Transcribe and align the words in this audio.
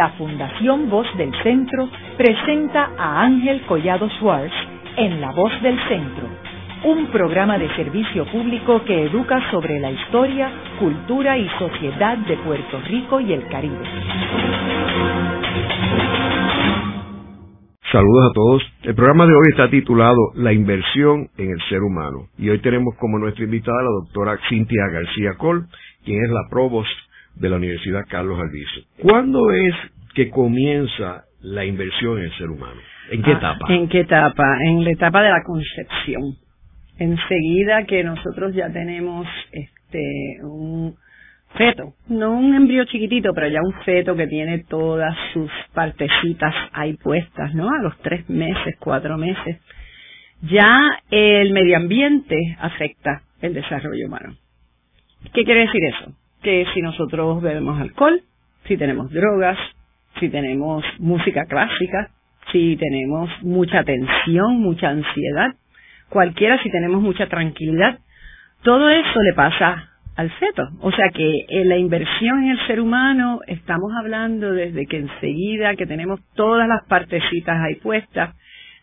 la 0.00 0.12
Fundación 0.12 0.88
Voz 0.88 1.06
del 1.18 1.30
Centro 1.42 1.86
presenta 2.16 2.88
a 2.96 3.20
Ángel 3.20 3.60
Collado 3.66 4.08
Schwartz 4.18 4.54
en 4.96 5.20
La 5.20 5.30
Voz 5.32 5.52
del 5.60 5.78
Centro, 5.88 6.26
un 6.84 7.08
programa 7.08 7.58
de 7.58 7.68
servicio 7.76 8.24
público 8.32 8.82
que 8.86 9.02
educa 9.02 9.50
sobre 9.50 9.78
la 9.78 9.90
historia, 9.90 10.50
cultura 10.78 11.36
y 11.36 11.46
sociedad 11.58 12.16
de 12.16 12.34
Puerto 12.38 12.80
Rico 12.88 13.20
y 13.20 13.34
el 13.34 13.46
Caribe. 13.48 13.84
Saludos 17.92 18.30
a 18.30 18.32
todos. 18.32 18.62
El 18.84 18.94
programa 18.94 19.26
de 19.26 19.34
hoy 19.34 19.48
está 19.50 19.68
titulado 19.68 20.16
La 20.34 20.54
inversión 20.54 21.28
en 21.36 21.50
el 21.50 21.60
ser 21.68 21.82
humano 21.82 22.28
y 22.38 22.48
hoy 22.48 22.60
tenemos 22.60 22.94
como 22.98 23.18
nuestra 23.18 23.44
invitada 23.44 23.82
la 23.82 23.90
doctora 24.02 24.38
Cintia 24.48 24.86
García 24.90 25.34
Col, 25.36 25.66
quien 26.06 26.24
es 26.24 26.30
la 26.30 26.48
provost 26.48 26.88
de 27.34 27.50
la 27.50 27.56
Universidad 27.56 28.06
Carlos 28.08 28.38
Albizu. 28.40 28.80
¿Cuándo 29.02 29.50
es 29.50 29.74
que 30.14 30.30
comienza 30.30 31.24
la 31.40 31.64
inversión 31.64 32.18
en 32.18 32.24
el 32.24 32.38
ser 32.38 32.50
humano? 32.50 32.80
¿En 33.10 33.22
qué 33.22 33.32
ah, 33.32 33.38
etapa? 33.38 33.66
¿En 33.68 33.88
qué 33.88 34.00
etapa? 34.00 34.58
En 34.64 34.84
la 34.84 34.90
etapa 34.90 35.22
de 35.22 35.30
la 35.30 35.42
concepción. 35.42 36.36
Enseguida 36.98 37.84
que 37.86 38.04
nosotros 38.04 38.54
ya 38.54 38.70
tenemos 38.70 39.26
este 39.52 40.36
un 40.42 40.94
feto, 41.56 41.94
no 42.08 42.32
un 42.32 42.54
embrión 42.54 42.86
chiquitito, 42.86 43.32
pero 43.34 43.48
ya 43.48 43.60
un 43.62 43.72
feto 43.84 44.14
que 44.14 44.26
tiene 44.26 44.64
todas 44.68 45.16
sus 45.32 45.50
partecitas 45.74 46.54
ahí 46.72 46.94
puestas, 46.94 47.54
¿no? 47.54 47.70
A 47.70 47.82
los 47.82 47.98
tres 47.98 48.28
meses, 48.28 48.76
cuatro 48.78 49.16
meses, 49.18 49.58
ya 50.42 50.78
el 51.10 51.52
medio 51.52 51.76
ambiente 51.76 52.36
afecta 52.60 53.22
el 53.40 53.54
desarrollo 53.54 54.06
humano. 54.06 54.36
¿Qué 55.32 55.44
quiere 55.44 55.60
decir 55.62 55.84
eso? 55.84 56.12
Que 56.42 56.66
si 56.72 56.80
nosotros 56.80 57.42
bebemos 57.42 57.80
alcohol, 57.80 58.22
si 58.66 58.76
tenemos 58.76 59.10
drogas, 59.10 59.58
si 60.18 60.28
tenemos 60.28 60.84
música 60.98 61.44
clásica, 61.46 62.10
si 62.52 62.76
tenemos 62.76 63.30
mucha 63.42 63.84
tensión, 63.84 64.60
mucha 64.60 64.88
ansiedad, 64.88 65.54
cualquiera 66.08 66.60
si 66.62 66.70
tenemos 66.70 67.00
mucha 67.00 67.28
tranquilidad, 67.28 67.98
todo 68.62 68.88
eso 68.90 69.22
le 69.22 69.32
pasa 69.34 69.90
al 70.16 70.30
feto. 70.32 70.68
O 70.80 70.90
sea 70.92 71.08
que 71.14 71.46
en 71.48 71.68
la 71.68 71.76
inversión 71.76 72.44
en 72.44 72.50
el 72.50 72.66
ser 72.66 72.80
humano 72.80 73.40
estamos 73.46 73.92
hablando 73.98 74.52
desde 74.52 74.86
que 74.86 74.98
enseguida 74.98 75.76
que 75.76 75.86
tenemos 75.86 76.20
todas 76.34 76.68
las 76.68 76.84
partecitas 76.86 77.58
ahí 77.60 77.76
puestas, 77.76 78.34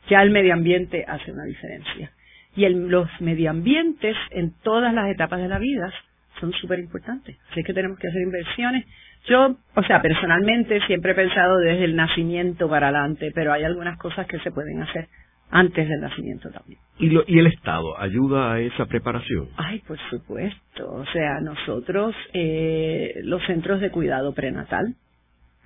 ya 0.10 0.22
el 0.24 0.32
medio 0.32 0.54
ambiente 0.54 1.06
hace 1.08 1.32
una 1.32 1.44
diferencia. 1.44 2.12
Y 2.56 2.66
el, 2.66 2.88
los 2.88 3.08
medioambientes 3.20 4.16
en 4.32 4.54
todas 4.64 4.94
las 4.94 5.10
etapas 5.10 5.40
de 5.40 5.48
la 5.48 5.60
vida 5.60 5.92
son 6.40 6.54
súper 6.54 6.80
importantes. 6.80 7.38
Así 7.52 7.64
que 7.64 7.74
tenemos 7.74 8.00
que 8.00 8.08
hacer 8.08 8.22
inversiones. 8.22 8.86
Yo, 9.28 9.58
o 9.76 9.84
sea, 9.84 10.02
personalmente 10.02 10.80
siempre 10.88 11.12
he 11.12 11.16
pensado 11.16 11.58
desde 11.58 11.84
el 11.84 11.96
nacimiento 11.96 12.70
para 12.70 12.88
adelante, 12.88 13.32
pero 13.36 13.52
hay 13.52 13.64
algunas 13.64 13.98
cosas 13.98 14.26
que 14.28 14.40
se 14.40 14.52
pueden 14.52 14.82
hacer 14.82 15.08
antes 15.50 15.88
del 15.88 16.02
nacimiento 16.02 16.50
también. 16.50 16.80
¿Y, 16.98 17.10
lo, 17.10 17.24
¿Y 17.28 17.40
el 17.40 17.48
Estado 17.48 18.00
ayuda 18.00 18.54
a 18.54 18.60
esa 18.60 18.86
preparación? 18.86 19.50
Ay, 19.58 19.80
por 19.88 19.98
supuesto. 20.10 20.92
O 20.92 21.06
sea, 21.08 21.40
nosotros, 21.42 22.16
eh, 22.34 23.14
los 23.24 23.46
centros 23.46 23.82
de 23.82 23.92
cuidado 23.92 24.34
prenatal, 24.34 24.96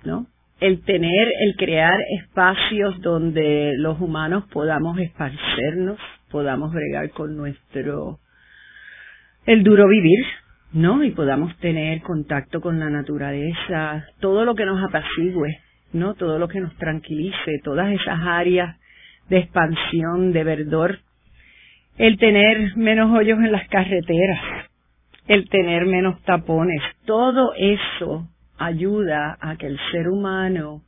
¿no? 0.04 0.26
El 0.60 0.82
tener, 0.84 1.28
el 1.40 1.56
crear 1.56 1.98
espacios 2.20 3.00
donde 3.00 3.72
los 3.78 4.00
humanos 4.00 4.44
podamos 4.52 4.98
esparcernos, 4.98 5.98
podamos 6.30 6.72
bregar 6.72 7.10
con 7.10 7.36
nuestro, 7.36 8.18
el 9.44 9.64
duro 9.64 9.88
vivir, 9.88 10.24
¿no? 10.72 11.04
Y 11.04 11.10
podamos 11.10 11.56
tener 11.58 12.00
contacto 12.02 12.60
con 12.60 12.78
la 12.78 12.90
naturaleza, 12.90 14.06
todo 14.20 14.44
lo 14.44 14.54
que 14.54 14.64
nos 14.64 14.82
apacigüe, 14.82 15.58
¿no? 15.92 16.14
Todo 16.14 16.38
lo 16.38 16.48
que 16.48 16.60
nos 16.60 16.74
tranquilice, 16.76 17.60
todas 17.62 17.92
esas 17.92 18.18
áreas 18.20 18.76
de 19.28 19.38
expansión, 19.38 20.32
de 20.32 20.44
verdor, 20.44 20.98
el 21.98 22.18
tener 22.18 22.76
menos 22.76 23.10
hoyos 23.16 23.38
en 23.38 23.52
las 23.52 23.68
carreteras, 23.68 24.40
el 25.28 25.48
tener 25.48 25.86
menos 25.86 26.22
tapones, 26.22 26.82
todo 27.04 27.52
eso 27.54 28.28
ayuda 28.58 29.36
a 29.40 29.56
que 29.56 29.66
el 29.66 29.78
ser 29.90 30.08
humano 30.08 30.82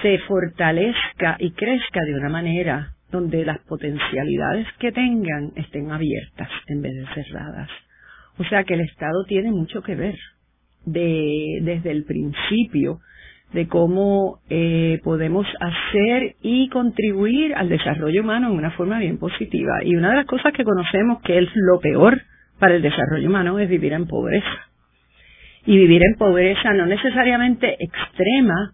se 0.00 0.18
fortalezca 0.20 1.36
y 1.38 1.50
crezca 1.52 2.00
de 2.04 2.14
una 2.14 2.28
manera 2.28 2.92
donde 3.10 3.44
las 3.44 3.58
potencialidades 3.60 4.66
que 4.78 4.92
tengan 4.92 5.52
estén 5.56 5.90
abiertas 5.90 6.48
en 6.68 6.82
vez 6.82 6.94
de 6.94 7.06
cerradas. 7.14 7.68
O 8.38 8.44
sea 8.44 8.64
que 8.64 8.74
el 8.74 8.80
Estado 8.80 9.24
tiene 9.26 9.50
mucho 9.50 9.82
que 9.82 9.94
ver 9.94 10.16
de, 10.84 11.58
desde 11.62 11.90
el 11.90 12.04
principio 12.04 13.00
de 13.52 13.68
cómo 13.68 14.40
eh, 14.48 14.98
podemos 15.04 15.46
hacer 15.60 16.36
y 16.42 16.68
contribuir 16.70 17.54
al 17.54 17.68
desarrollo 17.68 18.22
humano 18.22 18.48
en 18.48 18.56
una 18.56 18.70
forma 18.70 18.98
bien 18.98 19.18
positiva. 19.18 19.84
Y 19.84 19.94
una 19.94 20.10
de 20.10 20.16
las 20.16 20.26
cosas 20.26 20.52
que 20.54 20.64
conocemos 20.64 21.20
que 21.22 21.38
es 21.38 21.48
lo 21.54 21.78
peor 21.80 22.22
para 22.58 22.74
el 22.74 22.82
desarrollo 22.82 23.28
humano 23.28 23.58
es 23.58 23.68
vivir 23.68 23.92
en 23.92 24.06
pobreza. 24.06 24.68
Y 25.66 25.76
vivir 25.76 26.00
en 26.02 26.16
pobreza 26.16 26.72
no 26.72 26.86
necesariamente 26.86 27.76
extrema, 27.78 28.72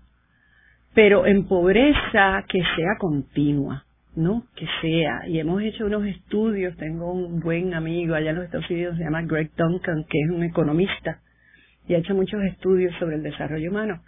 pero 0.95 1.27
en 1.27 1.47
pobreza 1.47 2.45
que 2.49 2.61
sea 2.61 2.97
continua, 2.99 3.85
¿no? 4.19 4.45
Que 4.55 4.67
sea. 4.81 5.27
Y 5.29 5.39
hemos 5.39 5.63
hecho 5.63 5.87
unos 5.87 6.07
estudios, 6.07 6.77
tengo 6.77 7.13
un 7.13 7.41
buen 7.41 7.73
amigo 7.75 8.15
allá 8.15 8.31
en 8.31 8.37
los 8.37 8.45
Estados 8.45 8.71
Unidos, 8.71 8.97
se 8.99 9.05
llama 9.05 9.23
Greg 9.23 9.51
Duncan, 9.57 10.05
que 10.09 10.21
es 10.21 10.31
un 10.31 10.43
economista, 10.43 11.21
y 11.87 11.95
ha 11.95 11.99
hecho 11.99 12.15
muchos 12.15 12.43
estudios 12.43 12.95
sobre 12.99 13.17
el 13.17 13.23
desarrollo 13.23 13.71
humano 13.71 14.03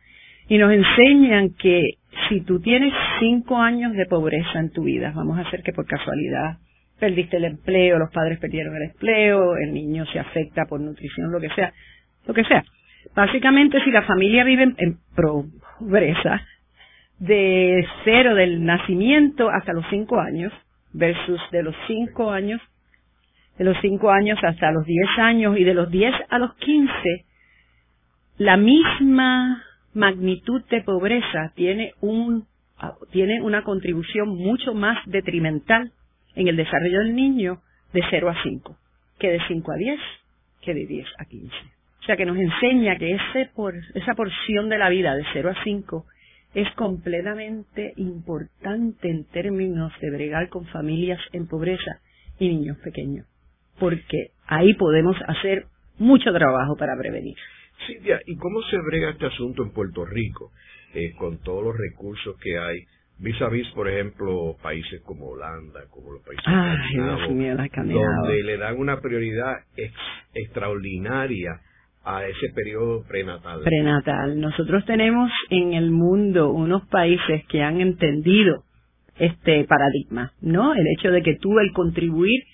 y 0.51 0.59
nos 0.59 0.73
enseñan 0.73 1.51
que 1.55 1.81
si 2.29 2.41
tú 2.41 2.61
tienes 2.61 2.93
cinco 3.21 3.59
años 3.59 3.93
de 3.93 4.05
pobreza 4.07 4.59
en 4.59 4.73
tu 4.73 4.83
vida, 4.83 5.13
vamos 5.15 5.39
a 5.39 5.43
hacer 5.43 5.63
que 5.63 5.73
por 5.73 5.87
casualidad 5.87 6.59
perdiste 6.99 7.37
el 7.37 7.45
empleo, 7.45 8.01
los 8.01 8.11
padres 8.11 8.41
perdieron 8.41 8.75
el 8.75 8.91
empleo, 8.91 9.57
el 9.57 9.73
niño 9.73 10.05
se 10.07 10.19
afecta 10.19 10.65
por 10.67 10.81
nutrición, 10.81 11.31
lo 11.31 11.39
que 11.39 11.51
sea, 11.51 11.73
lo 12.27 12.35
que 12.35 12.43
sea. 12.43 12.65
Básicamente, 13.15 13.81
si 13.85 13.93
la 13.93 14.03
familia 14.03 14.43
vive 14.43 14.75
en, 14.77 14.99
pobreza, 15.15 16.43
de 17.21 17.87
cero 18.05 18.35
del 18.35 18.65
nacimiento 18.65 19.51
hasta 19.51 19.73
los 19.73 19.85
cinco 19.91 20.19
años, 20.19 20.53
versus 20.93 21.41
de 21.53 21.63
los 21.63 21.77
cinco 21.87 22.31
años, 22.31 22.61
de 23.59 23.65
los 23.65 23.77
cinco 23.83 24.11
años 24.11 24.39
hasta 24.43 24.73
los 24.73 24.85
diez 24.87 25.09
años 25.19 25.57
y 25.59 25.65
de 25.65 25.75
los 25.75 25.91
diez 25.91 26.15
a 26.31 26.39
los 26.39 26.55
quince, 26.55 27.27
la 28.39 28.57
misma 28.57 29.63
magnitud 29.93 30.65
de 30.71 30.83
pobreza 30.83 31.53
tiene 31.55 31.93
un 32.01 32.49
tiene 33.13 33.43
una 33.43 33.63
contribución 33.63 34.31
mucho 34.31 34.73
más 34.73 34.97
detrimental 35.05 35.93
en 36.35 36.49
el 36.49 36.57
desarrollo 36.57 37.01
del 37.01 37.15
niño 37.15 37.61
de 37.93 38.03
0 38.09 38.31
a 38.31 38.43
5, 38.43 38.75
que 39.19 39.33
de 39.33 39.41
5 39.47 39.73
a 39.73 39.77
10, 39.77 40.01
que 40.63 40.73
de 40.73 40.87
10 40.87 41.07
a 41.19 41.27
15. 41.27 41.55
O 42.01 42.03
sea 42.05 42.17
que 42.17 42.25
nos 42.25 42.39
enseña 42.39 42.97
que 42.97 43.13
ese 43.13 43.51
por, 43.55 43.75
esa 43.93 44.15
porción 44.15 44.71
de 44.71 44.79
la 44.79 44.89
vida 44.89 45.15
de 45.15 45.25
0 45.35 45.51
a 45.51 45.63
5 45.63 46.07
es 46.55 46.69
completamente 46.75 47.93
importante 47.97 49.09
en 49.09 49.25
términos 49.27 49.93
de 50.01 50.11
bregar 50.11 50.49
con 50.49 50.67
familias 50.67 51.21
en 51.33 51.47
pobreza 51.47 52.01
y 52.39 52.49
niños 52.49 52.79
pequeños, 52.79 53.27
porque 53.79 54.31
ahí 54.47 54.75
podemos 54.75 55.17
hacer 55.29 55.67
mucho 55.99 56.33
trabajo 56.33 56.77
para 56.77 56.97
prevenir. 56.99 57.37
Silvia, 57.87 58.21
¿y 58.27 58.37
cómo 58.37 58.63
se 58.63 58.79
brega 58.79 59.11
este 59.11 59.27
asunto 59.27 59.63
en 59.63 59.73
Puerto 59.73 60.05
Rico 60.05 60.51
eh, 60.95 61.13
con 61.19 61.39
todos 61.39 61.65
los 61.65 61.77
recursos 61.77 62.37
que 62.41 62.59
hay? 62.59 62.85
Vis 63.19 63.41
a 63.43 63.49
vis, 63.49 63.69
por 63.75 63.87
ejemplo, 63.87 64.57
países 64.63 65.03
como 65.03 65.29
Holanda, 65.29 65.83
como 65.91 66.13
los 66.13 66.23
países 66.23 66.45
donde 68.07 68.43
le 68.45 68.57
dan 68.57 68.79
una 68.79 68.99
prioridad 69.01 69.59
extraordinaria 70.33 71.61
a 72.05 72.25
ese 72.25 72.49
periodo 72.55 73.05
prenatal. 73.07 73.61
Prenatal. 73.63 74.41
Nosotros 74.41 74.85
tenemos 74.87 75.31
en 75.51 75.75
el 75.75 75.91
mundo 75.91 76.51
unos 76.51 76.87
países 76.89 77.45
que 77.49 77.63
han 77.63 77.81
entendido 77.81 78.65
este 79.19 79.65
paradigma, 79.65 80.33
¿no? 80.41 80.75
El 80.75 80.87
hecho 80.97 81.11
de 81.11 81.23
que 81.23 81.37
tú 81.37 81.59
el 81.59 81.73
contribuir 81.73 82.45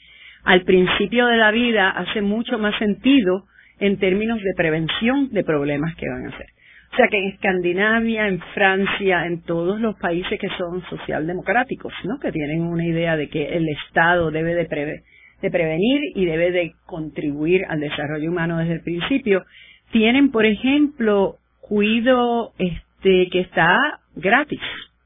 al 0.44 0.62
principio 0.62 1.26
de 1.26 1.36
la 1.36 1.50
vida 1.52 1.90
hace 1.90 2.22
mucho 2.22 2.58
más 2.58 2.76
sentido 2.78 3.44
en 3.78 3.98
términos 3.98 4.40
de 4.40 4.54
prevención 4.56 5.28
de 5.30 5.44
problemas 5.44 5.94
que 5.96 6.08
van 6.08 6.26
a 6.26 6.36
ser. 6.36 6.46
O 6.92 6.96
sea 6.96 7.08
que 7.08 7.18
en 7.18 7.28
Escandinavia, 7.32 8.28
en 8.28 8.40
Francia, 8.54 9.26
en 9.26 9.42
todos 9.42 9.80
los 9.80 9.96
países 9.98 10.40
que 10.40 10.48
son 10.56 10.82
socialdemocráticos, 10.88 11.92
¿no? 12.04 12.18
que 12.18 12.32
tienen 12.32 12.62
una 12.62 12.86
idea 12.86 13.16
de 13.16 13.28
que 13.28 13.56
el 13.56 13.68
Estado 13.68 14.30
debe 14.30 14.54
de, 14.54 15.02
de 15.42 15.50
prevenir 15.50 16.00
y 16.14 16.24
debe 16.24 16.50
de 16.50 16.74
contribuir 16.86 17.64
al 17.68 17.80
desarrollo 17.80 18.30
humano 18.30 18.58
desde 18.58 18.74
el 18.74 18.82
principio, 18.82 19.44
tienen, 19.92 20.30
por 20.30 20.46
ejemplo, 20.46 21.36
cuido 21.60 22.52
este, 22.58 23.28
que 23.30 23.40
está 23.40 23.76
gratis 24.14 24.60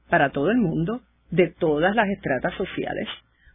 para 0.08 0.30
todo 0.30 0.50
el 0.50 0.58
mundo, 0.58 1.00
de 1.30 1.48
todas 1.48 1.94
las 1.94 2.08
estratas 2.08 2.54
sociales, 2.54 3.08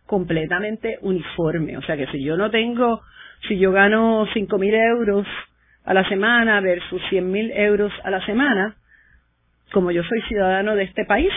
completamente 0.06 0.98
uniforme. 1.02 1.78
O 1.78 1.82
sea 1.82 1.98
que 1.98 2.08
si 2.08 2.24
yo 2.24 2.38
no 2.38 2.50
tengo 2.50 3.02
si 3.48 3.60
yo 3.60 3.72
gano 3.72 4.26
cinco 4.34 4.58
mil 4.58 4.74
euros 4.74 5.28
a 5.84 5.94
la 5.94 6.08
semana 6.08 6.62
versus 6.62 7.02
cien 7.10 7.32
mil 7.32 7.52
euros 7.52 7.94
a 8.04 8.10
la 8.10 8.26
semana, 8.26 8.76
como 9.72 9.92
yo 9.92 10.04
soy 10.04 10.22
ciudadano 10.24 10.76
de 10.76 10.84
este 10.84 11.06
país, 11.06 11.32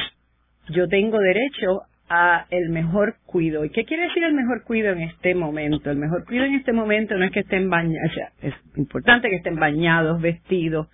yo 0.70 0.88
tengo 0.88 1.18
derecho 1.18 1.82
a 2.08 2.46
el 2.50 2.70
mejor 2.70 3.16
cuido. 3.26 3.64
¿Y 3.64 3.70
qué 3.70 3.84
quiere 3.84 4.04
decir 4.04 4.24
el 4.24 4.34
mejor 4.34 4.64
cuido 4.64 4.92
en 4.92 5.02
este 5.02 5.34
momento? 5.34 5.90
El 5.90 5.98
mejor 5.98 6.24
cuido 6.24 6.44
en 6.44 6.54
este 6.54 6.72
momento 6.72 7.16
no 7.16 7.24
es 7.24 7.32
que 7.32 7.40
estén 7.40 7.68
bañados, 7.68 8.10
o 8.10 8.14
sea, 8.14 8.32
es 8.42 8.54
importante 8.76 9.28
que 9.28 9.36
estén 9.36 9.56
bañados, 9.56 10.20
vestidos, 10.20 10.88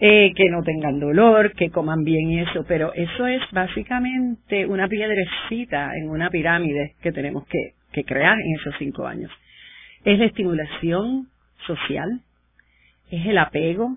eh, 0.00 0.32
que 0.34 0.50
no 0.50 0.62
tengan 0.62 0.98
dolor, 0.98 1.52
que 1.52 1.70
coman 1.70 2.02
bien 2.04 2.30
y 2.30 2.40
eso, 2.40 2.64
pero 2.66 2.92
eso 2.92 3.26
es 3.26 3.40
básicamente 3.52 4.66
una 4.66 4.88
piedrecita 4.88 5.96
en 5.96 6.10
una 6.10 6.28
pirámide 6.28 6.94
que 7.00 7.12
tenemos 7.12 7.46
que, 7.46 7.74
que 7.92 8.04
crear 8.04 8.36
en 8.38 8.54
esos 8.56 8.74
cinco 8.78 9.06
años. 9.06 9.30
Es 10.04 10.18
la 10.18 10.24
estimulación 10.24 11.28
social, 11.66 12.20
es 13.10 13.26
el 13.26 13.38
apego, 13.38 13.96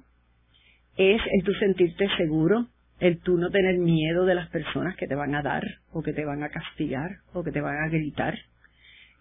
es 0.98 1.22
el 1.32 1.44
tu 1.44 1.54
sentirte 1.54 2.08
seguro, 2.18 2.68
el 3.00 3.20
tú 3.20 3.38
no 3.38 3.50
tener 3.50 3.78
miedo 3.78 4.26
de 4.26 4.36
las 4.36 4.50
personas 4.50 4.96
que 4.96 5.08
te 5.08 5.16
van 5.16 5.36
a 5.36 5.42
dar 5.42 5.64
o 5.92 6.02
que 6.02 6.14
te 6.14 6.26
van 6.26 6.44
a 6.44 6.50
castigar 6.50 7.18
o 7.34 7.44
que 7.44 7.52
te 7.52 7.62
van 7.62 7.78
a 7.84 7.90
gritar. 7.90 8.38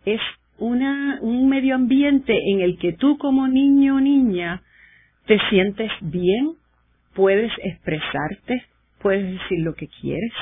Es 0.05 0.21
una, 0.59 1.19
un 1.21 1.49
medio 1.49 1.75
ambiente 1.75 2.33
en 2.53 2.61
el 2.61 2.79
que 2.79 2.93
tú 2.93 3.19
como 3.19 3.49
niño 3.49 3.97
o 3.97 4.01
niña 4.01 4.63
te 5.27 5.39
sientes 5.51 5.91
bien, 6.01 6.53
puedes 7.15 7.51
expresarte, 7.63 8.65
puedes 9.01 9.25
decir 9.25 9.61
lo 9.61 9.75
que 9.75 9.89
quieres, 9.89 10.33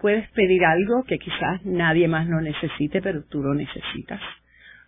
puedes 0.00 0.28
pedir 0.32 0.64
algo 0.64 1.04
que 1.04 1.18
quizás 1.18 1.64
nadie 1.64 2.08
más 2.08 2.28
no 2.28 2.40
necesite, 2.40 3.00
pero 3.00 3.22
tú 3.24 3.42
lo 3.42 3.54
necesitas. 3.54 4.20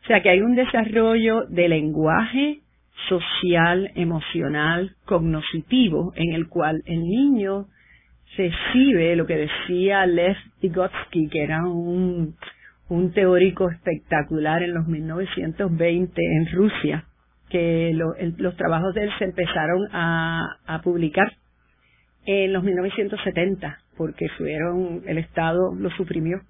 O 0.03 0.07
sea 0.07 0.23
que 0.23 0.29
hay 0.29 0.41
un 0.41 0.55
desarrollo 0.55 1.45
de 1.49 1.69
lenguaje 1.69 2.61
social, 3.09 3.91
emocional, 3.95 4.97
cognoscitivo, 5.05 6.13
en 6.17 6.33
el 6.35 6.49
cual 6.49 6.83
el 6.87 7.01
niño 7.01 7.67
recibe 8.37 9.17
lo 9.17 9.27
que 9.27 9.37
decía 9.49 10.07
Lev 10.07 10.37
Vygotsky, 10.61 11.29
que 11.29 11.43
era 11.43 11.65
un, 11.65 12.35
un 12.89 13.13
teórico 13.13 13.71
espectacular 13.71 14.63
en 14.63 14.75
los 14.75 14.87
1920 14.87 16.23
en 16.23 16.47
Rusia, 16.53 17.05
que 17.51 17.93
los 17.95 18.57
trabajos 18.57 18.95
de 18.95 19.05
él 19.05 19.11
se 19.19 19.25
empezaron 19.25 19.87
a, 19.93 20.81
publicar 20.83 21.33
en 22.27 22.53
los 22.53 22.65
1970, 22.65 23.79
porque 23.97 24.29
fueron, 24.39 25.03
el 25.07 25.19
Estado 25.19 25.75
lo 25.79 25.91
suprimió. 25.91 26.41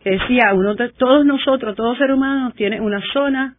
Que 0.00 0.10
decía, 0.10 0.54
uno 0.54 0.74
todos 0.96 1.24
nosotros, 1.26 1.76
todo 1.76 1.96
ser 1.96 2.12
humano 2.12 2.52
tiene 2.56 2.80
una 2.80 3.00
zona 3.12 3.56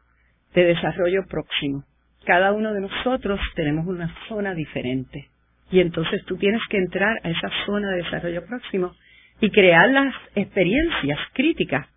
de 0.53 0.65
desarrollo 0.65 1.25
próximo. 1.29 1.83
Cada 2.25 2.51
uno 2.51 2.73
de 2.73 2.81
nosotros 2.81 3.39
tenemos 3.55 3.87
una 3.87 4.13
zona 4.27 4.53
diferente. 4.53 5.29
Y 5.71 5.79
entonces 5.79 6.23
tú 6.25 6.37
tienes 6.37 6.61
que 6.69 6.77
entrar 6.77 7.17
a 7.23 7.29
esa 7.29 7.49
zona 7.65 7.91
de 7.91 8.03
desarrollo 8.03 8.45
próximo 8.45 8.93
y 9.39 9.51
crear 9.51 9.89
las 9.89 10.13
experiencias 10.35 11.19
críticas 11.33 11.87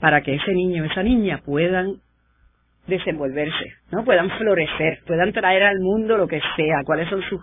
para 0.00 0.22
que 0.22 0.34
ese 0.34 0.52
niño 0.52 0.82
o 0.82 0.86
esa 0.86 1.02
niña 1.02 1.40
puedan 1.44 1.96
desenvolverse, 2.86 3.74
¿no? 3.92 4.04
Puedan 4.04 4.30
florecer, 4.30 5.00
puedan 5.06 5.32
traer 5.32 5.62
al 5.62 5.78
mundo 5.80 6.16
lo 6.16 6.26
que 6.26 6.40
sea, 6.56 6.82
cuáles 6.84 7.08
son 7.08 7.22
sus, 7.22 7.40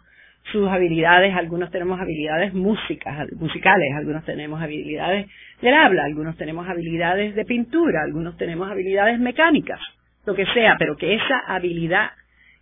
sus 0.51 0.67
habilidades, 0.67 1.33
algunos 1.35 1.71
tenemos 1.71 1.99
habilidades 1.99 2.53
músicas, 2.53 3.27
musicales, 3.33 3.87
algunos 3.95 4.25
tenemos 4.25 4.61
habilidades 4.61 5.27
del 5.61 5.73
habla, 5.73 6.03
algunos 6.03 6.35
tenemos 6.37 6.67
habilidades 6.67 7.35
de 7.35 7.45
pintura, 7.45 8.01
algunos 8.03 8.35
tenemos 8.37 8.69
habilidades 8.69 9.19
mecánicas, 9.19 9.79
lo 10.25 10.35
que 10.35 10.45
sea, 10.47 10.75
pero 10.77 10.95
que 10.97 11.15
esa 11.15 11.39
habilidad 11.47 12.09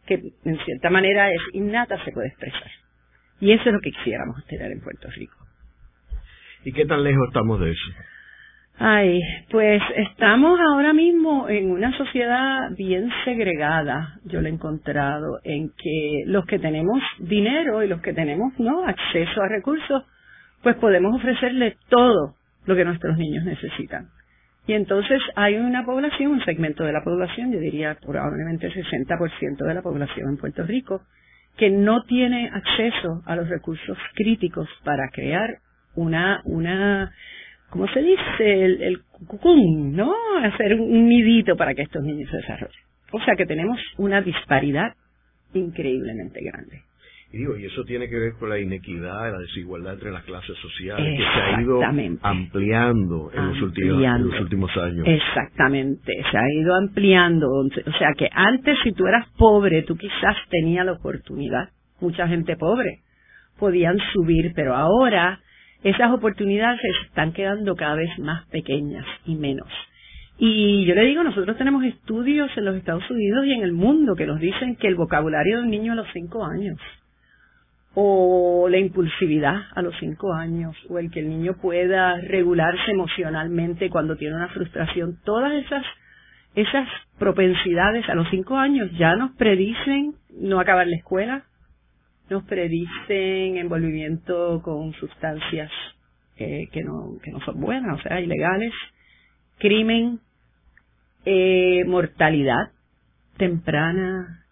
que 0.06 0.22
en 0.44 0.57
cierta 0.66 0.90
manera 0.90 1.31
es 1.31 1.42
innata 1.54 2.04
se 2.04 2.12
puede 2.12 2.28
expresar. 2.28 2.72
Y 3.40 3.52
eso 3.52 3.63
es 3.66 3.74
lo 3.74 3.80
que 3.80 3.92
quisiéramos 3.92 4.46
tener 4.48 4.72
en 4.72 4.81
Puerto 4.81 5.10
Rico. 5.12 5.36
¿Y 6.63 6.72
qué 6.72 6.86
tan 6.86 7.04
lejos 7.04 7.28
estamos 7.28 7.60
de 7.60 7.72
eso? 7.72 7.92
Ay, 8.78 9.22
pues 9.52 9.81
estamos 9.96 10.60
ahora 10.60 10.92
mismo 10.92 11.48
en 11.48 11.72
una 11.72 11.98
sociedad 11.98 12.72
bien 12.75 13.10
segregada, 13.24 14.19
yo 14.25 14.42
lo 14.42 14.48
he 14.48 14.52
encontrado, 14.52 15.40
en 15.46 15.69
que 15.78 16.24
los 16.25 16.46
que 16.46 16.60
tenemos 16.60 17.01
dinero 17.19 17.84
y 17.84 17.88
los 17.88 18.01
que 18.01 18.13
tenemos 18.13 18.51
no 18.60 18.86
acceso 18.86 19.42
a 19.42 19.48
recursos, 19.48 20.04
pues 20.62 20.75
podemos 20.75 21.16
ofrecerle 21.16 21.78
todo 21.88 22.36
lo 22.66 22.75
que 22.75 22.84
nuestros 22.84 23.18
niños 23.18 23.46
necesitan. 23.46 24.10
Y 24.68 24.74
entonces 24.74 25.22
hay 25.36 25.56
una 25.58 25.86
población, 25.86 26.32
un 26.32 26.44
segmento 26.44 26.84
de 26.84 26.94
la 26.94 27.04
población, 27.04 27.52
yo 27.52 27.60
diría 27.60 27.98
probablemente 28.02 28.68
el 28.68 28.74
60% 28.74 29.58
de 29.58 29.74
la 29.74 29.82
población 29.82 30.30
en 30.30 30.38
Puerto 30.38 30.64
Rico, 30.64 31.02
que 31.58 31.70
no 31.70 32.04
tiene 32.04 32.50
acceso 32.52 33.22
a 33.26 33.36
los 33.36 33.48
recursos 33.48 33.98
críticos 34.16 34.68
para 34.84 35.10
crear 35.10 35.60
una, 35.96 36.42
una 36.46 37.12
¿cómo 37.70 37.88
se 37.88 38.02
dice? 38.02 38.66
El, 38.66 38.82
el 38.82 39.02
¿no? 39.94 40.14
Hacer 40.44 40.74
un 40.76 41.08
nidito 41.08 41.56
para 41.56 41.74
que 41.74 41.84
estos 41.84 42.04
niños 42.04 42.30
se 42.30 42.38
desarrollen. 42.38 42.84
O 43.12 43.22
sea 43.22 43.36
que 43.36 43.46
tenemos 43.46 43.80
una 43.98 44.22
disparidad 44.22 44.94
increíblemente 45.54 46.42
grande. 46.44 46.82
Y 47.36 47.40
digo, 47.40 47.58
y 47.58 47.66
eso 47.66 47.84
tiene 47.84 48.08
que 48.08 48.18
ver 48.18 48.34
con 48.40 48.48
la 48.48 48.58
inequidad, 48.58 49.30
la 49.30 49.40
desigualdad 49.40 49.96
entre 49.96 50.10
las 50.10 50.24
clases 50.24 50.58
sociales, 50.60 51.18
que 51.18 51.24
se 51.24 51.42
ha 51.42 51.62
ido 51.62 51.82
ampliando 52.22 53.30
en 53.34 53.50
los, 53.50 53.62
últimos, 53.62 54.02
en 54.02 54.28
los 54.30 54.40
últimos 54.40 54.78
años. 54.78 55.06
Exactamente, 55.06 56.14
se 56.32 56.38
ha 56.38 56.50
ido 56.54 56.74
ampliando. 56.76 57.50
O 57.50 57.98
sea 58.00 58.14
que 58.18 58.30
antes 58.32 58.78
si 58.86 58.94
tú 58.94 59.06
eras 59.06 59.28
pobre, 59.38 59.82
tú 59.82 59.98
quizás 59.98 60.38
tenías 60.50 60.86
la 60.86 60.94
oportunidad. 60.94 61.72
Mucha 62.00 62.26
gente 62.30 62.56
pobre 62.56 63.02
podían 63.60 63.98
subir, 64.14 64.54
pero 64.56 64.74
ahora 64.74 65.42
esas 65.84 66.14
oportunidades 66.14 66.80
se 66.80 67.08
están 67.08 67.34
quedando 67.34 67.76
cada 67.76 67.96
vez 67.96 68.18
más 68.18 68.48
pequeñas 68.48 69.06
y 69.26 69.36
menos. 69.36 69.68
Y 70.38 70.86
yo 70.86 70.96
le 70.96 71.04
digo, 71.04 71.22
nosotros 71.22 71.58
tenemos 71.58 71.84
estudios 71.84 72.50
en 72.56 72.64
los 72.64 72.78
Estados 72.78 73.10
Unidos 73.10 73.46
y 73.46 73.52
en 73.52 73.64
el 73.64 73.74
mundo 73.74 74.16
que 74.16 74.26
nos 74.26 74.40
dicen 74.40 74.78
que 74.78 74.88
el 74.88 74.96
vocabulario 74.96 75.58
de 75.58 75.64
un 75.64 75.70
niño 75.70 75.92
a 75.92 75.96
los 75.96 76.08
cinco 76.14 76.46
años, 76.46 76.80
o 77.96 78.68
la 78.70 78.78
impulsividad 78.78 79.56
a 79.74 79.82
los 79.82 79.96
cinco 80.00 80.34
años, 80.34 80.76
o 80.90 81.00
el 81.00 81.10
que 81.10 81.22
el 81.22 81.30
niño 81.30 81.56
pueda 81.62 82.20
regularse 82.20 82.92
emocionalmente 82.92 83.90
cuando 83.90 84.18
tiene 84.18 84.36
una 84.36 84.50
frustración, 84.50 85.18
todas 85.24 85.54
esas, 85.54 85.86
esas 86.56 86.88
propensidades 87.18 88.08
a 88.10 88.16
los 88.16 88.30
cinco 88.30 88.58
años 88.58 88.92
ya 88.98 89.16
nos 89.16 89.32
predicen 89.38 90.16
no 90.30 90.60
acabar 90.60 90.86
la 90.88 90.98
escuela, 90.98 91.46
nos 92.30 92.44
predicen 92.44 93.58
envolvimiento 93.58 94.62
con 94.62 94.92
sustancias 94.94 95.72
eh, 96.36 96.68
que, 96.74 96.84
no, 96.84 97.14
que 97.24 97.32
no 97.32 97.40
son 97.46 97.62
buenas, 97.62 97.98
o 97.98 98.02
sea, 98.02 98.20
ilegales, 98.20 98.74
crimen, 99.58 100.20
eh, 101.24 101.86
mortalidad 101.86 102.72
temprana, 103.38 104.44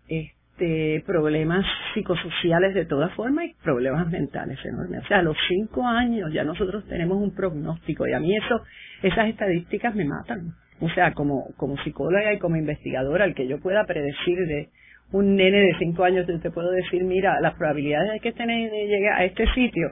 este, 0.53 1.03
problemas 1.07 1.65
psicosociales 1.93 2.75
de 2.75 2.85
todas 2.85 3.11
formas 3.13 3.45
y 3.45 3.55
problemas 3.63 4.07
mentales 4.09 4.59
enormes. 4.63 5.03
O 5.03 5.07
sea, 5.07 5.19
a 5.19 5.23
los 5.23 5.35
cinco 5.47 5.85
años 5.87 6.31
ya 6.31 6.43
nosotros 6.43 6.85
tenemos 6.87 7.17
un 7.17 7.33
pronóstico 7.33 8.07
y 8.07 8.13
a 8.13 8.19
mí 8.19 8.35
eso, 8.37 8.61
esas 9.01 9.29
estadísticas 9.29 9.95
me 9.95 10.05
matan. 10.05 10.53
O 10.79 10.89
sea, 10.89 11.13
como, 11.13 11.47
como 11.57 11.75
psicóloga 11.83 12.33
y 12.33 12.39
como 12.39 12.55
investigadora, 12.55 13.25
el 13.25 13.33
que 13.33 13.47
yo 13.47 13.59
pueda 13.59 13.85
predecir 13.85 14.37
de 14.47 14.69
un 15.11 15.35
nene 15.35 15.59
de 15.59 15.75
cinco 15.79 16.03
años, 16.03 16.27
te 16.27 16.51
puedo 16.51 16.69
decir, 16.71 17.03
mira, 17.03 17.39
las 17.41 17.55
probabilidades 17.55 18.11
de 18.13 18.19
que 18.19 18.29
este 18.29 18.45
nene 18.45 18.87
llegue 18.87 19.09
a 19.09 19.25
este 19.25 19.47
sitio 19.53 19.91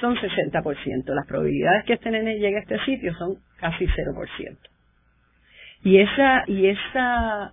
son 0.00 0.16
60%, 0.16 1.14
las 1.14 1.26
probabilidades 1.26 1.82
de 1.82 1.86
que 1.86 1.92
este 1.92 2.10
nene 2.10 2.38
llegue 2.38 2.56
a 2.56 2.60
este 2.60 2.78
sitio 2.84 3.14
son 3.14 3.36
casi 3.58 3.86
0%. 3.86 4.56
Y 5.84 5.98
esa, 5.98 6.44
y 6.46 6.66
esa, 6.66 7.52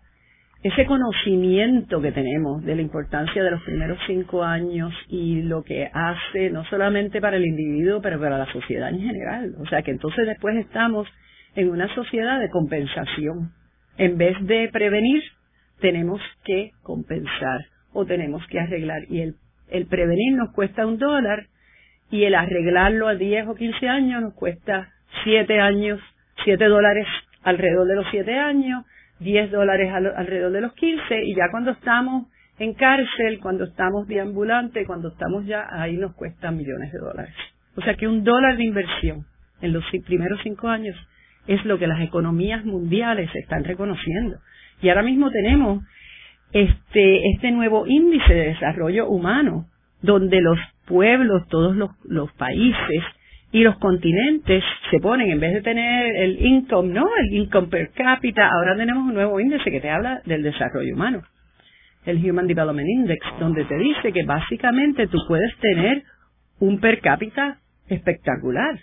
ese 0.61 0.85
conocimiento 0.85 2.01
que 2.01 2.11
tenemos 2.11 2.63
de 2.65 2.75
la 2.75 2.81
importancia 2.81 3.41
de 3.41 3.51
los 3.51 3.63
primeros 3.63 3.97
cinco 4.07 4.43
años 4.43 4.93
y 5.07 5.41
lo 5.43 5.63
que 5.63 5.89
hace 5.93 6.49
no 6.49 6.65
solamente 6.65 7.21
para 7.21 7.37
el 7.37 7.45
individuo, 7.45 8.01
pero 8.01 8.19
para 8.19 8.37
la 8.37 8.51
sociedad 8.51 8.89
en 8.89 8.99
general. 8.99 9.55
O 9.59 9.65
sea 9.67 9.83
que 9.83 9.91
entonces 9.91 10.27
después 10.27 10.57
estamos 10.57 11.07
en 11.55 11.69
una 11.69 11.93
sociedad 11.95 12.41
de 12.41 12.49
compensación. 12.49 13.51
En 13.97 14.17
vez 14.17 14.35
de 14.41 14.69
prevenir, 14.71 15.23
tenemos 15.79 16.21
que 16.43 16.71
compensar 16.83 17.61
o 17.93 18.05
tenemos 18.05 18.45
que 18.47 18.59
arreglar. 18.59 19.03
Y 19.09 19.21
el, 19.21 19.35
el 19.69 19.85
prevenir 19.85 20.35
nos 20.35 20.51
cuesta 20.51 20.85
un 20.85 20.97
dólar 20.97 21.47
y 22.11 22.23
el 22.23 22.35
arreglarlo 22.35 23.07
a 23.07 23.15
10 23.15 23.47
o 23.47 23.55
15 23.55 23.87
años 23.87 24.21
nos 24.21 24.33
cuesta 24.33 24.89
7 25.23 25.59
años, 25.59 26.01
7 26.43 26.65
dólares 26.65 27.07
alrededor 27.43 27.87
de 27.87 27.95
los 27.95 28.05
7 28.11 28.37
años, 28.37 28.83
10 29.19 29.51
dólares 29.51 29.91
alrededor 29.93 30.51
de 30.51 30.61
los 30.61 30.73
15 30.73 31.23
y 31.25 31.35
ya 31.35 31.49
cuando 31.51 31.71
estamos 31.71 32.27
en 32.57 32.73
cárcel, 32.73 33.39
cuando 33.41 33.65
estamos 33.65 34.07
deambulantes, 34.07 34.85
cuando 34.85 35.09
estamos 35.09 35.45
ya, 35.45 35.67
ahí 35.71 35.97
nos 35.97 36.13
cuesta 36.15 36.51
millones 36.51 36.91
de 36.91 36.99
dólares. 36.99 37.33
O 37.75 37.81
sea 37.81 37.95
que 37.95 38.07
un 38.07 38.23
dólar 38.23 38.57
de 38.57 38.65
inversión 38.65 39.25
en 39.61 39.73
los 39.73 39.83
primeros 40.05 40.39
cinco 40.43 40.67
años 40.67 40.95
es 41.47 41.63
lo 41.65 41.79
que 41.79 41.87
las 41.87 42.01
economías 42.01 42.65
mundiales 42.65 43.29
están 43.33 43.63
reconociendo. 43.63 44.37
Y 44.81 44.89
ahora 44.89 45.03
mismo 45.03 45.31
tenemos 45.31 45.83
este, 46.51 47.29
este 47.33 47.51
nuevo 47.51 47.87
índice 47.87 48.33
de 48.33 48.47
desarrollo 48.49 49.07
humano, 49.07 49.65
donde 50.01 50.41
los 50.41 50.59
pueblos, 50.85 51.47
todos 51.47 51.75
los, 51.75 51.91
los 52.03 52.31
países 52.33 53.03
y 53.51 53.63
los 53.63 53.77
continentes 53.79 54.63
se 54.91 54.99
ponen, 54.99 55.31
en 55.31 55.39
vez 55.39 55.53
de 55.53 55.61
tener 55.61 56.15
el 56.15 56.45
income, 56.45 56.93
¿no? 56.93 57.07
El 57.17 57.33
income 57.33 57.67
per 57.67 57.91
cápita, 57.91 58.47
ahora 58.47 58.75
tenemos 58.75 59.07
un 59.07 59.15
nuevo 59.15 59.39
índice 59.39 59.71
que 59.71 59.81
te 59.81 59.89
habla 59.89 60.21
del 60.25 60.43
desarrollo 60.43 60.93
humano, 60.93 61.21
el 62.05 62.17
Human 62.17 62.47
Development 62.47 62.87
Index, 62.87 63.25
donde 63.39 63.65
te 63.65 63.77
dice 63.77 64.13
que 64.13 64.23
básicamente 64.23 65.07
tú 65.07 65.17
puedes 65.27 65.55
tener 65.57 66.03
un 66.59 66.79
per 66.79 66.99
cápita 66.99 67.57
espectacular, 67.87 68.79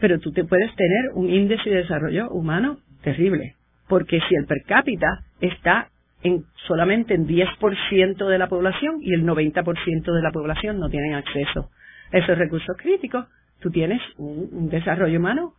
pero 0.00 0.18
tú 0.18 0.32
te 0.32 0.44
puedes 0.44 0.74
tener 0.74 1.10
un 1.14 1.30
índice 1.30 1.70
de 1.70 1.76
desarrollo 1.76 2.30
humano 2.30 2.78
terrible, 3.02 3.54
porque 3.88 4.20
si 4.28 4.34
el 4.34 4.46
per 4.46 4.62
cápita 4.66 5.20
está 5.40 5.88
en 6.22 6.44
solamente 6.66 7.14
en 7.14 7.26
10% 7.26 8.26
de 8.26 8.38
la 8.38 8.48
población 8.48 8.96
y 9.00 9.14
el 9.14 9.24
90% 9.24 10.12
de 10.12 10.22
la 10.22 10.32
población 10.32 10.78
no 10.78 10.90
tienen 10.90 11.14
acceso 11.14 11.70
a 12.12 12.18
esos 12.18 12.36
recursos 12.36 12.76
críticos, 12.76 13.26
tú 13.60 13.70
tienes 13.70 14.00
un, 14.18 14.68
desarrollo 14.68 15.18
humano 15.18 15.54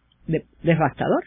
devastador. 0.63 1.23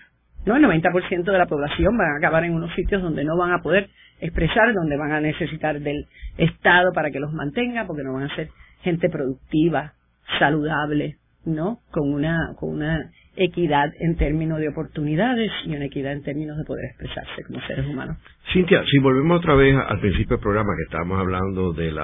¿no? 0.46 0.56
El 0.56 0.64
90% 0.64 1.24
de 1.24 1.38
la 1.38 1.46
población 1.46 1.96
van 1.96 2.12
a 2.14 2.18
acabar 2.18 2.44
en 2.44 2.54
unos 2.54 2.74
sitios 2.74 3.02
donde 3.02 3.24
no 3.24 3.36
van 3.36 3.52
a 3.52 3.62
poder 3.62 3.88
expresar, 4.20 4.72
donde 4.74 4.96
van 4.96 5.12
a 5.12 5.20
necesitar 5.20 5.80
del 5.80 6.06
Estado 6.36 6.92
para 6.92 7.10
que 7.10 7.20
los 7.20 7.32
mantenga, 7.32 7.86
porque 7.86 8.02
no 8.02 8.14
van 8.14 8.24
a 8.24 8.36
ser 8.36 8.48
gente 8.82 9.08
productiva, 9.08 9.92
saludable, 10.38 11.16
¿no? 11.44 11.78
Con 11.90 12.12
una, 12.12 12.54
con 12.56 12.70
una 12.70 13.10
equidad 13.36 13.92
en 13.98 14.16
términos 14.16 14.60
de 14.60 14.68
oportunidades 14.68 15.50
y 15.64 15.74
una 15.74 15.86
equidad 15.86 16.12
en 16.12 16.22
términos 16.22 16.56
de 16.56 16.64
poder 16.64 16.84
expresarse 16.86 17.42
como 17.46 17.60
seres 17.66 17.86
humanos. 17.86 18.16
Cintia, 18.52 18.82
si 18.90 18.98
volvemos 18.98 19.38
otra 19.38 19.54
vez 19.54 19.74
al 19.76 20.00
principio 20.00 20.36
del 20.36 20.42
programa 20.42 20.70
que 20.76 20.84
estábamos 20.84 21.18
hablando 21.18 21.72
del 21.72 21.98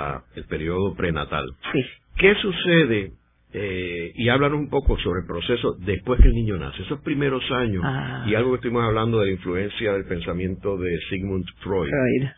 periodo 0.48 0.94
prenatal, 0.94 1.44
sí. 1.72 1.84
¿qué 2.16 2.34
sucede? 2.36 3.12
Eh, 3.52 4.12
y 4.14 4.28
háblanos 4.28 4.60
un 4.60 4.70
poco 4.70 4.96
sobre 4.98 5.20
el 5.22 5.26
proceso 5.26 5.74
después 5.80 6.20
que 6.20 6.28
el 6.28 6.34
niño 6.34 6.56
nace, 6.56 6.82
esos 6.82 7.00
primeros 7.00 7.42
años, 7.50 7.82
Ah. 7.84 8.24
y 8.26 8.34
algo 8.36 8.50
que 8.50 8.56
estuvimos 8.56 8.84
hablando 8.84 9.18
de 9.18 9.26
la 9.26 9.32
influencia 9.32 9.92
del 9.92 10.04
pensamiento 10.04 10.76
de 10.76 10.96
Sigmund 11.08 11.44
Freud. 11.60 11.88
Freud. 11.90 12.28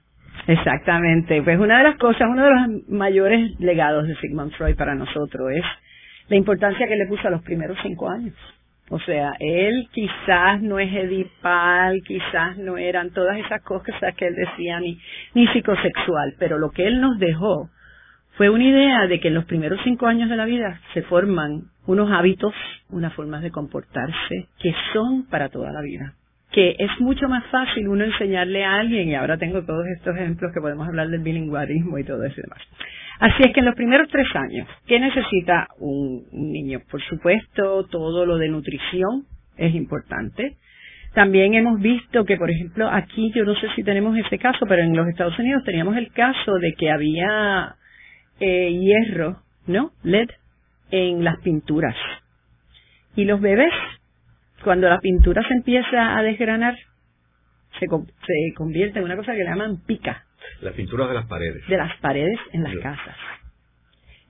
Exactamente. 0.47 1.43
Pues 1.43 1.59
una 1.59 1.79
de 1.79 1.85
las 1.85 1.99
cosas, 1.99 2.29
uno 2.31 2.45
de 2.45 2.51
los 2.51 2.89
mayores 2.89 3.59
legados 3.61 4.07
de 4.09 4.17
Sigmund 4.17 4.53
Freud 4.53 4.77
para 4.77 4.95
nosotros 4.95 5.51
es 5.53 5.65
la 6.29 6.37
importancia 6.37 6.87
que 6.89 6.97
le 6.97 7.07
puso 7.07 7.29
a 7.29 7.31
los 7.31 7.43
primeros 7.43 7.77
cinco 7.83 8.09
años. 8.09 8.35
O 8.89 8.99
sea, 9.01 9.33
él 9.39 9.89
quizás 9.93 10.61
no 10.61 10.79
es 10.79 10.93
edipal, 10.93 12.01
quizás 12.07 12.59
no 12.59 12.77
eran 12.77 13.11
todas 13.11 13.39
esas 13.39 13.63
cosas 13.63 14.15
que 14.17 14.27
él 14.27 14.35
decía, 14.35 14.81
ni, 14.81 14.99
ni 15.35 15.47
psicosexual, 15.49 16.35
pero 16.39 16.59
lo 16.59 16.71
que 16.71 16.87
él 16.87 17.01
nos 17.01 17.19
dejó 17.19 17.69
fue 18.37 18.49
una 18.49 18.65
idea 18.65 19.07
de 19.07 19.21
que 19.21 19.29
en 19.29 19.35
los 19.35 19.45
primeros 19.45 19.79
cinco 19.85 20.07
años 20.07 20.31
de 20.31 20.37
la 20.37 20.47
vida 20.47 20.81
se 20.95 21.03
forman 21.03 21.65
unos 21.87 22.11
hábitos, 22.11 22.55
unas 22.89 23.13
formas 23.15 23.43
de 23.43 23.51
comportarse 23.51 24.49
que 24.59 24.75
son 24.93 25.29
para 25.29 25.49
toda 25.49 25.71
la 25.73 25.83
vida. 25.83 26.15
Que 26.51 26.77
es 26.79 26.91
mucho 27.01 27.29
más 27.29 27.45
fácil 27.47 27.89
uno 27.89 28.05
enseñarle 28.05 28.65
a 28.65 28.75
alguien, 28.75 29.09
y 29.09 29.15
ahora 29.15 29.39
tengo 29.39 29.63
todos 29.65 29.87
estos 29.97 30.17
ejemplos 30.17 30.53
que 30.53 30.61
podemos 30.61 30.87
hablar 30.87 31.09
del 31.09 31.21
bilingüismo 31.23 31.99
y 31.99 32.05
todo 32.05 32.25
eso 32.25 32.35
y 32.39 32.43
demás. 32.43 32.61
Así 33.21 33.43
es 33.45 33.53
que 33.53 33.61
en 33.61 33.67
los 33.67 33.75
primeros 33.75 34.09
tres 34.09 34.27
años, 34.35 34.67
¿qué 34.87 34.99
necesita 34.99 35.69
un, 35.79 36.25
niño? 36.33 36.81
Por 36.91 37.03
supuesto, 37.03 37.87
todo 37.87 38.27
lo 38.27 38.37
de 38.37 38.49
nutrición 38.49 39.25
es 39.57 39.75
importante. 39.75 40.57
También 41.15 41.55
hemos 41.55 41.81
visto 41.81 42.25
que, 42.25 42.37
por 42.37 42.51
ejemplo, 42.51 42.89
aquí 42.91 43.31
yo 43.35 43.45
no 43.45 43.55
sé 43.55 43.69
si 43.77 43.85
tenemos 43.85 44.17
ese 44.17 44.39
caso, 44.39 44.67
pero 44.67 44.83
en 44.83 44.97
los 44.97 45.07
Estados 45.09 45.39
Unidos 45.39 45.63
teníamos 45.65 45.97
el 45.97 46.11
caso 46.13 46.55
de 46.55 46.73
que 46.73 46.91
había 46.91 47.77
eh, 48.45 48.73
hierro, 48.73 49.41
¿no? 49.67 49.93
LED 50.03 50.29
en 50.91 51.23
las 51.23 51.39
pinturas. 51.39 51.95
Y 53.15 53.25
los 53.25 53.41
bebés, 53.41 53.73
cuando 54.65 54.89
la 54.89 54.99
pintura 54.99 55.43
se 55.47 55.55
empieza 55.55 56.17
a 56.19 56.23
desgranar, 56.23 56.77
se, 57.79 57.87
se 57.87 58.55
convierte 58.55 58.99
en 58.99 59.05
una 59.05 59.17
cosa 59.17 59.33
que 59.33 59.39
le 59.39 59.45
llaman 59.45 59.77
pica 59.87 60.25
Las 60.61 60.75
pinturas 60.75 61.09
de 61.09 61.15
las 61.15 61.27
paredes. 61.27 61.67
de 61.69 61.77
las 61.77 61.97
paredes 61.99 62.39
en 62.53 62.65
las 62.65 62.75
casas. 62.79 63.17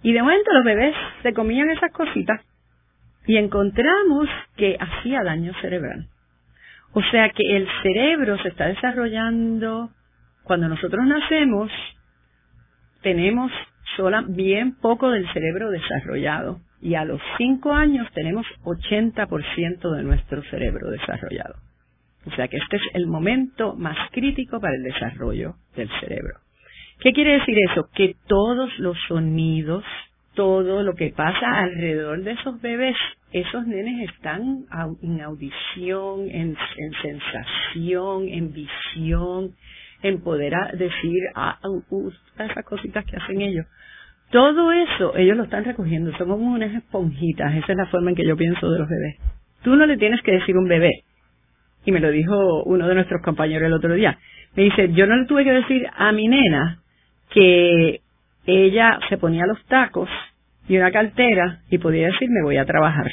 Y 0.02 0.12
de 0.12 0.21
momento 0.23 0.52
los 0.52 0.64
bebés 0.64 0.95
se 1.23 1.33
comían 1.33 1.71
esas 1.71 1.92
cositas 1.92 2.40
y 3.26 3.37
encontramos 3.38 4.28
que 4.57 4.76
hacía 4.78 5.23
daño 5.25 5.54
cerebral. 5.62 6.09
O 6.92 7.02
sea 7.11 7.31
que 7.31 7.57
el 7.57 7.66
cerebro 7.83 8.37
se 8.42 8.49
está 8.49 8.66
desarrollando, 8.66 9.90
cuando 10.42 10.69
nosotros 10.69 11.02
nacemos, 11.07 11.71
tenemos 13.00 13.50
sola, 13.97 14.25
bien 14.27 14.77
poco 14.81 15.11
del 15.11 15.31
cerebro 15.33 15.71
desarrollado. 15.71 16.61
Y 16.81 16.95
a 16.95 17.05
los 17.05 17.21
5 17.39 17.73
años 17.73 18.09
tenemos 18.13 18.47
80% 18.65 19.97
de 19.97 20.03
nuestro 20.03 20.43
cerebro 20.45 20.91
desarrollado. 20.91 21.55
O 22.27 22.31
sea 22.33 22.49
que 22.49 22.57
este 22.57 22.77
es 22.77 22.83
el 22.95 23.07
momento 23.07 23.75
más 23.75 23.97
crítico 24.11 24.61
para 24.61 24.77
el 24.77 24.83
desarrollo 24.83 25.55
del 25.77 25.89
cerebro. 26.01 26.39
¿Qué 27.01 27.13
quiere 27.13 27.39
decir 27.39 27.57
eso? 27.71 27.89
Que 27.95 28.15
todos 28.29 28.79
los 28.79 28.97
sonidos, 29.09 29.85
todo 30.35 30.83
lo 30.83 30.95
que 30.95 31.11
pasa 31.11 31.63
alrededor 31.63 32.23
de 32.23 32.33
esos 32.33 32.61
bebés, 32.61 32.97
esos 33.33 33.67
nenes 33.67 34.09
están 34.11 34.67
en 35.03 35.21
audición, 35.21 36.31
en, 36.31 36.57
en 36.77 36.93
sensación, 37.03 38.29
en 38.29 38.53
visión, 38.53 39.53
en 40.03 40.21
poder 40.23 40.53
decir 40.75 41.21
ah, 41.35 41.59
uh, 41.65 41.83
uh, 41.91 42.13
esas 42.39 42.65
cositas 42.65 43.05
que 43.05 43.17
hacen 43.17 43.41
ellos. 43.41 43.67
Todo 44.33 44.73
eso 44.73 45.15
ellos 45.17 45.37
lo 45.37 45.45
están 45.45 45.65
recogiendo, 45.65 46.11
son 46.17 46.29
como 46.29 46.53
unas 46.53 46.75
esponjitas, 46.75 47.55
esa 47.55 47.73
es 47.73 47.79
la 47.79 47.87
forma 47.87 48.11
en 48.11 48.17
que 48.17 48.27
yo 48.27 48.35
pienso 48.35 48.69
de 48.71 48.79
los 48.79 48.89
bebés. 48.89 49.17
Tú 49.62 49.77
no 49.77 49.85
le 49.85 49.99
tienes 49.99 50.23
que 50.23 50.33
decir 50.33 50.57
un 50.57 50.67
bebé, 50.67 51.05
y 51.85 51.93
me 51.93 52.01
lo 52.01 52.11
dijo 52.11 52.62
uno 52.65 52.89
de 52.89 52.95
nuestros 52.95 53.21
compañeros 53.23 53.67
el 53.67 53.75
otro 53.75 53.93
día. 53.95 54.19
Me 54.57 54.65
dice, 54.65 54.91
yo 54.93 55.07
no 55.07 55.17
le 55.17 55.27
tuve 55.27 55.45
que 55.45 55.53
decir 55.53 55.87
a 55.95 56.12
mi 56.12 56.29
nena 56.29 56.79
que 57.31 58.01
ella 58.47 58.99
se 59.11 59.19
ponía 59.19 59.47
los 59.47 59.62
tacos 59.67 60.09
y 60.67 60.79
una 60.79 60.91
cartera 60.91 61.61
y 61.71 61.77
podía 61.77 62.07
decir 62.07 62.29
me 62.31 62.43
voy 62.43 62.57
a 62.57 62.65
trabajar. 62.65 63.11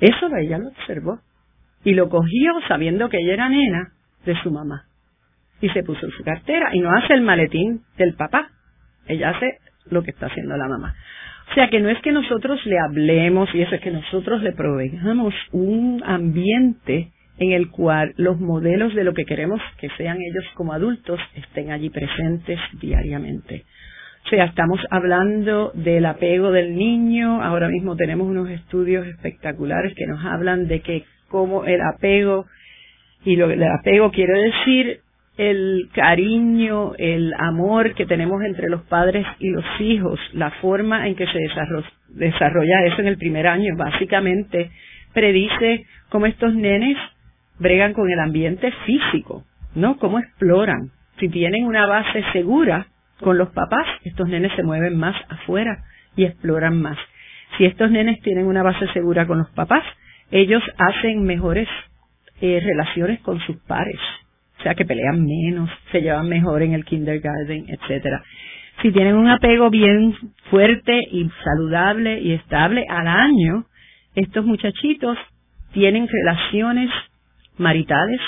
Eso 0.00 0.28
ella 0.34 0.58
lo 0.58 0.68
observó 0.68 1.20
y 1.84 1.92
lo 1.92 2.08
cogió 2.08 2.52
sabiendo 2.68 3.10
que 3.10 3.18
ella 3.18 3.34
era 3.34 3.48
nena 3.50 3.92
de 4.24 4.34
su 4.42 4.50
mamá 4.50 4.84
y 5.60 5.68
se 5.70 5.82
puso 5.82 6.10
su 6.10 6.24
cartera 6.24 6.70
y 6.72 6.80
no 6.80 6.90
hace 6.90 7.14
el 7.14 7.22
maletín 7.22 7.82
del 7.96 8.14
papá, 8.14 8.48
ella 9.06 9.30
hace 9.30 9.58
lo 9.90 10.02
que 10.02 10.10
está 10.10 10.26
haciendo 10.26 10.56
la 10.56 10.68
mamá. 10.68 10.94
O 11.50 11.54
sea 11.54 11.68
que 11.68 11.80
no 11.80 11.88
es 11.88 11.98
que 12.00 12.12
nosotros 12.12 12.64
le 12.66 12.78
hablemos 12.78 13.48
y 13.54 13.62
eso 13.62 13.74
es 13.74 13.80
que 13.80 13.90
nosotros 13.90 14.42
le 14.42 14.52
proveamos 14.52 15.34
un 15.52 16.02
ambiente 16.04 17.12
en 17.38 17.52
el 17.52 17.70
cual 17.70 18.14
los 18.16 18.40
modelos 18.40 18.94
de 18.94 19.04
lo 19.04 19.14
que 19.14 19.24
queremos 19.24 19.60
que 19.78 19.88
sean 19.96 20.16
ellos 20.16 20.44
como 20.54 20.72
adultos 20.72 21.20
estén 21.34 21.70
allí 21.70 21.90
presentes 21.90 22.58
diariamente. 22.80 23.64
O 24.24 24.28
sea, 24.28 24.46
estamos 24.46 24.80
hablando 24.90 25.70
del 25.74 26.04
apego 26.04 26.50
del 26.50 26.74
niño, 26.74 27.42
ahora 27.42 27.68
mismo 27.68 27.94
tenemos 27.94 28.26
unos 28.26 28.50
estudios 28.50 29.06
espectaculares 29.06 29.94
que 29.94 30.06
nos 30.06 30.24
hablan 30.24 30.66
de 30.66 30.80
que 30.80 31.04
como 31.28 31.64
el 31.64 31.80
apego, 31.80 32.46
y 33.24 33.36
lo, 33.36 33.50
el 33.50 33.62
apego 33.62 34.10
quiere 34.10 34.32
decir 34.32 35.00
el 35.36 35.90
cariño, 35.92 36.92
el 36.96 37.32
amor 37.38 37.94
que 37.94 38.06
tenemos 38.06 38.42
entre 38.42 38.68
los 38.68 38.82
padres 38.82 39.26
y 39.38 39.50
los 39.50 39.64
hijos, 39.80 40.18
la 40.32 40.50
forma 40.62 41.06
en 41.06 41.14
que 41.14 41.26
se 41.26 41.38
desarrolla, 42.08 42.84
eso 42.86 43.00
en 43.00 43.08
el 43.08 43.18
primer 43.18 43.46
año, 43.46 43.76
básicamente 43.76 44.70
predice 45.12 45.84
cómo 46.08 46.26
estos 46.26 46.54
nenes 46.54 46.96
bregan 47.58 47.92
con 47.92 48.10
el 48.10 48.18
ambiente 48.18 48.72
físico, 48.86 49.44
¿no? 49.74 49.98
Cómo 49.98 50.18
exploran. 50.18 50.90
Si 51.18 51.28
tienen 51.28 51.64
una 51.64 51.86
base 51.86 52.22
segura 52.32 52.86
con 53.20 53.38
los 53.38 53.50
papás, 53.50 53.86
estos 54.04 54.28
nenes 54.28 54.52
se 54.56 54.62
mueven 54.62 54.96
más 54.98 55.16
afuera 55.28 55.84
y 56.16 56.24
exploran 56.24 56.80
más. 56.80 56.98
Si 57.56 57.64
estos 57.64 57.90
nenes 57.90 58.20
tienen 58.22 58.46
una 58.46 58.62
base 58.62 58.86
segura 58.92 59.26
con 59.26 59.38
los 59.38 59.50
papás, 59.50 59.82
ellos 60.30 60.62
hacen 60.78 61.24
mejores 61.24 61.68
eh, 62.40 62.60
relaciones 62.62 63.20
con 63.20 63.40
sus 63.40 63.56
pares. 63.62 64.00
Sea, 64.66 64.74
que 64.74 64.84
pelean 64.84 65.24
menos, 65.24 65.70
se 65.92 66.00
llevan 66.00 66.28
mejor 66.28 66.60
en 66.60 66.72
el 66.72 66.84
kindergarten, 66.84 67.66
etcétera. 67.68 68.20
Si 68.82 68.90
tienen 68.90 69.14
un 69.14 69.28
apego 69.28 69.70
bien 69.70 70.12
fuerte 70.50 71.02
y 71.12 71.30
saludable 71.44 72.18
y 72.18 72.32
estable 72.32 72.84
al 72.88 73.06
año, 73.06 73.66
estos 74.16 74.44
muchachitos 74.44 75.16
tienen 75.72 76.08
relaciones 76.08 76.90
maritales 77.58 78.20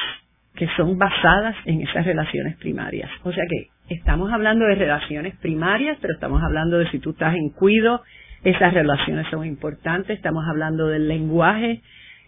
que 0.55 0.69
son 0.77 0.97
basadas 0.97 1.57
en 1.65 1.83
esas 1.83 2.07
relaciones 2.07 2.57
primarias. 2.59 3.11
O 3.25 3.33
sea 3.33 3.43
que 3.51 3.97
estamos 3.97 4.33
hablando 4.33 4.65
de 4.65 4.77
relaciones 4.77 5.35
primarias, 5.39 5.99
pero 6.01 6.15
estamos 6.15 6.41
hablando 6.41 6.79
de 6.79 6.89
si 6.93 7.01
tú 7.01 7.11
estás 7.11 7.35
en 7.35 7.51
cuido, 7.51 8.01
esas 8.45 8.75
relaciones 8.75 9.27
son 9.29 9.45
importantes, 9.45 10.17
estamos 10.17 10.45
hablando 10.49 10.87
del 10.87 11.09
lenguaje, 11.09 11.81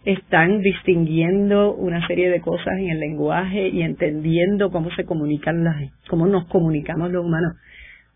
están 0.03 0.61
distinguiendo 0.61 1.73
una 1.73 2.05
serie 2.07 2.29
de 2.29 2.41
cosas 2.41 2.73
en 2.79 2.89
el 2.89 2.99
lenguaje 2.99 3.69
y 3.69 3.83
entendiendo 3.83 4.71
cómo 4.71 4.89
se 4.91 5.05
comunican 5.05 5.63
las, 5.63 5.75
cómo 6.09 6.27
nos 6.27 6.47
comunicamos 6.47 7.11
los 7.11 7.23
humanos. 7.23 7.53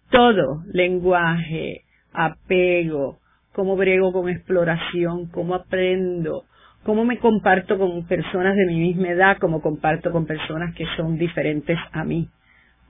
Todo, 0.10 0.64
lenguaje, 0.72 1.82
apego, 2.14 3.20
cómo 3.54 3.76
brego 3.76 4.12
con 4.12 4.30
exploración, 4.30 5.28
cómo 5.30 5.56
aprendo, 5.56 6.44
cómo 6.84 7.06
me 7.06 7.20
comparto 7.20 7.78
con 7.78 8.06
personas 8.08 8.56
de 8.56 8.66
mi 8.66 8.80
misma 8.80 9.10
edad, 9.10 9.38
cómo 9.40 9.62
comparto 9.62 10.12
con 10.12 10.26
personas 10.26 10.74
que 10.76 10.86
son 10.98 11.18
diferentes 11.18 11.78
a 11.92 12.04
mí. 12.04 12.30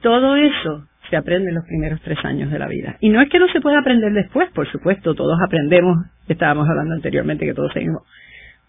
Todo 0.02 0.36
eso 0.36 0.88
se 1.10 1.18
aprende 1.18 1.50
en 1.50 1.56
los 1.56 1.66
primeros 1.66 2.02
tres 2.02 2.18
años 2.24 2.52
de 2.52 2.60
la 2.60 2.68
vida. 2.68 2.98
Y 3.00 3.10
no 3.10 3.22
es 3.22 3.30
que 3.30 3.40
no 3.40 3.48
se 3.50 3.62
pueda 3.62 3.80
aprender 3.80 4.14
después, 4.14 4.50
por 4.52 4.70
supuesto, 4.72 5.16
todos 5.16 5.38
aprendemos, 5.46 5.98
estábamos 6.28 6.68
hablando 6.70 6.96
anteriormente 6.96 7.46
que 7.46 7.54
todos 7.54 7.72
seguimos. 7.74 8.04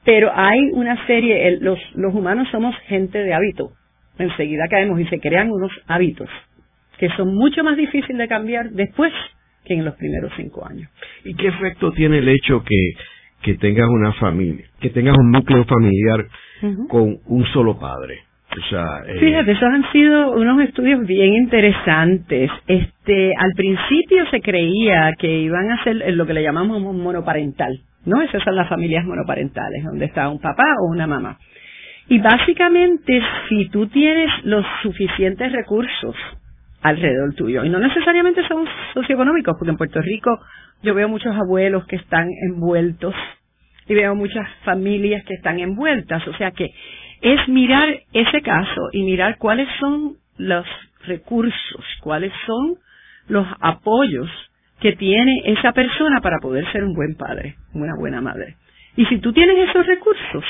Pero 0.06 0.32
hay 0.34 0.70
una 0.72 1.06
serie, 1.06 1.58
los, 1.60 1.78
los 1.94 2.14
humanos 2.14 2.48
somos 2.50 2.74
gente 2.86 3.18
de 3.18 3.34
hábito. 3.34 3.72
Enseguida 4.18 4.68
caemos 4.70 4.98
y 5.00 5.04
se 5.06 5.20
crean 5.20 5.50
unos 5.50 5.70
hábitos 5.86 6.30
que 6.98 7.08
son 7.10 7.34
mucho 7.34 7.62
más 7.62 7.76
difíciles 7.76 8.16
de 8.16 8.28
cambiar 8.28 8.70
después 8.70 9.12
que 9.64 9.74
en 9.74 9.84
los 9.84 9.94
primeros 9.96 10.32
cinco 10.36 10.66
años. 10.66 10.88
¿Y 11.24 11.34
qué 11.34 11.48
efecto 11.48 11.92
tiene 11.92 12.18
el 12.18 12.28
hecho 12.28 12.62
que, 12.64 12.92
que 13.42 13.54
tengas 13.54 13.88
una 13.88 14.12
familia, 14.14 14.64
que 14.80 14.90
tengas 14.90 15.16
un 15.18 15.30
núcleo 15.30 15.64
familiar 15.64 16.26
con 16.88 17.18
un 17.26 17.44
solo 17.52 17.78
padre? 17.78 18.20
Eh, 18.56 19.18
Fíjate, 19.20 19.52
esos 19.52 19.64
han 19.64 19.92
sido 19.92 20.30
unos 20.32 20.62
estudios 20.62 21.06
bien 21.06 21.34
interesantes. 21.34 22.50
Este, 22.66 23.34
al 23.36 23.52
principio 23.54 24.24
se 24.30 24.40
creía 24.40 25.12
que 25.18 25.40
iban 25.40 25.70
a 25.70 25.84
ser 25.84 26.14
lo 26.14 26.26
que 26.26 26.32
le 26.32 26.42
llamamos 26.42 26.80
monoparental, 26.80 27.78
¿no? 28.06 28.22
Esas 28.22 28.42
son 28.42 28.56
las 28.56 28.68
familias 28.68 29.04
monoparentales, 29.04 29.84
donde 29.84 30.06
está 30.06 30.28
un 30.28 30.40
papá 30.40 30.64
o 30.80 30.90
una 30.90 31.06
mamá. 31.06 31.38
Y 32.08 32.18
básicamente, 32.20 33.20
si 33.48 33.68
tú 33.68 33.88
tienes 33.88 34.30
los 34.44 34.64
suficientes 34.82 35.52
recursos 35.52 36.14
alrededor 36.80 37.34
tuyo, 37.34 37.64
y 37.64 37.68
no 37.68 37.80
necesariamente 37.80 38.46
son 38.46 38.64
socioeconómicos, 38.94 39.56
porque 39.58 39.70
en 39.70 39.76
Puerto 39.76 40.00
Rico 40.00 40.38
yo 40.82 40.94
veo 40.94 41.08
muchos 41.08 41.34
abuelos 41.34 41.84
que 41.86 41.96
están 41.96 42.28
envueltos 42.48 43.14
y 43.88 43.94
veo 43.94 44.14
muchas 44.14 44.48
familias 44.64 45.24
que 45.24 45.34
están 45.34 45.58
envueltas, 45.58 46.26
o 46.28 46.34
sea 46.34 46.52
que 46.52 46.70
es 47.22 47.48
mirar 47.48 47.88
ese 48.12 48.40
caso 48.42 48.88
y 48.92 49.02
mirar 49.02 49.38
cuáles 49.38 49.68
son 49.80 50.16
los 50.38 50.66
recursos, 51.06 51.84
cuáles 52.02 52.32
son 52.46 52.76
los 53.28 53.46
apoyos 53.60 54.30
que 54.80 54.92
tiene 54.92 55.42
esa 55.46 55.72
persona 55.72 56.20
para 56.20 56.38
poder 56.38 56.70
ser 56.72 56.84
un 56.84 56.94
buen 56.94 57.14
padre, 57.16 57.56
una 57.72 57.94
buena 57.98 58.20
madre. 58.20 58.56
Y 58.96 59.04
si 59.06 59.18
tú 59.18 59.32
tienes 59.32 59.68
esos 59.68 59.86
recursos, 59.86 60.44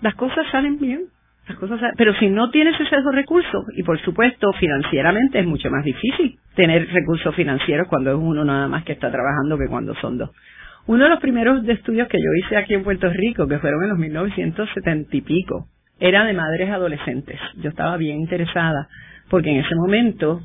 las 0.00 0.14
cosas 0.14 0.46
salen 0.50 0.78
bien. 0.78 1.06
Las 1.48 1.58
cosas 1.58 1.80
pero 1.96 2.12
si 2.14 2.28
no 2.28 2.50
tienes 2.50 2.74
esos 2.80 3.14
recursos, 3.14 3.64
y 3.76 3.84
por 3.84 4.00
supuesto 4.00 4.52
financieramente 4.54 5.38
es 5.38 5.46
mucho 5.46 5.70
más 5.70 5.84
difícil 5.84 6.38
tener 6.56 6.88
recursos 6.88 7.34
financieros 7.36 7.86
cuando 7.88 8.10
es 8.10 8.16
uno 8.16 8.44
nada 8.44 8.66
más 8.66 8.82
que 8.82 8.92
está 8.92 9.12
trabajando 9.12 9.56
que 9.56 9.68
cuando 9.68 9.94
son 9.96 10.18
dos. 10.18 10.30
Uno 10.86 11.04
de 11.04 11.10
los 11.10 11.20
primeros 11.20 11.66
estudios 11.68 12.08
que 12.08 12.18
yo 12.18 12.30
hice 12.44 12.56
aquí 12.56 12.74
en 12.74 12.82
Puerto 12.82 13.08
Rico, 13.10 13.46
que 13.46 13.58
fueron 13.58 13.82
en 13.84 13.90
los 13.90 13.98
1970 13.98 15.16
y 15.16 15.20
pico, 15.20 15.66
era 15.98 16.24
de 16.24 16.32
madres 16.32 16.70
adolescentes. 16.70 17.38
Yo 17.56 17.70
estaba 17.70 17.96
bien 17.96 18.20
interesada 18.20 18.88
porque 19.28 19.50
en 19.50 19.64
ese 19.64 19.74
momento 19.74 20.40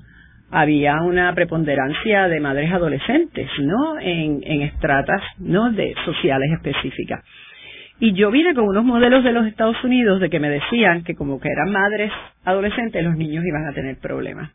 había 0.51 1.01
una 1.01 1.33
preponderancia 1.33 2.27
de 2.27 2.39
madres 2.39 2.71
adolescentes, 2.71 3.49
¿no? 3.59 3.99
En, 3.99 4.43
estratas, 4.61 5.21
¿no? 5.39 5.71
De 5.71 5.95
sociales 6.05 6.51
específicas. 6.51 7.23
Y 7.99 8.13
yo 8.13 8.31
vine 8.31 8.53
con 8.53 8.65
unos 8.67 8.83
modelos 8.83 9.23
de 9.23 9.31
los 9.31 9.47
Estados 9.47 9.81
Unidos 9.83 10.19
de 10.19 10.29
que 10.29 10.39
me 10.39 10.49
decían 10.49 11.03
que 11.03 11.15
como 11.15 11.39
que 11.39 11.49
eran 11.49 11.71
madres 11.71 12.11
adolescentes, 12.43 13.03
los 13.03 13.15
niños 13.15 13.45
iban 13.45 13.67
a 13.67 13.73
tener 13.73 13.97
problemas. 13.99 14.51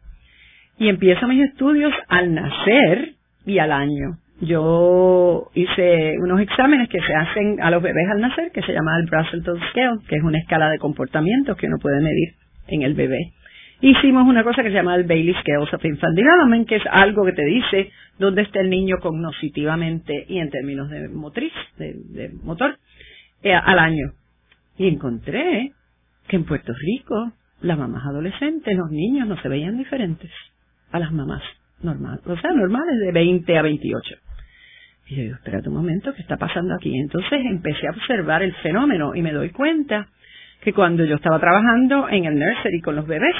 Y 0.78 0.88
empiezo 0.88 1.26
mis 1.26 1.48
estudios 1.48 1.92
al 2.08 2.34
nacer 2.34 3.14
y 3.46 3.58
al 3.58 3.72
año 3.72 4.18
yo 4.40 5.50
hice 5.54 6.16
unos 6.18 6.40
exámenes 6.40 6.88
que 6.90 7.00
se 7.00 7.14
hacen 7.14 7.60
a 7.62 7.70
los 7.70 7.82
bebés 7.82 8.06
al 8.10 8.20
nacer, 8.20 8.50
que 8.52 8.62
se 8.62 8.72
llama 8.72 8.98
el 8.98 9.06
Brazelton 9.06 9.58
Scale, 9.70 10.00
que 10.08 10.16
es 10.16 10.22
una 10.22 10.38
escala 10.38 10.68
de 10.68 10.78
comportamientos 10.78 11.56
que 11.56 11.66
uno 11.66 11.78
puede 11.80 12.00
medir 12.00 12.34
en 12.68 12.82
el 12.82 12.94
bebé. 12.94 13.32
Hicimos 13.80 14.26
una 14.26 14.42
cosa 14.42 14.62
que 14.62 14.68
se 14.68 14.74
llama 14.74 14.94
el 14.94 15.04
Bailey 15.04 15.34
Scales 15.34 15.72
of 15.72 15.84
Infant 15.84 16.16
Development, 16.16 16.66
que 16.66 16.76
es 16.76 16.82
algo 16.90 17.26
que 17.26 17.32
te 17.32 17.44
dice 17.44 17.90
dónde 18.18 18.42
está 18.42 18.60
el 18.60 18.70
niño 18.70 18.96
cognitivamente 19.00 20.24
y 20.28 20.38
en 20.38 20.50
términos 20.50 20.88
de 20.88 21.08
motriz, 21.08 21.52
de, 21.76 22.30
motor, 22.42 22.78
eh, 23.42 23.52
al 23.52 23.78
año. 23.78 24.12
Y 24.78 24.88
encontré 24.88 25.72
que 26.26 26.36
en 26.36 26.44
Puerto 26.44 26.72
Rico 26.72 27.32
las 27.60 27.78
mamás 27.78 28.04
adolescentes, 28.06 28.76
los 28.76 28.90
niños 28.90 29.28
no 29.28 29.40
se 29.42 29.48
veían 29.48 29.76
diferentes 29.76 30.30
a 30.90 30.98
las 30.98 31.12
mamás 31.12 31.42
normales, 31.82 32.20
o 32.26 32.36
sea, 32.38 32.52
normales 32.52 32.98
de 32.98 33.12
20 33.12 33.58
a 33.58 33.62
28. 33.62 34.14
Y 35.08 35.16
yo 35.16 35.22
digo, 35.22 35.34
espérate 35.36 35.68
un 35.68 35.76
momento, 35.76 36.14
¿qué 36.14 36.22
está 36.22 36.36
pasando 36.36 36.74
aquí? 36.74 36.92
Entonces 36.98 37.40
empecé 37.44 37.86
a 37.86 37.90
observar 37.90 38.42
el 38.42 38.54
fenómeno 38.56 39.14
y 39.14 39.22
me 39.22 39.32
doy 39.32 39.50
cuenta 39.50 40.08
que 40.62 40.72
cuando 40.72 41.04
yo 41.04 41.16
estaba 41.16 41.38
trabajando 41.38 42.08
en 42.08 42.24
el 42.24 42.38
nursery 42.38 42.80
con 42.80 42.96
los 42.96 43.06
bebés, 43.06 43.36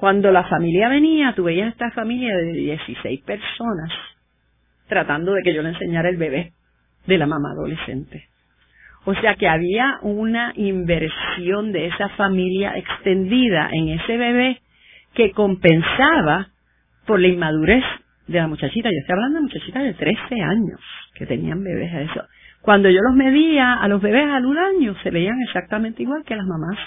cuando 0.00 0.32
la 0.32 0.44
familia 0.44 0.88
venía, 0.88 1.34
tú 1.36 1.44
veías 1.44 1.68
esta 1.68 1.90
familia 1.90 2.34
de 2.34 2.52
16 2.54 3.20
personas 3.20 3.90
tratando 4.88 5.34
de 5.34 5.42
que 5.42 5.52
yo 5.52 5.60
le 5.60 5.68
enseñara 5.68 6.08
el 6.08 6.16
bebé 6.16 6.52
de 7.06 7.18
la 7.18 7.26
mamá 7.26 7.50
adolescente. 7.50 8.24
O 9.04 9.14
sea 9.14 9.34
que 9.34 9.46
había 9.46 9.98
una 10.00 10.54
inversión 10.56 11.72
de 11.72 11.88
esa 11.88 12.08
familia 12.16 12.78
extendida 12.78 13.68
en 13.72 13.90
ese 13.90 14.16
bebé 14.16 14.62
que 15.12 15.32
compensaba 15.32 16.48
por 17.04 17.20
la 17.20 17.28
inmadurez 17.28 17.84
de 18.26 18.38
la 18.38 18.48
muchachita, 18.48 18.88
yo 18.88 19.00
estoy 19.00 19.12
hablando 19.12 19.40
de 19.40 19.42
muchachitas 19.42 19.82
de 19.82 19.92
13 19.92 20.34
años 20.40 20.80
que 21.14 21.26
tenían 21.26 21.62
bebés 21.62 21.92
a 21.92 22.00
eso. 22.00 22.24
Cuando 22.62 22.88
yo 22.88 23.00
los 23.02 23.16
medía 23.16 23.74
a 23.74 23.86
los 23.86 24.00
bebés 24.00 24.30
al 24.30 24.46
un 24.46 24.56
año, 24.56 24.94
se 25.02 25.10
veían 25.10 25.42
exactamente 25.42 26.02
igual 26.02 26.24
que 26.24 26.36
las 26.36 26.46
mamás. 26.46 26.78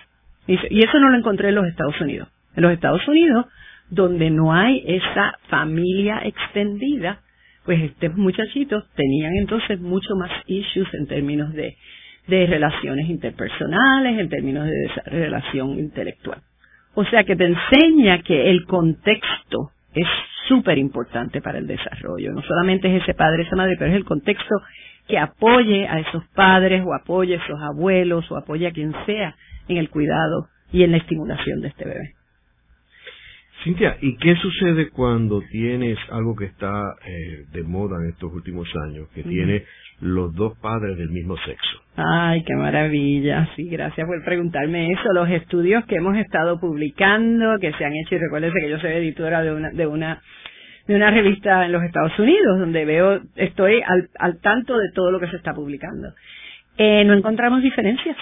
Y 0.48 0.84
eso 0.84 1.00
no 1.00 1.10
lo 1.10 1.18
encontré 1.18 1.50
en 1.50 1.56
los 1.56 1.68
Estados 1.68 2.02
Unidos. 2.02 2.28
En 2.56 2.64
los 2.64 2.72
Estados 2.72 3.08
Unidos, 3.08 3.46
donde 3.90 4.30
no 4.30 4.54
hay 4.54 4.84
esa 4.86 5.38
familia 5.50 6.22
extendida, 6.24 7.20
pues 7.66 7.82
estos 7.82 8.16
muchachitos 8.16 8.84
tenían 8.96 9.34
entonces 9.36 9.80
mucho 9.80 10.16
más 10.16 10.32
issues 10.48 10.88
en 10.94 11.08
términos 11.08 11.54
de, 11.54 11.76
relaciones 12.28 13.10
interpersonales, 13.10 14.20
en 14.20 14.30
términos 14.30 14.66
de 14.66 15.02
relación 15.06 15.78
intelectual. 15.78 16.40
O 16.96 17.04
sea 17.06 17.24
que 17.24 17.36
te 17.36 17.46
enseña 17.46 18.22
que 18.22 18.50
el 18.50 18.66
contexto 18.66 19.72
es 19.94 20.08
súper 20.48 20.78
importante 20.78 21.42
para 21.42 21.58
el 21.58 21.68
desarrollo. 21.68 22.32
No 22.32 22.42
solamente 22.42 22.96
es 22.96 23.04
ese 23.04 23.14
padre, 23.14 23.44
esa 23.44 23.56
madre, 23.56 23.76
pero 23.78 23.92
es 23.92 23.98
el 23.98 24.06
contexto 24.06 24.56
que 25.08 25.18
apoye 25.18 25.88
a 25.88 26.00
esos 26.00 26.24
padres 26.34 26.84
o 26.86 26.94
apoye 26.94 27.36
a 27.36 27.44
esos 27.44 27.62
abuelos 27.62 28.30
o 28.32 28.38
apoye 28.38 28.68
a 28.68 28.72
quien 28.72 28.94
sea 29.06 29.36
en 29.68 29.78
el 29.78 29.90
cuidado 29.90 30.48
y 30.72 30.84
en 30.84 30.92
la 30.92 30.98
estimulación 30.98 31.62
de 31.62 31.68
este 31.70 31.86
bebé. 31.86 32.14
Cintia, 33.64 33.96
¿y 34.02 34.18
qué 34.18 34.36
sucede 34.36 34.90
cuando 34.90 35.42
tienes 35.50 35.98
algo 36.12 36.36
que 36.36 36.46
está 36.46 36.96
eh, 37.06 37.46
de 37.54 37.64
moda 37.64 37.96
en 38.04 38.10
estos 38.10 38.34
últimos 38.34 38.68
años, 38.88 39.08
que 39.16 39.24
tiene 39.24 39.64
los 40.02 40.36
dos 40.36 40.58
padres 40.60 40.98
del 40.98 41.10
mismo 41.10 41.38
sexo? 41.38 41.82
Ay, 41.96 42.44
qué 42.44 42.56
maravilla. 42.56 43.48
Sí, 43.56 43.70
gracias 43.70 44.06
por 44.06 44.22
preguntarme 44.26 44.92
eso. 44.92 45.14
Los 45.14 45.30
estudios 45.30 45.86
que 45.86 45.96
hemos 45.96 46.18
estado 46.18 46.60
publicando, 46.60 47.58
que 47.62 47.72
se 47.74 47.86
han 47.86 47.94
hecho, 47.94 48.16
y 48.16 48.18
recuérdense 48.18 48.60
que 48.60 48.70
yo 48.70 48.80
soy 48.80 48.92
editora 48.92 49.42
de 49.42 49.54
una, 49.54 49.70
de 49.70 49.88
una, 49.88 50.22
de 50.86 50.96
una 50.96 51.12
revista 51.12 51.66
en 51.66 51.72
los 51.72 51.84
Estados 51.84 52.20
Unidos, 52.20 52.60
donde 52.60 52.84
veo, 52.84 53.22
estoy 53.38 53.82
al, 53.86 54.10
al 54.20 54.42
tanto 54.42 54.78
de 54.78 54.92
todo 54.94 55.10
lo 55.10 55.22
que 55.22 55.28
se 55.28 55.38
está 55.38 55.54
publicando. 55.54 56.10
Eh, 56.78 57.06
no 57.06 57.14
encontramos 57.14 57.62
diferencias. 57.62 58.18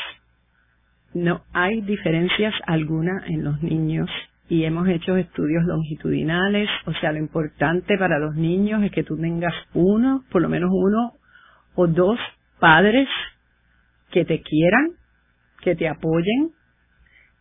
No 1.16 1.42
hay 1.52 1.82
diferencias 1.82 2.54
alguna 2.68 3.24
en 3.26 3.44
los 3.44 3.64
niños 3.64 4.08
y 4.52 4.66
hemos 4.66 4.86
hecho 4.90 5.16
estudios 5.16 5.64
longitudinales, 5.64 6.68
o 6.86 6.92
sea, 6.96 7.14
lo 7.14 7.20
importante 7.20 7.98
para 7.98 8.20
los 8.20 8.36
niños 8.36 8.84
es 8.84 8.92
que 8.92 9.06
tú 9.06 9.16
tengas 9.16 9.54
uno, 9.74 10.26
por 10.30 10.42
lo 10.42 10.50
menos 10.50 10.70
uno 10.74 11.14
o 11.76 11.88
dos 11.88 12.20
padres 12.60 13.08
que 14.12 14.26
te 14.26 14.42
quieran, 14.42 14.90
que 15.62 15.78
te 15.78 15.88
apoyen, 15.88 16.50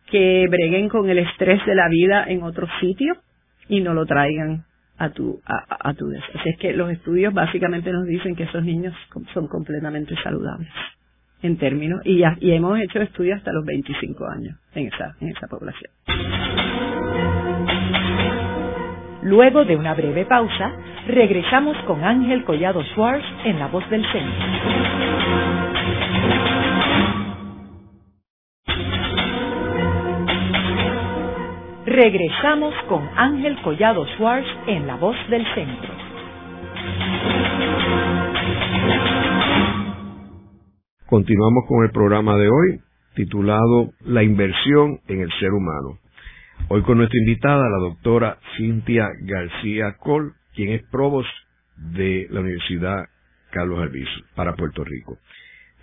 que 0.09 0.47
breguen 0.49 0.87
con 0.87 1.09
el 1.09 1.17
estrés 1.17 1.59
de 1.65 1.75
la 1.75 1.89
vida 1.89 2.23
en 2.29 2.43
otro 2.43 2.65
sitio 2.79 3.17
y 3.67 3.81
no 3.81 3.93
lo 3.93 4.05
traigan 4.05 4.63
a 4.97 5.09
tu 5.09 5.41
a, 5.45 5.93
tu 5.93 6.09
Así 6.15 6.47
es 6.47 6.57
que 6.59 6.71
los 6.71 6.89
estudios 6.91 7.33
básicamente 7.33 7.91
nos 7.91 8.05
dicen 8.05 8.37
que 8.37 8.43
esos 8.43 8.63
niños 8.63 8.95
son 9.33 9.49
completamente 9.49 10.15
saludables 10.23 10.71
en 11.41 11.57
términos 11.57 11.99
y, 12.05 12.19
ya, 12.19 12.37
y 12.39 12.51
hemos 12.51 12.79
hecho 12.79 13.01
estudios 13.01 13.39
hasta 13.39 13.51
los 13.51 13.65
25 13.65 14.25
años 14.27 14.57
en 14.75 14.87
esa 14.87 15.17
en 15.19 15.27
esa 15.27 15.47
población. 15.47 15.91
Luego 19.23 19.65
de 19.65 19.75
una 19.75 19.93
breve 19.93 20.25
pausa, 20.25 20.73
regresamos 21.07 21.77
con 21.85 22.03
Ángel 22.03 22.43
Collado 22.43 22.83
Schwartz 22.85 23.23
en 23.45 23.59
La 23.59 23.67
Voz 23.67 23.87
del 23.91 24.03
Centro. 24.11 24.45
Regresamos 31.85 32.73
con 32.89 33.07
Ángel 33.15 33.61
Collado 33.61 34.07
Schwartz 34.15 34.47
en 34.65 34.87
La 34.87 34.95
Voz 34.95 35.15
del 35.29 35.45
Centro. 35.53 35.93
Continuamos 41.05 41.65
con 41.67 41.83
el 41.83 41.91
programa 41.91 42.37
de 42.37 42.47
hoy 42.47 42.79
titulado 43.13 43.91
La 44.05 44.23
inversión 44.23 44.99
en 45.07 45.21
el 45.21 45.29
ser 45.39 45.51
humano. 45.51 45.99
Hoy 46.73 46.83
con 46.83 46.99
nuestra 46.99 47.19
invitada, 47.19 47.67
la 47.69 47.79
doctora 47.79 48.37
Cintia 48.55 49.09
García 49.23 49.97
Col, 49.99 50.35
quien 50.55 50.69
es 50.71 50.81
provost 50.89 51.27
de 51.75 52.27
la 52.29 52.39
Universidad 52.39 53.09
Carlos 53.49 53.81
Albizu 53.81 54.21
para 54.35 54.55
Puerto 54.55 54.85
Rico. 54.85 55.17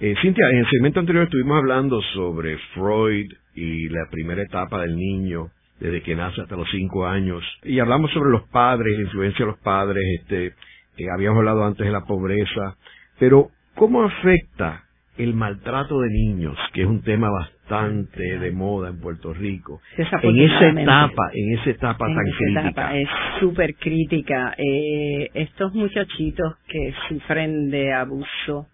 Eh, 0.00 0.14
Cintia, 0.22 0.48
en 0.48 0.60
el 0.60 0.70
segmento 0.70 1.00
anterior 1.00 1.24
estuvimos 1.24 1.58
hablando 1.58 2.00
sobre 2.14 2.56
Freud 2.72 3.30
y 3.54 3.90
la 3.90 4.08
primera 4.10 4.40
etapa 4.40 4.80
del 4.80 4.96
niño, 4.96 5.50
desde 5.78 6.00
que 6.00 6.16
nace 6.16 6.40
hasta 6.40 6.56
los 6.56 6.70
cinco 6.70 7.06
años, 7.06 7.44
y 7.64 7.80
hablamos 7.80 8.10
sobre 8.12 8.30
los 8.30 8.48
padres, 8.48 8.96
la 8.96 9.04
influencia 9.04 9.44
de 9.44 9.50
los 9.52 9.60
padres, 9.60 10.02
este, 10.22 10.46
eh, 10.46 11.10
habíamos 11.14 11.40
hablado 11.40 11.66
antes 11.66 11.84
de 11.84 11.92
la 11.92 12.06
pobreza, 12.06 12.78
pero 13.18 13.50
¿cómo 13.74 14.04
afecta 14.04 14.84
el 15.18 15.34
maltrato 15.34 16.00
de 16.00 16.08
niños, 16.08 16.56
que 16.72 16.80
es 16.80 16.88
un 16.88 17.02
tema 17.02 17.28
bastante 17.28 17.57
de 17.68 18.50
moda 18.50 18.88
en 18.88 19.00
Puerto 19.00 19.34
Rico, 19.34 19.80
en 19.96 20.38
esa 20.38 20.68
etapa, 20.68 21.30
en 21.34 21.58
esa 21.58 21.70
etapa 21.70 22.06
tan 22.06 22.24
crítica. 22.24 22.96
es 22.96 23.08
súper 23.40 23.74
crítica. 23.74 24.54
Eh, 24.56 25.28
estos 25.34 25.74
muchachitos 25.74 26.56
que 26.66 26.94
sufren 27.08 27.70
de 27.70 27.92
abuso, 27.92 28.68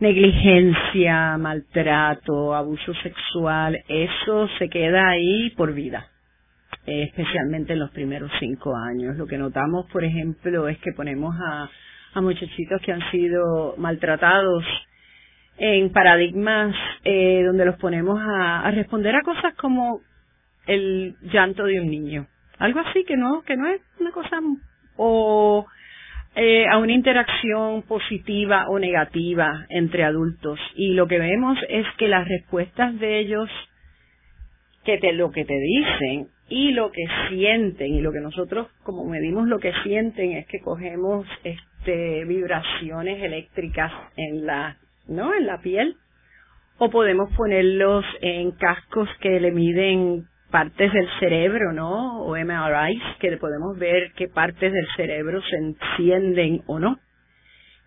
negligencia, 0.00 1.38
maltrato, 1.38 2.54
abuso 2.54 2.92
sexual, 2.94 3.78
eso 3.86 4.48
se 4.58 4.68
queda 4.68 5.10
ahí 5.10 5.50
por 5.56 5.72
vida, 5.72 6.08
eh, 6.86 7.04
especialmente 7.04 7.74
en 7.74 7.78
los 7.78 7.90
primeros 7.90 8.32
cinco 8.40 8.74
años. 8.76 9.16
Lo 9.16 9.26
que 9.26 9.38
notamos, 9.38 9.86
por 9.92 10.02
ejemplo, 10.02 10.66
es 10.66 10.78
que 10.78 10.92
ponemos 10.92 11.36
a, 11.40 11.70
a 12.14 12.20
muchachitos 12.20 12.82
que 12.82 12.92
han 12.92 13.10
sido 13.12 13.76
maltratados 13.78 14.64
en 15.58 15.92
paradigmas 15.92 16.74
eh, 17.04 17.42
donde 17.44 17.64
los 17.64 17.76
ponemos 17.76 18.18
a, 18.20 18.70
responder 18.70 19.14
a 19.14 19.22
cosas 19.22 19.54
como 19.54 20.00
el 20.66 21.16
llanto 21.22 21.64
de 21.64 21.80
un 21.80 21.90
niño, 21.90 22.26
algo 22.58 22.80
así 22.80 23.04
que 23.04 23.16
no 23.16 23.42
que 23.42 23.56
no 23.56 23.66
es 23.68 23.80
una 24.00 24.12
cosa 24.12 24.38
o 24.96 25.66
eh, 26.34 26.66
a 26.66 26.78
una 26.78 26.92
interacción 26.92 27.82
positiva 27.82 28.66
o 28.68 28.78
negativa 28.78 29.66
entre 29.68 30.04
adultos. 30.04 30.58
Y 30.74 30.94
lo 30.94 31.06
que 31.06 31.18
vemos 31.18 31.58
es 31.68 31.86
que 31.98 32.08
las 32.08 32.26
respuestas 32.26 32.98
de 32.98 33.18
ellos 33.18 33.50
que 34.84 34.98
te 34.98 35.12
lo 35.12 35.30
que 35.30 35.44
te 35.44 35.54
dicen 35.54 36.28
y 36.48 36.72
lo 36.72 36.90
que 36.90 37.04
sienten 37.28 37.94
y 37.94 38.00
lo 38.00 38.12
que 38.12 38.20
nosotros 38.20 38.68
como 38.82 39.04
medimos 39.04 39.46
lo 39.46 39.58
que 39.58 39.72
sienten 39.84 40.32
es 40.32 40.46
que 40.46 40.60
cogemos 40.60 41.26
este 41.44 42.24
vibraciones 42.24 43.22
eléctricas 43.22 43.92
en 44.16 44.46
la 44.46 44.76
¿no? 45.08 45.34
En 45.34 45.46
la 45.46 45.60
piel. 45.60 45.96
O 46.78 46.90
podemos 46.90 47.30
ponerlos 47.36 48.04
en 48.20 48.52
cascos 48.52 49.08
que 49.20 49.40
le 49.40 49.52
miden 49.52 50.26
partes 50.50 50.92
del 50.92 51.08
cerebro, 51.18 51.72
¿no? 51.72 52.22
O 52.24 52.36
MRIs, 52.36 53.02
que 53.20 53.36
podemos 53.38 53.78
ver 53.78 54.12
qué 54.16 54.28
partes 54.28 54.72
del 54.72 54.86
cerebro 54.96 55.40
se 55.42 55.56
encienden 55.56 56.62
o 56.66 56.78
no. 56.78 56.98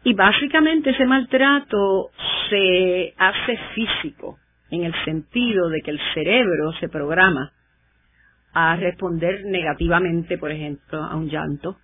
Y 0.03 0.13
básicamente 0.13 0.91
ese 0.91 1.05
maltrato 1.05 2.09
se 2.49 3.13
hace 3.17 3.57
físico, 3.73 4.37
en 4.69 4.83
el 4.83 4.93
sentido 5.03 5.69
de 5.69 5.81
que 5.81 5.91
el 5.91 5.99
cerebro 6.13 6.73
se 6.79 6.89
programa 6.89 7.51
a 8.53 8.75
responder 8.75 9.45
negativamente, 9.45 10.37
por 10.37 10.51
ejemplo, 10.51 11.03
a 11.03 11.15
un 11.15 11.29
llanto, 11.29 11.77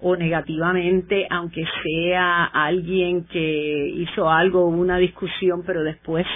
o 0.00 0.16
negativamente, 0.16 1.26
aunque 1.30 1.64
sea 1.82 2.44
alguien 2.44 3.24
que 3.24 3.88
hizo 3.96 4.30
algo, 4.30 4.66
una 4.66 4.96
discusión, 4.98 5.64
pero 5.66 5.82
después 5.82 6.26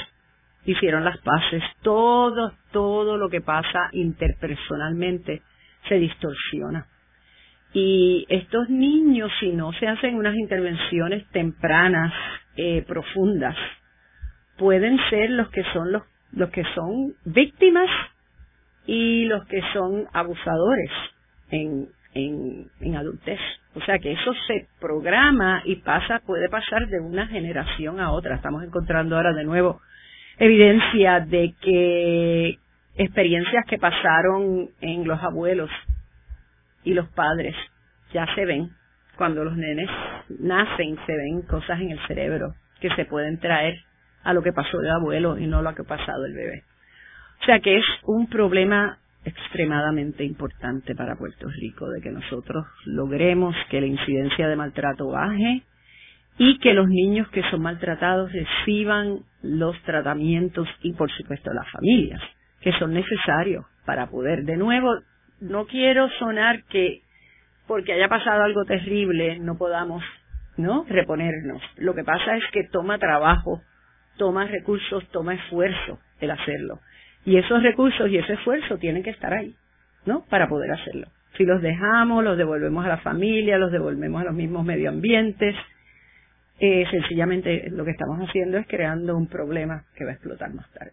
hicieron 0.64 1.04
las 1.04 1.18
paces. 1.18 1.62
Todo, 1.82 2.52
todo 2.72 3.16
lo 3.16 3.28
que 3.28 3.40
pasa 3.40 3.88
interpersonalmente 3.92 5.42
se 5.88 5.96
distorsiona. 5.96 6.86
Y 7.72 8.26
estos 8.28 8.68
niños, 8.68 9.30
si 9.40 9.50
no 9.52 9.72
se 9.72 9.88
hacen 9.88 10.16
unas 10.16 10.36
intervenciones 10.36 11.26
tempranas, 11.30 12.12
eh, 12.56 12.84
profundas, 12.86 13.56
pueden 14.58 14.98
ser 15.08 15.30
los 15.30 15.48
que 15.50 15.64
son 15.72 15.92
los, 15.92 16.02
los 16.32 16.50
que 16.50 16.64
son 16.74 17.14
víctimas 17.24 17.88
y 18.86 19.24
los 19.24 19.46
que 19.46 19.62
son 19.72 20.06
abusadores 20.12 20.90
en, 21.50 21.88
en, 22.14 22.66
en 22.80 22.96
adultez. 22.96 23.40
O 23.74 23.80
sea 23.80 23.98
que 23.98 24.12
eso 24.12 24.34
se 24.46 24.66
programa 24.80 25.62
y 25.64 25.76
pasa, 25.76 26.20
puede 26.26 26.48
pasar 26.48 26.88
de 26.88 27.00
una 27.00 27.26
generación 27.26 28.00
a 28.00 28.12
otra. 28.12 28.36
Estamos 28.36 28.62
encontrando 28.62 29.16
ahora 29.16 29.32
de 29.32 29.44
nuevo 29.44 29.80
evidencia 30.38 31.20
de 31.20 31.54
que 31.60 32.58
experiencias 32.96 33.64
que 33.66 33.78
pasaron 33.78 34.68
en 34.80 35.06
los 35.06 35.22
abuelos 35.22 35.70
y 36.84 36.94
los 36.94 37.08
padres 37.10 37.54
ya 38.12 38.26
se 38.34 38.44
ven. 38.44 38.70
Cuando 39.16 39.44
los 39.44 39.56
nenes 39.56 39.88
nacen 40.40 40.98
se 41.06 41.16
ven 41.16 41.42
cosas 41.42 41.80
en 41.80 41.90
el 41.90 42.06
cerebro 42.06 42.54
que 42.80 42.90
se 42.96 43.04
pueden 43.04 43.38
traer 43.38 43.76
a 44.24 44.32
lo 44.32 44.42
que 44.42 44.52
pasó 44.52 44.80
el 44.80 44.90
abuelo 44.90 45.38
y 45.38 45.46
no 45.46 45.58
a 45.58 45.62
lo 45.62 45.74
que 45.74 45.82
ha 45.82 45.86
pasado 45.86 46.24
el 46.26 46.34
bebé. 46.34 46.64
O 47.40 47.44
sea 47.44 47.60
que 47.60 47.78
es 47.78 47.84
un 48.04 48.28
problema 48.28 48.98
extremadamente 49.24 50.24
importante 50.24 50.94
para 50.94 51.16
Puerto 51.16 51.48
Rico, 51.48 51.88
de 51.88 52.00
que 52.00 52.10
nosotros 52.10 52.66
logremos 52.86 53.54
que 53.70 53.80
la 53.80 53.86
incidencia 53.86 54.48
de 54.48 54.56
maltrato 54.56 55.08
baje 55.08 55.62
y 56.38 56.58
que 56.58 56.74
los 56.74 56.88
niños 56.88 57.28
que 57.30 57.42
son 57.50 57.62
maltratados 57.62 58.32
reciban 58.32 59.20
los 59.42 59.80
tratamientos 59.82 60.68
y 60.82 60.92
por 60.94 61.10
supuesto 61.10 61.52
las 61.52 61.70
familias 61.70 62.20
que 62.60 62.72
son 62.78 62.94
necesarios 62.94 63.66
para 63.84 64.08
poder. 64.08 64.44
De 64.44 64.56
nuevo 64.56 64.88
no 65.40 65.66
quiero 65.66 66.08
sonar 66.18 66.64
que 66.64 67.02
porque 67.66 67.92
haya 67.92 68.08
pasado 68.08 68.42
algo 68.42 68.64
terrible 68.64 69.38
no 69.38 69.56
podamos 69.56 70.02
no 70.56 70.84
reponernos. 70.88 71.62
Lo 71.76 71.94
que 71.94 72.04
pasa 72.04 72.36
es 72.36 72.44
que 72.52 72.64
toma 72.70 72.98
trabajo 72.98 73.60
toma 74.16 74.46
recursos 74.46 75.06
toma 75.10 75.34
esfuerzo 75.34 75.98
el 76.20 76.30
hacerlo 76.30 76.80
y 77.24 77.36
esos 77.36 77.62
recursos 77.62 78.08
y 78.10 78.18
ese 78.18 78.34
esfuerzo 78.34 78.78
tienen 78.78 79.02
que 79.02 79.10
estar 79.10 79.32
ahí, 79.32 79.54
¿no? 80.06 80.24
Para 80.28 80.48
poder 80.48 80.72
hacerlo. 80.72 81.06
Si 81.36 81.44
los 81.44 81.62
dejamos, 81.62 82.22
los 82.24 82.36
devolvemos 82.36 82.84
a 82.84 82.88
la 82.88 82.98
familia, 82.98 83.58
los 83.58 83.72
devolvemos 83.72 84.20
a 84.20 84.24
los 84.24 84.34
mismos 84.34 84.64
medioambientes, 84.64 85.54
eh, 86.58 86.84
sencillamente 86.90 87.70
lo 87.70 87.84
que 87.84 87.92
estamos 87.92 88.18
haciendo 88.20 88.58
es 88.58 88.66
creando 88.66 89.16
un 89.16 89.26
problema 89.26 89.84
que 89.96 90.04
va 90.04 90.10
a 90.10 90.14
explotar 90.14 90.52
más 90.52 90.70
tarde. 90.72 90.92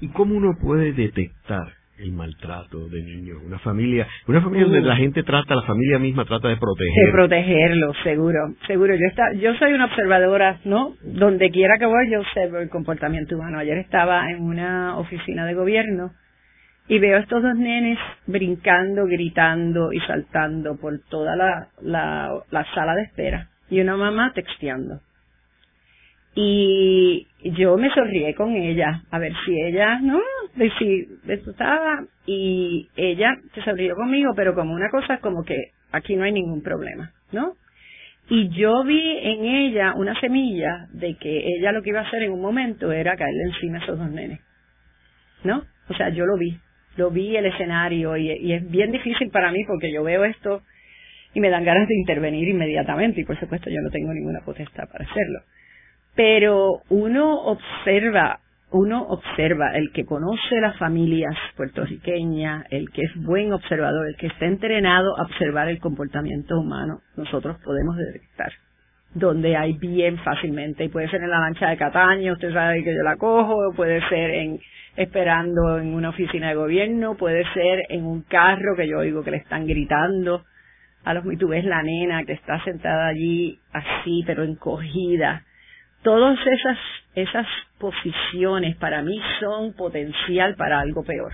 ¿Y 0.00 0.08
cómo 0.08 0.34
uno 0.34 0.56
puede 0.60 0.92
detectar 0.92 1.74
el 1.98 2.12
maltrato 2.12 2.88
de 2.88 3.02
niños. 3.02 3.38
Una 3.44 3.58
familia, 3.60 4.06
una 4.26 4.40
familia 4.40 4.64
donde 4.64 4.80
la 4.82 4.96
gente 4.96 5.22
trata, 5.22 5.54
la 5.54 5.62
familia 5.62 5.98
misma 5.98 6.24
trata 6.24 6.48
de 6.48 6.56
proteger. 6.56 7.06
De 7.06 7.12
protegerlos, 7.12 7.96
seguro, 8.02 8.54
seguro. 8.66 8.94
Yo 8.94 9.06
está, 9.06 9.32
yo 9.34 9.54
soy 9.54 9.72
una 9.72 9.86
observadora, 9.86 10.60
¿no? 10.64 10.94
Donde 11.02 11.50
quiera 11.50 11.78
que 11.78 11.86
voy, 11.86 12.10
yo 12.10 12.20
observo 12.20 12.58
el 12.58 12.68
comportamiento 12.68 13.36
humano. 13.36 13.58
Ayer 13.58 13.78
estaba 13.78 14.30
en 14.30 14.42
una 14.42 14.98
oficina 14.98 15.46
de 15.46 15.54
gobierno 15.54 16.10
y 16.88 16.98
veo 16.98 17.16
a 17.16 17.20
estos 17.20 17.42
dos 17.42 17.56
nenes 17.56 17.98
brincando, 18.26 19.06
gritando 19.06 19.92
y 19.92 20.00
saltando 20.00 20.76
por 20.76 20.98
toda 21.08 21.36
la, 21.36 21.68
la, 21.80 22.30
la 22.50 22.74
sala 22.74 22.94
de 22.94 23.02
espera 23.02 23.48
y 23.70 23.80
una 23.80 23.96
mamá 23.96 24.32
texteando 24.34 25.00
y 26.34 27.28
yo 27.42 27.76
me 27.76 27.90
sonrié 27.90 28.34
con 28.34 28.54
ella 28.56 29.02
a 29.10 29.18
ver 29.18 29.32
si 29.44 29.60
ella 29.60 30.00
no 30.00 30.20
de 30.56 30.70
si 30.78 31.06
estaba 31.28 32.04
y 32.26 32.88
ella 32.96 33.36
se 33.54 33.62
sonrió 33.62 33.94
conmigo 33.94 34.32
pero 34.34 34.54
como 34.54 34.74
una 34.74 34.90
cosa 34.90 35.18
como 35.18 35.44
que 35.44 35.56
aquí 35.92 36.16
no 36.16 36.24
hay 36.24 36.32
ningún 36.32 36.62
problema 36.62 37.12
no 37.30 37.54
y 38.28 38.48
yo 38.48 38.82
vi 38.84 39.18
en 39.18 39.44
ella 39.44 39.94
una 39.94 40.18
semilla 40.18 40.88
de 40.92 41.14
que 41.16 41.46
ella 41.56 41.70
lo 41.70 41.82
que 41.82 41.90
iba 41.90 42.00
a 42.00 42.08
hacer 42.08 42.22
en 42.22 42.32
un 42.32 42.40
momento 42.40 42.90
era 42.90 43.16
caerle 43.16 43.44
encima 43.44 43.78
a 43.78 43.82
esos 43.84 43.98
dos 43.98 44.10
nenes 44.10 44.40
no 45.44 45.62
o 45.88 45.94
sea 45.94 46.08
yo 46.08 46.26
lo 46.26 46.36
vi 46.36 46.58
lo 46.96 47.10
vi 47.10 47.36
el 47.36 47.46
escenario 47.46 48.16
y, 48.16 48.30
y 48.32 48.52
es 48.54 48.68
bien 48.68 48.90
difícil 48.90 49.30
para 49.30 49.52
mí 49.52 49.64
porque 49.66 49.92
yo 49.92 50.02
veo 50.02 50.24
esto 50.24 50.62
y 51.32 51.40
me 51.40 51.50
dan 51.50 51.64
ganas 51.64 51.86
de 51.86 51.94
intervenir 51.94 52.48
inmediatamente 52.48 53.20
y 53.20 53.24
por 53.24 53.38
supuesto 53.38 53.70
yo 53.70 53.80
no 53.82 53.90
tengo 53.90 54.12
ninguna 54.12 54.40
potestad 54.44 54.88
para 54.90 55.04
hacerlo 55.04 55.40
pero 56.14 56.82
uno 56.90 57.40
observa, 57.42 58.40
uno 58.70 59.02
observa, 59.08 59.76
el 59.76 59.92
que 59.92 60.04
conoce 60.04 60.60
las 60.60 60.76
familias 60.78 61.34
puertorriqueñas, 61.56 62.66
el 62.70 62.90
que 62.90 63.02
es 63.02 63.14
buen 63.16 63.52
observador, 63.52 64.08
el 64.08 64.16
que 64.16 64.28
está 64.28 64.46
entrenado 64.46 65.16
a 65.18 65.22
observar 65.22 65.68
el 65.68 65.80
comportamiento 65.80 66.58
humano, 66.58 67.00
nosotros 67.16 67.56
podemos 67.64 67.96
detectar 67.96 68.52
donde 69.14 69.56
hay 69.56 69.74
bien 69.74 70.18
fácilmente, 70.18 70.84
y 70.84 70.88
puede 70.88 71.08
ser 71.08 71.22
en 71.22 71.30
la 71.30 71.38
lancha 71.38 71.68
de 71.68 71.76
Cataño, 71.76 72.32
usted 72.32 72.52
sabe 72.52 72.82
que 72.82 72.94
yo 72.94 73.02
la 73.04 73.16
cojo, 73.16 73.72
puede 73.76 74.00
ser 74.08 74.30
en 74.30 74.58
esperando 74.96 75.78
en 75.78 75.94
una 75.94 76.10
oficina 76.10 76.48
de 76.48 76.54
gobierno, 76.54 77.16
puede 77.16 77.44
ser 77.52 77.84
en 77.88 78.04
un 78.04 78.22
carro 78.22 78.76
que 78.76 78.88
yo 78.88 78.98
oigo 78.98 79.22
que 79.22 79.32
le 79.32 79.38
están 79.38 79.66
gritando 79.66 80.44
a 81.04 81.14
los 81.14 81.24
y 81.32 81.36
tú 81.36 81.48
ves 81.48 81.64
la 81.64 81.82
nena 81.82 82.24
que 82.24 82.32
está 82.32 82.62
sentada 82.64 83.08
allí 83.08 83.58
así 83.72 84.22
pero 84.26 84.44
encogida 84.44 85.42
todas 86.04 86.38
esas, 86.46 86.78
esas 87.16 87.46
posiciones 87.80 88.76
para 88.76 89.02
mí 89.02 89.20
son 89.40 89.72
potencial 89.72 90.54
para 90.54 90.78
algo 90.78 91.02
peor, 91.02 91.32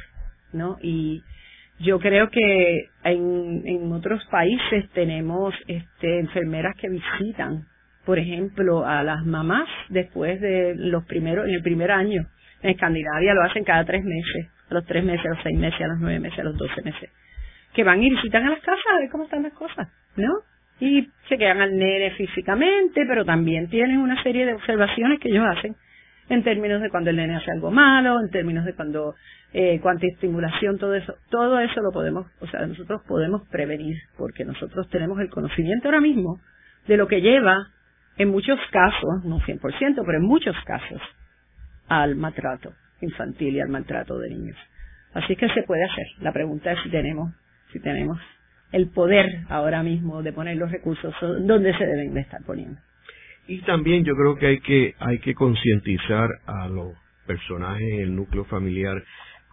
¿no? 0.52 0.78
Y 0.80 1.22
yo 1.80 1.98
creo 1.98 2.30
que 2.30 2.88
en, 3.04 3.62
en 3.66 3.92
otros 3.92 4.24
países 4.30 4.88
tenemos 4.94 5.54
este, 5.66 6.20
enfermeras 6.20 6.74
que 6.80 6.88
visitan, 6.88 7.66
por 8.06 8.18
ejemplo, 8.18 8.86
a 8.86 9.02
las 9.02 9.26
mamás 9.26 9.68
después 9.88 10.40
de 10.40 10.74
los 10.76 11.04
primeros, 11.04 11.46
en 11.46 11.54
el 11.54 11.62
primer 11.62 11.90
año. 11.90 12.26
En 12.62 12.70
Escandinavia 12.70 13.34
lo 13.34 13.42
hacen 13.42 13.64
cada 13.64 13.84
tres 13.84 14.04
meses, 14.04 14.48
a 14.70 14.74
los 14.74 14.86
tres 14.86 15.02
meses, 15.04 15.26
a 15.26 15.30
los 15.30 15.42
seis 15.42 15.58
meses, 15.58 15.80
a 15.80 15.88
los 15.88 15.98
nueve 15.98 16.20
meses, 16.20 16.38
a 16.38 16.44
los 16.44 16.56
doce 16.56 16.80
meses, 16.82 17.10
que 17.74 17.82
van 17.82 18.02
y 18.02 18.10
visitan 18.10 18.46
a 18.46 18.50
las 18.50 18.60
casas 18.60 18.84
a 18.94 19.00
ver 19.00 19.10
cómo 19.10 19.24
están 19.24 19.42
las 19.42 19.54
cosas, 19.54 19.88
¿no? 20.16 20.32
Y 20.80 21.08
se 21.28 21.38
quedan 21.38 21.60
al 21.60 21.76
nene 21.76 22.12
físicamente, 22.12 23.04
pero 23.06 23.24
también 23.24 23.68
tienen 23.68 23.98
una 23.98 24.20
serie 24.22 24.46
de 24.46 24.54
observaciones 24.54 25.20
que 25.20 25.28
ellos 25.28 25.44
hacen 25.46 25.76
en 26.30 26.42
términos 26.42 26.80
de 26.80 26.88
cuando 26.90 27.10
el 27.10 27.16
nene 27.16 27.36
hace 27.36 27.50
algo 27.50 27.70
malo, 27.70 28.18
en 28.20 28.30
términos 28.30 28.64
de 28.64 28.74
cuando 28.74 29.14
eh, 29.52 29.78
cuánta 29.82 30.06
estimulación, 30.06 30.78
todo 30.78 30.94
eso, 30.94 31.14
todo 31.28 31.60
eso 31.60 31.80
lo 31.82 31.90
podemos, 31.92 32.26
o 32.40 32.46
sea, 32.46 32.66
nosotros 32.66 33.02
podemos 33.06 33.46
prevenir, 33.48 33.96
porque 34.16 34.44
nosotros 34.44 34.88
tenemos 34.90 35.18
el 35.20 35.28
conocimiento 35.28 35.88
ahora 35.88 36.00
mismo 36.00 36.40
de 36.86 36.96
lo 36.96 37.08
que 37.08 37.20
lleva, 37.20 37.66
en 38.16 38.28
muchos 38.28 38.58
casos, 38.70 39.24
no 39.24 39.40
100%, 39.40 39.60
pero 40.06 40.18
en 40.18 40.24
muchos 40.24 40.56
casos, 40.64 41.00
al 41.88 42.16
maltrato 42.16 42.72
infantil 43.00 43.56
y 43.56 43.60
al 43.60 43.68
maltrato 43.68 44.18
de 44.18 44.30
niños. 44.30 44.56
Así 45.14 45.34
que 45.34 45.48
se 45.48 45.62
puede 45.62 45.84
hacer. 45.84 46.06
La 46.20 46.32
pregunta 46.32 46.70
es 46.72 46.78
si 46.82 46.90
tenemos, 46.90 47.32
si 47.72 47.80
tenemos 47.80 48.20
el 48.72 48.88
poder 48.88 49.44
ahora 49.48 49.82
mismo 49.82 50.22
de 50.22 50.32
poner 50.32 50.56
los 50.56 50.70
recursos 50.70 51.14
donde 51.20 51.76
se 51.76 51.86
deben 51.86 52.14
de 52.14 52.20
estar 52.20 52.42
poniendo. 52.44 52.80
Y 53.46 53.58
también 53.62 54.04
yo 54.04 54.14
creo 54.14 54.36
que 54.36 54.46
hay 54.46 54.60
que 54.60 54.94
hay 54.98 55.18
que 55.18 55.34
concientizar 55.34 56.28
a 56.46 56.68
los 56.68 56.94
personajes 57.26 57.82
en 57.82 58.00
el 58.00 58.16
núcleo 58.16 58.44
familiar 58.44 59.02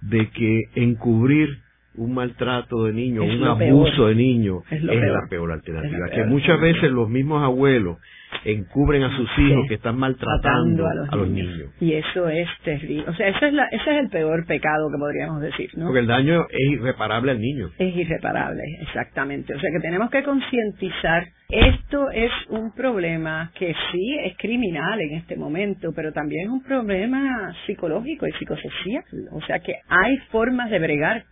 de 0.01 0.30
que 0.30 0.63
encubrir 0.75 1.49
un 1.97 2.13
maltrato 2.13 2.86
de 2.86 2.93
niño, 2.93 3.23
un 3.23 3.43
abuso 3.43 4.07
de 4.07 4.15
niño, 4.15 4.62
es, 4.69 4.83
la 4.83 5.27
peor 5.29 5.51
alternativa. 5.51 6.10
que 6.10 6.23
muchas 6.25 6.60
veces 6.62 6.91
los 6.91 7.10
mismos 7.10 7.43
abuelos 7.43 7.97
encubren 8.43 9.03
a 9.03 9.15
sus 9.15 9.29
hijos 9.39 9.65
que 9.67 9.75
están 9.75 9.97
maltratando 9.97 10.88
a 10.88 11.15
los, 11.15 11.29
niños. 11.29 11.71
Y 11.79 11.93
eso 11.93 12.27
es 12.29 12.47
terrible. 12.63 13.05
O 13.07 13.13
sea, 13.13 13.27
ese 13.29 13.47
es, 13.47 13.53
la, 13.53 13.65
ese 13.65 13.91
es 13.91 14.03
el 14.03 14.10
peor 14.10 14.45
pecado 14.45 14.89
que 14.91 14.97
podríamos 14.97 15.41
decir, 15.41 15.69
¿no? 15.75 15.86
Porque 15.86 15.99
el 15.99 16.07
daño 16.07 16.45
es 16.49 16.71
irreparable 16.71 17.31
al 17.31 17.41
niño. 17.41 17.69
Es 17.77 17.95
irreparable, 17.95 18.62
exactamente. 18.81 19.53
O 19.53 19.60
sea, 19.60 19.69
que 19.71 19.79
tenemos 19.81 20.10
que 20.10 20.23
concientizar. 20.23 21.27
Esto 21.49 22.10
es 22.12 22.31
un 22.49 22.73
problema 22.73 23.51
que 23.57 23.73
sí 23.91 24.17
es 24.23 24.36
criminal 24.38 24.99
en 24.99 25.17
este 25.17 25.38
momento, 25.38 25.91
pero 25.95 26.12
también 26.12 26.47
es 26.47 26.51
un 26.51 26.63
problema 26.63 27.53
psicológico 27.65 28.27
y 28.27 28.31
psicosocial. 28.33 29.03
O 29.31 29.41
sea, 29.41 29.60
que 29.60 29.73
hay 29.88 30.17
formas 30.29 30.69
de 30.69 30.79
bregar 30.79 31.23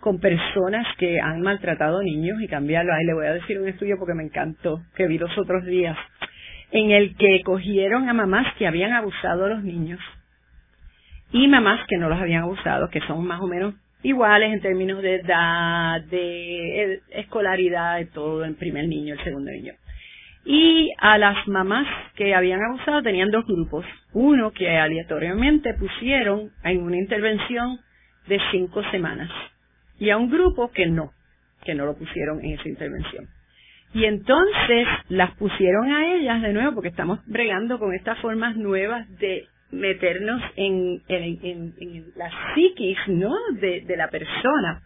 con 0.00 0.20
personas 0.20 0.86
que 0.96 1.20
han 1.20 1.40
maltratado 1.40 2.02
niños 2.02 2.40
y 2.40 2.48
cambiarlo. 2.48 2.92
Ahí 2.92 3.04
le 3.04 3.14
voy 3.14 3.26
a 3.26 3.34
decir 3.34 3.58
un 3.60 3.68
estudio 3.68 3.96
porque 3.98 4.14
me 4.14 4.24
encantó, 4.24 4.80
que 4.96 5.06
vi 5.06 5.18
los 5.18 5.36
otros 5.36 5.64
días, 5.64 5.96
en 6.70 6.90
el 6.90 7.16
que 7.16 7.42
cogieron 7.44 8.08
a 8.08 8.14
mamás 8.14 8.54
que 8.56 8.66
habían 8.66 8.92
abusado 8.92 9.46
a 9.46 9.48
los 9.48 9.64
niños 9.64 10.00
y 11.32 11.46
mamás 11.48 11.80
que 11.88 11.96
no 11.96 12.08
los 12.08 12.20
habían 12.20 12.42
abusado, 12.42 12.88
que 12.90 13.00
son 13.00 13.26
más 13.26 13.40
o 13.40 13.46
menos 13.46 13.74
iguales 14.02 14.52
en 14.52 14.60
términos 14.60 15.02
de 15.02 15.16
edad, 15.16 16.00
de 16.02 17.00
escolaridad, 17.10 17.98
de 17.98 18.06
todo, 18.06 18.44
el 18.44 18.54
primer 18.54 18.86
niño, 18.86 19.14
el 19.14 19.24
segundo 19.24 19.50
niño. 19.50 19.74
Y 20.44 20.90
a 20.98 21.18
las 21.18 21.46
mamás 21.48 21.86
que 22.14 22.34
habían 22.34 22.62
abusado 22.62 23.02
tenían 23.02 23.30
dos 23.30 23.44
grupos. 23.46 23.84
Uno 24.14 24.52
que 24.52 24.78
aleatoriamente 24.78 25.74
pusieron 25.74 26.50
en 26.64 26.82
una 26.82 26.96
intervención 26.96 27.78
de 28.28 28.40
cinco 28.50 28.82
semanas 28.90 29.30
y 29.98 30.10
a 30.10 30.16
un 30.16 30.30
grupo 30.30 30.70
que 30.70 30.86
no, 30.86 31.12
que 31.64 31.74
no 31.74 31.86
lo 31.86 31.96
pusieron 31.96 32.44
en 32.44 32.52
esa 32.52 32.68
intervención. 32.68 33.26
Y 33.94 34.04
entonces 34.04 34.86
las 35.08 35.34
pusieron 35.36 35.90
a 35.90 36.14
ellas 36.14 36.42
de 36.42 36.52
nuevo, 36.52 36.74
porque 36.74 36.88
estamos 36.88 37.20
bregando 37.26 37.78
con 37.78 37.94
estas 37.94 38.18
formas 38.18 38.56
nuevas 38.56 39.08
de 39.18 39.46
meternos 39.70 40.42
en, 40.56 41.02
la 42.16 42.30
psiquis, 42.54 42.98
¿no? 43.08 43.34
De, 43.60 43.82
de 43.82 43.96
la 43.96 44.08
persona. 44.08 44.82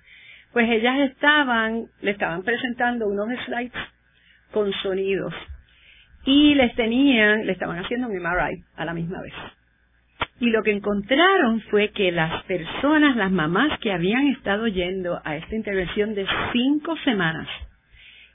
Pues 0.53 0.69
ellas 0.71 1.11
estaban, 1.11 1.87
le 2.01 2.13
estaban 2.13 2.43
presentando 2.43 3.09
unos 3.09 3.29
slides 3.47 3.73
con 4.53 4.73
sonidos 4.83 5.35
y 6.25 6.55
les 6.55 6.75
tenían, 6.75 7.47
le 7.47 7.53
estaban 7.53 7.79
haciendo 7.79 8.09
un 8.09 8.17
MRI 8.17 8.63
a 8.77 8.85
la 8.85 8.95
misma 8.95 9.21
vez. 9.23 9.33
Y 10.43 10.51
lo 10.51 10.65
que 10.65 10.73
encontraron 10.73 11.61
fue 11.71 11.91
que 11.91 12.11
las 12.11 12.43
personas, 12.47 13.15
las 13.15 13.31
mamás 13.31 13.79
que 13.79 13.93
habían 13.93 14.27
estado 14.27 14.67
yendo 14.67 15.21
a 15.25 15.37
esta 15.37 15.55
intervención 15.55 16.17
de 16.17 16.27
cinco 16.53 16.97
semanas, 17.05 17.47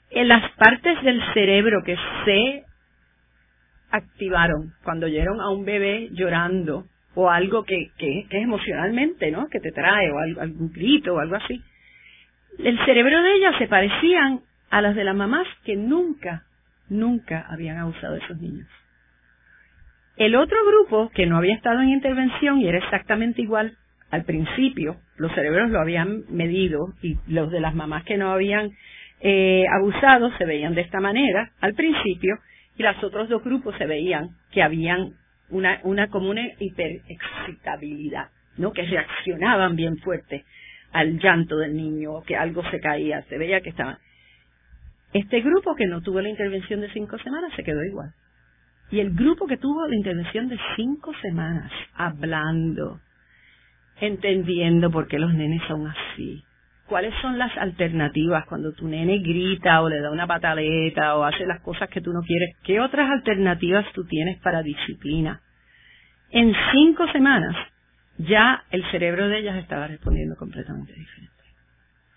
en 0.08 0.26
las 0.26 0.50
partes 0.52 1.02
del 1.02 1.20
cerebro 1.34 1.82
que 1.84 1.98
se 2.24 2.64
activaron 3.90 4.72
cuando 4.84 5.04
oyeron 5.04 5.38
a 5.42 5.50
un 5.50 5.66
bebé 5.66 6.08
llorando 6.12 6.86
o 7.14 7.28
algo 7.28 7.64
que, 7.64 7.90
que, 7.98 8.20
es 8.20 8.42
emocionalmente, 8.42 9.30
¿no? 9.30 9.46
Que 9.48 9.60
te 9.60 9.70
trae 9.70 10.10
o 10.10 10.18
algo, 10.18 10.40
algún 10.40 10.72
grito 10.72 11.12
o 11.14 11.18
algo 11.18 11.36
así. 11.36 11.62
El 12.58 12.82
cerebro 12.86 13.22
de 13.22 13.34
ellas 13.34 13.54
se 13.58 13.68
parecían 13.68 14.40
a 14.70 14.80
las 14.80 14.96
de 14.96 15.04
las 15.04 15.14
mamás 15.14 15.46
que 15.62 15.76
nunca, 15.76 16.44
nunca 16.88 17.44
habían 17.50 17.76
abusado 17.76 18.14
de 18.14 18.20
esos 18.20 18.40
niños. 18.40 18.66
El 20.18 20.34
otro 20.34 20.58
grupo 20.66 21.10
que 21.14 21.26
no 21.26 21.36
había 21.36 21.54
estado 21.54 21.80
en 21.80 21.90
intervención 21.90 22.60
y 22.60 22.66
era 22.66 22.78
exactamente 22.78 23.40
igual 23.40 23.76
al 24.10 24.24
principio, 24.24 24.96
los 25.16 25.32
cerebros 25.32 25.70
lo 25.70 25.80
habían 25.80 26.24
medido 26.28 26.92
y 27.02 27.18
los 27.28 27.52
de 27.52 27.60
las 27.60 27.72
mamás 27.72 28.02
que 28.02 28.16
no 28.16 28.32
habían 28.32 28.70
eh, 29.20 29.64
abusado 29.70 30.32
se 30.36 30.44
veían 30.44 30.74
de 30.74 30.80
esta 30.80 30.98
manera 30.98 31.52
al 31.60 31.74
principio 31.74 32.36
y 32.76 32.82
los 32.82 33.02
otros 33.04 33.28
dos 33.28 33.44
grupos 33.44 33.76
se 33.78 33.86
veían 33.86 34.30
que 34.50 34.60
habían 34.60 35.12
una, 35.50 35.78
una 35.84 36.08
como 36.08 36.30
una 36.30 36.48
hiperexcitabilidad, 36.58 38.28
¿no? 38.56 38.72
Que 38.72 38.82
reaccionaban 38.82 39.76
bien 39.76 39.98
fuerte 39.98 40.44
al 40.90 41.20
llanto 41.20 41.58
del 41.58 41.76
niño, 41.76 42.22
que 42.26 42.34
algo 42.36 42.68
se 42.70 42.80
caía, 42.80 43.22
se 43.28 43.38
veía 43.38 43.60
que 43.60 43.70
estaban. 43.70 43.98
Este 45.12 45.42
grupo 45.42 45.76
que 45.76 45.86
no 45.86 46.02
tuvo 46.02 46.20
la 46.20 46.28
intervención 46.28 46.80
de 46.80 46.90
cinco 46.90 47.18
semanas 47.18 47.52
se 47.54 47.62
quedó 47.62 47.84
igual. 47.84 48.12
Y 48.90 49.00
el 49.00 49.14
grupo 49.14 49.46
que 49.46 49.58
tuvo 49.58 49.86
la 49.86 49.96
intervención 49.96 50.48
de 50.48 50.58
cinco 50.76 51.12
semanas, 51.20 51.70
hablando, 51.94 53.00
entendiendo 54.00 54.90
por 54.90 55.08
qué 55.08 55.18
los 55.18 55.34
nenes 55.34 55.62
son 55.68 55.86
así. 55.86 56.42
¿Cuáles 56.86 57.12
son 57.20 57.36
las 57.36 57.54
alternativas 57.58 58.46
cuando 58.46 58.72
tu 58.72 58.88
nene 58.88 59.18
grita 59.18 59.82
o 59.82 59.90
le 59.90 60.00
da 60.00 60.10
una 60.10 60.26
pataleta 60.26 61.16
o 61.16 61.24
hace 61.24 61.44
las 61.44 61.60
cosas 61.60 61.90
que 61.90 62.00
tú 62.00 62.12
no 62.14 62.22
quieres? 62.22 62.56
¿Qué 62.64 62.80
otras 62.80 63.10
alternativas 63.10 63.84
tú 63.92 64.04
tienes 64.04 64.40
para 64.40 64.62
disciplina? 64.62 65.42
En 66.30 66.54
cinco 66.72 67.06
semanas 67.12 67.54
ya 68.16 68.64
el 68.70 68.90
cerebro 68.90 69.28
de 69.28 69.38
ellas 69.38 69.56
estaba 69.56 69.86
respondiendo 69.86 70.34
completamente 70.36 70.94
diferente. 70.94 71.37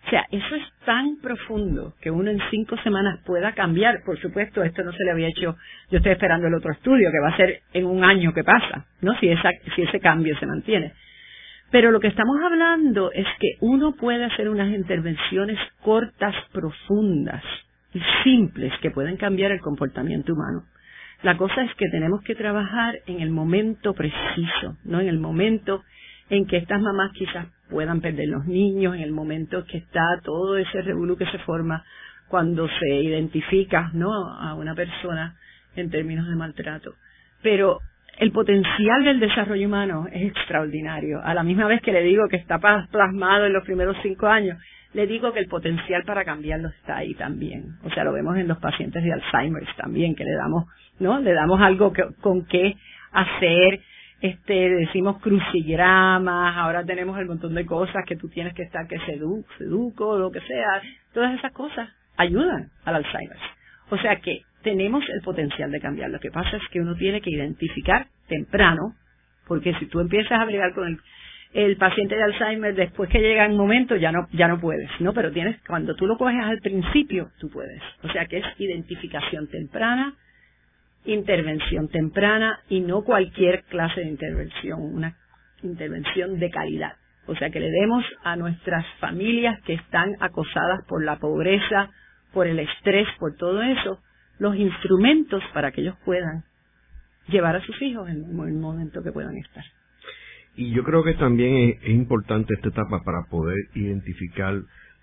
O 0.06 0.10
sea, 0.10 0.26
eso 0.32 0.56
es 0.56 0.64
tan 0.86 1.18
profundo 1.22 1.94
que 2.02 2.12
uno 2.12 2.32
en 2.32 2.40
cinco 2.50 2.76
semanas 2.84 3.20
pueda 3.26 3.54
cambiar. 3.54 4.04
Por 4.04 4.20
supuesto, 4.20 4.64
esto 4.64 4.84
no 4.84 4.92
se 4.92 5.04
le 5.04 5.12
había 5.12 5.28
hecho. 5.28 5.56
Yo 5.90 5.98
estoy 5.98 6.14
esperando 6.14 6.48
el 6.48 6.56
otro 6.56 6.72
estudio, 6.72 7.12
que 7.12 7.20
va 7.20 7.30
a 7.30 7.38
ser 7.38 7.62
en 7.74 7.86
un 7.86 8.04
año 8.04 8.34
que 8.34 8.44
pasa, 8.44 8.86
¿no? 9.02 9.14
Si, 9.20 9.30
esa, 9.30 9.50
si 9.76 9.84
ese 9.84 10.00
cambio 10.00 10.38
se 10.38 10.48
mantiene. 10.48 10.94
Pero 11.72 11.92
lo 11.92 12.02
que 12.02 12.08
estamos 12.08 12.36
hablando 12.44 13.12
es 13.14 13.28
que 13.40 13.56
uno 13.62 13.94
puede 13.94 14.26
hacer 14.26 14.50
unas 14.50 14.74
intervenciones 14.74 15.58
cortas, 15.82 16.36
profundas 16.52 17.44
y 17.94 18.02
simples 18.24 18.74
que 18.82 18.92
pueden 18.92 19.16
cambiar 19.18 19.52
el 19.52 19.62
comportamiento 19.62 20.34
humano. 20.34 20.64
La 21.24 21.38
cosa 21.38 21.64
es 21.64 21.74
que 21.76 21.88
tenemos 21.90 22.22
que 22.24 22.36
trabajar 22.36 22.96
en 23.06 23.22
el 23.22 23.30
momento 23.30 23.94
preciso, 23.94 24.78
¿no? 24.84 25.00
En 25.00 25.08
el 25.08 25.20
momento 25.20 25.84
en 26.30 26.48
que 26.48 26.58
estas 26.58 26.82
mamás 26.82 27.12
quizás 27.14 27.48
puedan 27.72 28.02
perder 28.02 28.28
los 28.28 28.46
niños, 28.46 28.96
en 28.96 29.02
el 29.02 29.12
momento 29.12 29.66
que 29.66 29.78
está 29.78 30.20
todo 30.24 30.58
ese 30.58 30.82
revuelo 30.82 31.18
que 31.18 31.26
se 31.26 31.40
forma 31.40 31.84
cuando 32.28 32.68
se 32.68 32.96
identifica 32.96 33.90
¿no? 33.94 34.12
a 34.12 34.54
una 34.54 34.76
persona 34.76 35.36
en 35.76 35.90
términos 35.90 36.28
de 36.28 36.36
maltrato. 36.36 36.94
Pero 37.42 37.80
el 38.20 38.32
potencial 38.32 39.04
del 39.04 39.20
desarrollo 39.20 39.68
humano 39.68 40.06
es 40.12 40.28
extraordinario. 40.28 41.22
A 41.24 41.34
la 41.34 41.44
misma 41.44 41.68
vez 41.68 41.82
que 41.82 41.92
le 41.92 42.04
digo 42.04 42.28
que 42.30 42.38
está 42.38 42.60
plasmado 42.60 43.46
en 43.46 43.54
los 43.54 43.64
primeros 43.64 43.98
cinco 44.04 44.28
años, 44.28 44.58
le 44.94 45.08
digo 45.08 45.32
que 45.32 45.40
el 45.40 45.48
potencial 45.48 46.04
para 46.06 46.26
cambiarlo 46.26 46.68
está 46.68 46.98
ahí 46.98 47.14
también. 47.16 47.78
O 47.84 47.90
sea, 47.90 48.04
lo 48.04 48.12
vemos 48.12 48.38
en 48.38 48.48
los 48.48 48.60
pacientes 48.60 49.04
de 49.04 49.14
Alzheimer 49.14 49.64
también, 49.78 50.16
que 50.16 50.26
le 50.26 50.36
damos, 50.36 50.66
¿no? 51.00 51.20
Le 51.20 51.34
damos 51.34 51.62
algo 51.62 51.94
con 52.20 52.46
qué 52.46 52.76
hacer, 53.12 53.80
este, 54.22 54.70
decimos 54.70 55.20
crucigramas, 55.20 56.56
ahora 56.56 56.86
tenemos 56.86 57.18
el 57.18 57.26
montón 57.26 57.56
de 57.56 57.66
cosas 57.66 58.04
que 58.06 58.16
tú 58.16 58.30
tienes 58.30 58.54
que 58.54 58.64
estar, 58.64 58.88
que 58.88 59.00
se, 59.00 59.20
seduco, 59.58 60.18
lo 60.18 60.32
que 60.32 60.42
sea, 60.42 60.82
todas 61.14 61.34
esas 61.38 61.52
cosas 61.52 61.90
ayudan 62.18 62.70
al 62.86 62.96
Alzheimer. 62.96 63.38
O 63.90 63.98
sea 63.98 64.18
que 64.18 64.42
tenemos 64.62 65.04
el 65.10 65.22
potencial 65.22 65.72
de 65.72 65.82
cambiar. 65.82 66.12
Lo 66.12 66.20
que 66.20 66.30
pasa 66.30 66.58
es 66.58 66.64
que 66.72 66.80
uno 66.80 66.96
tiene 66.96 67.20
que 67.22 67.32
identificar 67.32 68.08
temprano, 68.28 68.94
porque 69.48 69.74
si 69.80 69.88
tú 69.88 70.00
empiezas 70.00 70.40
a 70.40 70.46
bregar 70.46 70.74
con 70.74 71.00
el, 71.54 71.78
paciente 71.78 72.16
de 72.16 72.24
Alzheimer 72.24 72.76
después 72.76 73.10
que 73.10 73.20
llega 73.20 73.48
un 73.48 73.58
momento 73.58 73.96
ya 73.98 74.12
no 74.12 74.28
ya 74.32 74.48
no 74.48 74.62
puedes, 74.62 74.90
¿no? 75.00 75.14
Pero 75.14 75.32
tienes 75.32 75.60
cuando 75.68 75.96
tú 75.96 76.06
lo 76.06 76.18
coges 76.18 76.42
al 76.42 76.60
principio, 76.60 77.32
tú 77.40 77.50
puedes. 77.50 77.82
O 78.04 78.10
sea 78.10 78.28
que 78.28 78.38
es 78.38 78.46
identificación 78.60 79.48
temprana, 79.48 80.14
intervención 81.06 81.88
temprana 81.90 82.60
y 82.70 82.82
no 82.82 83.04
cualquier 83.04 83.64
clase 83.64 84.02
de 84.02 84.08
intervención, 84.08 84.82
una 84.82 85.18
intervención 85.64 86.40
de 86.40 86.50
calidad. 86.50 86.94
O 87.28 87.36
sea 87.36 87.50
que 87.50 87.60
le 87.60 87.70
demos 87.70 88.04
a 88.24 88.36
nuestras 88.36 88.86
familias 89.00 89.60
que 89.64 89.74
están 89.74 90.16
acosadas 90.20 90.84
por 90.88 91.04
la 91.04 91.18
pobreza, 91.18 91.90
por 92.34 92.48
el 92.48 92.60
estrés, 92.60 93.08
por 93.20 93.36
todo 93.36 93.62
eso, 93.62 94.00
los 94.40 94.56
instrumentos 94.56 95.44
para 95.54 95.72
que 95.72 95.82
ellos 95.82 95.96
puedan 96.04 96.44
llevar 97.28 97.56
a 97.56 97.62
sus 97.62 97.80
hijos 97.82 98.10
en 98.10 98.24
el 98.24 98.54
momento 98.54 99.04
que 99.04 99.12
puedan 99.12 99.38
estar. 99.38 99.64
Y 100.56 100.72
yo 100.74 100.84
creo 100.84 101.04
que 101.04 101.14
también 101.14 101.78
es, 101.82 101.90
importante 101.90 102.54
esta 102.56 102.70
etapa 102.70 103.04
para 103.04 103.24
poder 103.30 103.58
identificar 103.74 104.62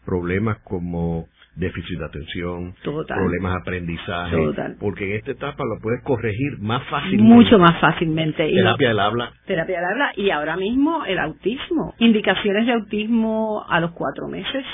problemas 0.08 0.56
como 0.64 1.26
déficit 1.54 1.98
de 1.98 2.04
atención, 2.06 2.74
problemas 2.82 3.52
de 3.52 3.60
aprendizaje, 3.60 4.36
porque 4.80 5.04
en 5.04 5.16
esta 5.16 5.32
etapa 5.32 5.64
lo 5.64 5.78
puedes 5.82 6.02
corregir 6.02 6.58
más 6.60 6.82
fácilmente. 6.88 7.34
Mucho 7.34 7.58
más 7.58 7.78
fácilmente. 7.78 8.48
Terapia 8.48 8.88
del 8.88 9.00
habla. 9.00 9.32
Terapia 9.44 9.76
del 9.76 9.84
habla 9.84 10.12
y 10.16 10.30
ahora 10.30 10.56
mismo 10.56 11.04
el 11.04 11.18
autismo. 11.18 11.94
Indicaciones 11.98 12.66
de 12.66 12.72
autismo 12.72 13.66
a 13.68 13.80
los 13.80 13.90
cuatro 13.90 14.28
meses, 14.28 14.64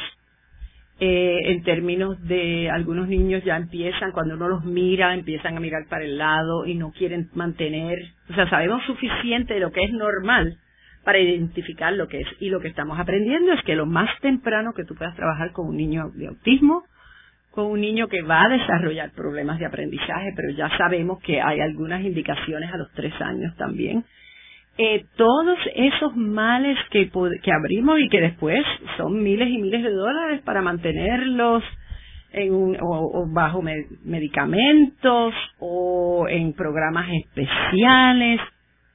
eh, 1.01 1.39
en 1.47 1.65
términos 1.65 2.23
de 2.29 2.71
algunos 2.71 3.09
niños 3.09 3.43
ya 3.43 3.57
empiezan, 3.57 4.13
cuando 4.13 4.37
uno 4.37 4.49
los 4.49 4.65
mira, 4.65 5.15
empiezan 5.15 5.57
a 5.57 5.61
mirar 5.61 5.87
para 5.91 6.05
el 6.05 6.17
lado 6.17 6.65
y 6.65 6.77
no 6.77 6.93
quieren 6.93 7.29
mantener, 7.35 7.99
o 8.31 8.35
sea, 8.35 8.49
sabemos 8.49 8.85
suficiente 8.85 9.55
de 9.55 9.61
lo 9.61 9.73
que 9.73 9.81
es 9.83 9.93
normal 9.93 10.59
para 11.05 11.19
identificar 11.19 11.93
lo 11.93 12.09
que 12.09 12.21
es. 12.21 12.29
Y 12.41 12.49
lo 12.49 12.61
que 12.61 12.69
estamos 12.69 12.99
aprendiendo 12.99 13.53
es 13.53 13.63
que 13.63 13.77
lo 13.77 13.87
más 13.87 14.11
temprano 14.21 14.73
que 14.73 14.85
tú 14.85 14.95
puedas 14.95 15.15
trabajar 15.15 15.53
con 15.53 15.69
un 15.69 15.77
niño 15.77 16.11
de 16.15 16.29
autismo, 16.29 16.85
con 17.51 17.67
un 17.67 17.81
niño 17.81 18.09
que 18.09 18.23
va 18.23 18.43
a 18.43 18.49
desarrollar 18.49 19.13
problemas 19.13 19.59
de 19.61 19.67
aprendizaje, 19.67 20.33
pero 20.35 20.51
ya 20.51 20.69
sabemos 20.77 21.21
que 21.21 21.41
hay 21.41 21.61
algunas 21.61 22.03
indicaciones 22.03 22.73
a 22.73 22.77
los 22.77 22.91
tres 22.93 23.13
años 23.21 23.55
también, 23.57 24.05
eh, 24.77 25.05
todos 25.17 25.57
esos 25.77 26.17
males 26.17 26.77
que, 26.91 27.09
abrimos 27.53 28.01
y 28.01 28.09
que 28.09 28.21
después 28.21 28.65
son 28.97 29.23
miles 29.23 29.49
y 29.49 29.59
miles 29.59 29.85
de 29.85 29.91
dólares 29.93 30.41
para 30.45 30.63
mantenerlos 30.63 31.63
en 32.33 32.53
un, 32.53 32.77
o, 32.81 33.25
bajo 33.33 33.63
medicamentos 33.63 35.33
o 35.61 36.27
en 36.29 36.55
programas 36.55 37.09
especiales, 37.25 38.41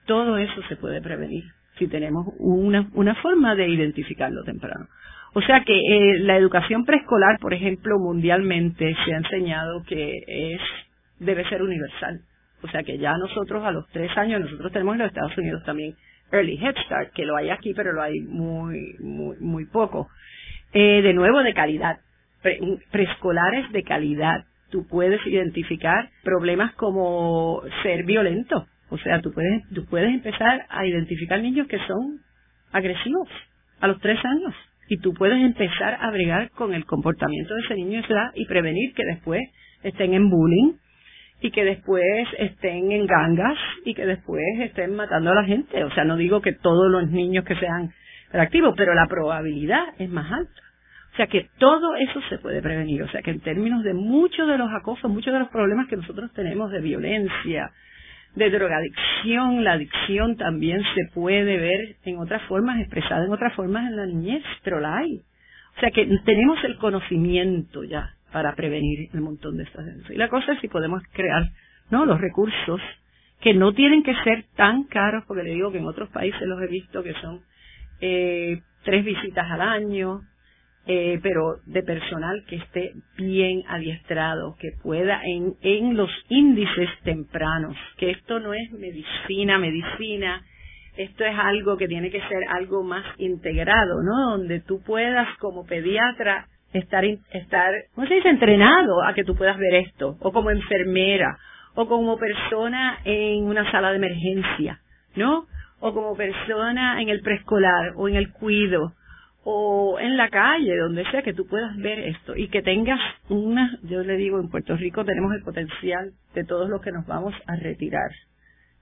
todo 0.06 0.38
eso 0.38 0.62
se 0.68 0.76
puede 0.76 1.02
prevenir 1.02 1.46
si 1.80 1.88
tenemos 1.88 2.28
una, 2.38 2.88
una 2.94 3.16
forma 3.16 3.56
de 3.56 3.68
identificarlo 3.68 4.44
temprano. 4.44 4.88
O 5.34 5.42
sea 5.42 5.64
que 5.64 5.74
eh, 5.74 6.20
la 6.20 6.38
educación 6.38 6.86
preescolar, 6.86 7.40
por 7.40 7.54
ejemplo, 7.54 7.98
mundialmente 8.00 8.96
se 9.06 9.14
ha 9.14 9.18
enseñado 9.18 9.84
que 9.88 10.24
es 10.28 10.62
debe 11.20 11.48
ser 11.50 11.62
universal. 11.62 12.22
O 12.62 12.68
sea 12.68 12.84
que 12.84 12.98
ya 12.98 13.18
nosotros 13.18 13.64
a 13.64 13.72
los 13.72 13.88
tres 13.90 14.16
años, 14.18 14.42
nosotros 14.42 14.72
tenemos 14.72 14.96
en 14.96 15.00
los 15.00 15.08
Estados 15.08 15.38
Unidos 15.38 15.64
también 15.66 15.96
Early 16.32 16.58
Head 16.62 16.76
Start, 16.86 17.14
que 17.14 17.26
lo 17.26 17.36
hay 17.36 17.50
aquí, 17.50 17.74
pero 17.74 17.94
lo 17.94 18.02
hay 18.02 18.20
muy, 18.22 18.96
muy, 19.00 19.38
muy 19.40 19.66
poco. 19.66 20.10
Eh, 20.74 21.02
de 21.02 21.14
nuevo, 21.14 21.42
de 21.42 21.54
calidad. 21.54 22.00
preescolares 22.92 23.72
de 23.72 23.84
calidad. 23.84 24.46
Tú 24.72 24.86
puedes 24.88 25.26
identificar 25.26 26.10
problemas 26.24 26.74
como 26.76 27.62
ser 27.84 28.04
violento. 28.04 28.68
O 28.90 28.98
sea, 28.98 29.22
tú 29.22 29.32
puedes, 29.32 29.64
tú 29.74 29.86
puedes 29.86 30.14
empezar 30.14 30.66
a 30.70 30.86
identificar 30.86 31.42
niños 31.42 31.68
que 31.68 31.80
son 31.80 32.20
agresivos 32.72 33.30
a 33.80 33.88
los 33.88 34.00
tres 34.00 34.20
años. 34.24 34.54
Y 34.88 34.98
tú 34.98 35.14
puedes 35.14 35.40
empezar 35.40 35.98
a 36.02 36.10
bregar 36.10 36.50
con 36.52 36.74
el 36.74 36.86
comportamiento 36.86 37.54
de 37.54 37.62
ese 37.62 37.76
niño 37.76 38.02
y 38.34 38.46
prevenir 38.46 38.94
que 38.96 39.06
después 39.06 39.42
estén 39.84 40.14
en 40.14 40.30
bullying, 40.30 40.74
y 41.42 41.52
que 41.52 41.64
después 41.64 42.28
estén 42.38 42.92
en 42.92 43.06
gangas 43.06 43.58
y 43.86 43.94
que 43.94 44.06
después 44.06 44.44
estén 44.60 44.96
matando 44.96 45.32
a 45.32 45.36
la 45.36 45.46
gente. 45.46 45.84
O 45.84 45.92
sea, 45.92 46.04
no 46.04 46.18
digo 46.18 46.42
que 46.42 46.54
todos 46.54 46.92
los 46.92 47.10
niños 47.10 47.46
que 47.46 47.56
sean 47.56 47.92
reactivos, 48.32 48.74
pero 48.76 48.94
la 48.94 49.08
probabilidad 49.08 49.84
es 49.98 50.10
más 50.10 50.32
alta. 50.32 50.62
O 51.14 51.16
sea 51.16 51.28
que 51.28 51.50
todo 51.58 51.96
eso 51.96 52.22
se 52.30 52.38
puede 52.38 52.62
prevenir. 52.62 53.04
O 53.04 53.10
sea 53.10 53.22
que 53.22 53.32
en 53.32 53.40
términos 53.40 53.84
de 53.84 53.94
muchos 53.94 54.48
de 54.48 54.58
los 54.58 54.70
acosos, 54.72 55.10
muchos 55.10 55.34
de 55.34 55.40
los 55.40 55.50
problemas 55.50 55.88
que 55.88 55.98
nosotros 55.98 56.32
tenemos 56.34 56.72
de 56.72 56.82
violencia, 56.82 57.72
de 58.36 58.50
drogadicción, 58.50 59.64
la 59.64 59.74
adicción 59.74 60.38
también 60.38 60.82
se 60.96 61.12
puede 61.14 61.58
ver 61.58 61.96
en 62.06 62.20
otras 62.20 62.42
formas, 62.44 62.80
expresada 62.80 63.26
en 63.26 63.32
otras 63.32 63.54
formas 63.56 63.90
en 63.90 63.98
la 63.98 64.06
niñez, 64.06 64.44
pero 64.64 64.80
la 64.80 64.98
hay. 64.98 65.22
O 65.78 65.80
sea 65.80 65.92
que 65.92 66.06
tenemos 66.26 66.64
el 66.64 66.78
conocimiento 66.78 67.84
ya 67.84 68.16
para 68.32 68.56
prevenir 68.56 69.10
el 69.14 69.22
montón 69.22 69.58
de 69.58 69.64
estas 69.64 69.86
cosas. 69.86 70.12
Y 70.12 70.16
la 70.16 70.30
cosa 70.30 70.54
es 70.54 70.60
si 70.60 70.68
podemos 70.68 71.02
crear 71.14 71.44
no 71.90 72.06
los 72.06 72.22
recursos 72.22 72.82
que 73.42 73.54
no 73.54 73.74
tienen 73.74 74.04
que 74.04 74.14
ser 74.24 74.46
tan 74.56 74.84
caros, 74.84 75.24
porque 75.28 75.44
le 75.44 75.54
digo 75.54 75.72
que 75.72 75.78
en 75.78 75.86
otros 75.86 76.10
países 76.10 76.42
los 76.42 76.62
he 76.62 76.68
visto 76.68 77.02
que 77.02 77.14
son 77.14 77.42
eh, 78.02 78.62
tres 78.84 79.06
visitas 79.06 79.50
al 79.50 79.62
año, 79.62 80.22
eh, 80.92 81.20
pero 81.22 81.58
de 81.68 81.84
personal 81.84 82.44
que 82.48 82.56
esté 82.56 82.94
bien 83.16 83.62
adiestrado, 83.68 84.56
que 84.60 84.72
pueda 84.82 85.22
en, 85.24 85.54
en 85.62 85.96
los 85.96 86.10
índices 86.30 86.90
tempranos, 87.04 87.78
que 87.98 88.10
esto 88.10 88.40
no 88.40 88.56
es 88.56 88.72
medicina, 88.72 89.60
medicina, 89.60 90.42
esto 90.98 91.24
es 91.26 91.38
algo 91.38 91.78
que 91.78 91.88
tiene 91.88 92.10
que 92.10 92.20
ser 92.22 92.40
algo 92.50 92.82
más 92.82 93.06
integrado, 93.20 94.02
¿no? 94.02 94.32
Donde 94.32 94.62
tú 94.62 94.82
puedas 94.82 95.28
como 95.38 95.64
pediatra 95.68 96.48
estar, 96.74 97.06
estar, 97.06 97.72
¿cómo 97.94 98.08
se 98.08 98.16
dice? 98.16 98.30
Entrenado 98.30 99.04
a 99.04 99.14
que 99.14 99.24
tú 99.24 99.36
puedas 99.36 99.60
ver 99.60 99.76
esto, 99.76 100.18
o 100.20 100.32
como 100.32 100.50
enfermera, 100.50 101.38
o 101.76 101.88
como 101.88 102.18
persona 102.18 102.98
en 103.06 103.44
una 103.44 103.70
sala 103.70 103.92
de 103.92 103.98
emergencia, 103.98 104.80
¿no? 105.16 105.46
O 105.82 105.94
como 105.94 106.16
persona 106.18 107.00
en 107.00 107.10
el 107.10 107.22
preescolar, 107.22 107.94
o 107.96 108.10
en 108.10 108.16
el 108.16 108.32
cuido, 108.32 108.94
o 109.52 110.00
en 110.00 110.16
la 110.16 110.30
calle, 110.30 110.78
donde 110.78 111.04
sea 111.10 111.24
que 111.24 111.34
tú 111.34 111.48
puedas 111.48 111.76
ver 111.78 111.98
esto 111.98 112.36
y 112.36 112.50
que 112.50 112.62
tengas 112.62 113.00
una, 113.30 113.80
yo 113.82 114.04
le 114.04 114.16
digo, 114.16 114.40
en 114.40 114.48
Puerto 114.48 114.78
Rico 114.78 115.04
tenemos 115.04 115.34
el 115.34 115.42
potencial 115.42 116.12
de 116.36 116.44
todos 116.44 116.70
los 116.70 116.84
que 116.84 116.92
nos 116.92 117.08
vamos 117.08 117.34
a 117.48 117.56
retirar 117.56 118.12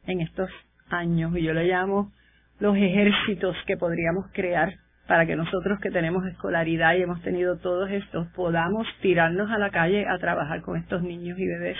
en 0.08 0.19
estos 0.19 0.49
años, 0.89 1.38
y 1.38 1.43
yo 1.43 1.53
le 1.53 1.67
llamo 1.67 2.12
los 2.60 2.75
ejércitos 2.75 3.56
que 3.65 3.77
podríamos 3.77 4.25
crear 4.34 4.73
para 5.08 5.25
que 5.25 5.38
nosotros 5.38 5.80
que 5.80 5.89
tenemos 5.89 6.25
escolaridad 6.25 6.95
y 6.95 7.03
hemos 7.03 7.21
tenido 7.21 7.60
todos 7.60 7.89
estos 7.89 8.27
podamos 8.36 8.86
tirarnos 9.01 9.49
a 9.49 9.58
la 9.60 9.69
calle 9.69 10.06
a 10.06 10.17
trabajar 10.17 10.63
con 10.63 10.75
estos 10.75 11.01
niños 11.01 11.39
y 11.39 11.47
bebés. 11.47 11.77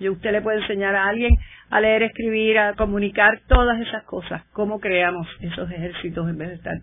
Yo 0.00 0.12
usted 0.12 0.32
le 0.32 0.42
puede 0.42 0.60
enseñar 0.60 0.94
a 0.94 1.08
alguien 1.08 1.34
a 1.70 1.80
leer, 1.80 2.02
escribir, 2.02 2.58
a 2.58 2.74
comunicar 2.74 3.40
todas 3.48 3.80
esas 3.80 4.04
cosas. 4.04 4.42
¿Cómo 4.52 4.80
creamos 4.80 5.26
esos 5.40 5.70
ejércitos 5.70 6.28
en 6.28 6.36
vez 6.36 6.48
de 6.48 6.54
estar 6.56 6.76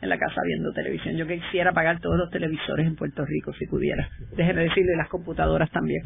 en 0.00 0.08
la 0.08 0.18
casa 0.18 0.40
viendo 0.46 0.72
televisión. 0.72 1.16
Yo 1.16 1.26
quisiera 1.26 1.72
pagar 1.72 2.00
todos 2.00 2.16
los 2.16 2.30
televisores 2.30 2.86
en 2.86 2.94
Puerto 2.94 3.24
Rico 3.24 3.52
si 3.54 3.66
pudiera. 3.66 4.08
Déjeme 4.36 4.62
decirle 4.62 4.96
las 4.96 5.08
computadoras 5.08 5.70
también. 5.70 6.02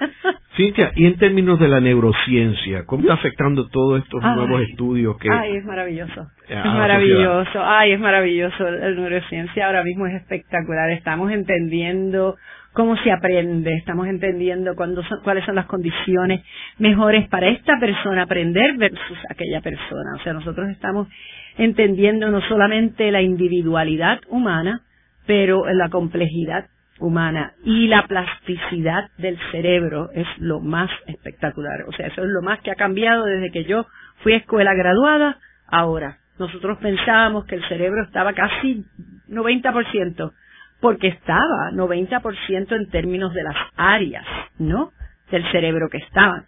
Cintia, 0.56 0.92
y 0.96 1.06
en 1.06 1.16
términos 1.16 1.60
de 1.60 1.68
la 1.68 1.80
neurociencia, 1.80 2.84
¿cómo 2.86 3.02
está 3.02 3.14
afectando 3.14 3.68
todos 3.68 4.02
estos 4.02 4.22
nuevos 4.22 4.62
estudios 4.62 5.16
que... 5.18 5.30
Ay, 5.30 5.56
es 5.56 5.64
maravilloso. 5.64 6.26
Es 6.48 6.64
maravilloso. 6.64 7.62
Ay, 7.62 7.92
es 7.92 8.00
maravilloso. 8.00 8.70
La 8.70 8.90
neurociencia 8.90 9.66
ahora 9.66 9.84
mismo 9.84 10.06
es 10.06 10.14
espectacular. 10.14 10.90
Estamos 10.90 11.30
entendiendo 11.30 12.36
cómo 12.76 12.94
se 12.98 13.10
aprende, 13.10 13.72
estamos 13.74 14.06
entendiendo 14.06 14.76
cuándo 14.76 15.02
son, 15.04 15.20
cuáles 15.24 15.46
son 15.46 15.54
las 15.54 15.64
condiciones 15.64 16.44
mejores 16.78 17.26
para 17.30 17.48
esta 17.48 17.80
persona 17.80 18.22
aprender 18.22 18.76
versus 18.76 19.18
aquella 19.30 19.62
persona. 19.62 20.16
O 20.20 20.22
sea, 20.22 20.34
nosotros 20.34 20.68
estamos 20.68 21.08
entendiendo 21.56 22.30
no 22.30 22.42
solamente 22.42 23.10
la 23.10 23.22
individualidad 23.22 24.20
humana, 24.28 24.82
pero 25.24 25.64
la 25.72 25.88
complejidad 25.88 26.66
humana 27.00 27.54
y 27.64 27.88
la 27.88 28.06
plasticidad 28.06 29.08
del 29.16 29.38
cerebro 29.52 30.10
es 30.14 30.26
lo 30.36 30.60
más 30.60 30.90
espectacular. 31.06 31.84
O 31.88 31.92
sea, 31.92 32.08
eso 32.08 32.22
es 32.24 32.28
lo 32.28 32.42
más 32.42 32.60
que 32.60 32.70
ha 32.70 32.76
cambiado 32.76 33.24
desde 33.24 33.52
que 33.52 33.64
yo 33.64 33.86
fui 34.22 34.34
a 34.34 34.36
escuela 34.36 34.74
graduada 34.74 35.38
ahora. 35.66 36.18
Nosotros 36.38 36.76
pensábamos 36.82 37.46
que 37.46 37.54
el 37.54 37.66
cerebro 37.68 38.02
estaba 38.02 38.34
casi 38.34 38.84
90%, 39.30 40.32
porque 40.80 41.08
estaba 41.08 41.70
90% 41.72 42.76
en 42.76 42.90
términos 42.90 43.32
de 43.34 43.42
las 43.42 43.56
áreas, 43.76 44.26
¿no? 44.58 44.92
Del 45.30 45.44
cerebro 45.50 45.88
que 45.90 45.98
estaban. 45.98 46.44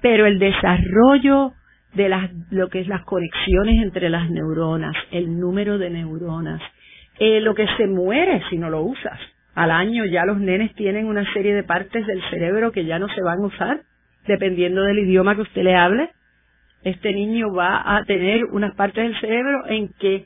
Pero 0.00 0.26
el 0.26 0.38
desarrollo 0.38 1.52
de 1.94 2.08
las, 2.08 2.30
lo 2.50 2.68
que 2.68 2.80
es 2.80 2.88
las 2.88 3.04
conexiones 3.04 3.82
entre 3.82 4.10
las 4.10 4.30
neuronas, 4.30 4.94
el 5.10 5.38
número 5.38 5.78
de 5.78 5.90
neuronas, 5.90 6.60
eh, 7.18 7.40
lo 7.40 7.54
que 7.54 7.66
se 7.76 7.86
muere 7.86 8.42
si 8.50 8.58
no 8.58 8.70
lo 8.70 8.82
usas. 8.82 9.18
al 9.54 9.70
año 9.70 10.04
ya 10.04 10.24
los 10.24 10.40
nenes 10.40 10.74
tienen 10.74 11.06
una 11.06 11.24
serie 11.32 11.54
de 11.54 11.62
partes 11.62 12.04
del 12.08 12.20
cerebro 12.28 12.72
que 12.72 12.86
ya 12.86 12.98
no 12.98 13.08
se 13.08 13.22
van 13.22 13.38
a 13.38 13.46
usar, 13.46 13.82
dependiendo 14.26 14.82
del 14.82 14.98
idioma 14.98 15.36
que 15.36 15.42
usted 15.42 15.62
le 15.62 15.76
hable. 15.76 16.10
Este 16.82 17.12
niño 17.12 17.54
va 17.54 17.96
a 17.96 18.04
tener 18.04 18.44
unas 18.46 18.74
partes 18.74 19.04
del 19.04 19.20
cerebro 19.20 19.66
en 19.68 19.90
que 20.00 20.24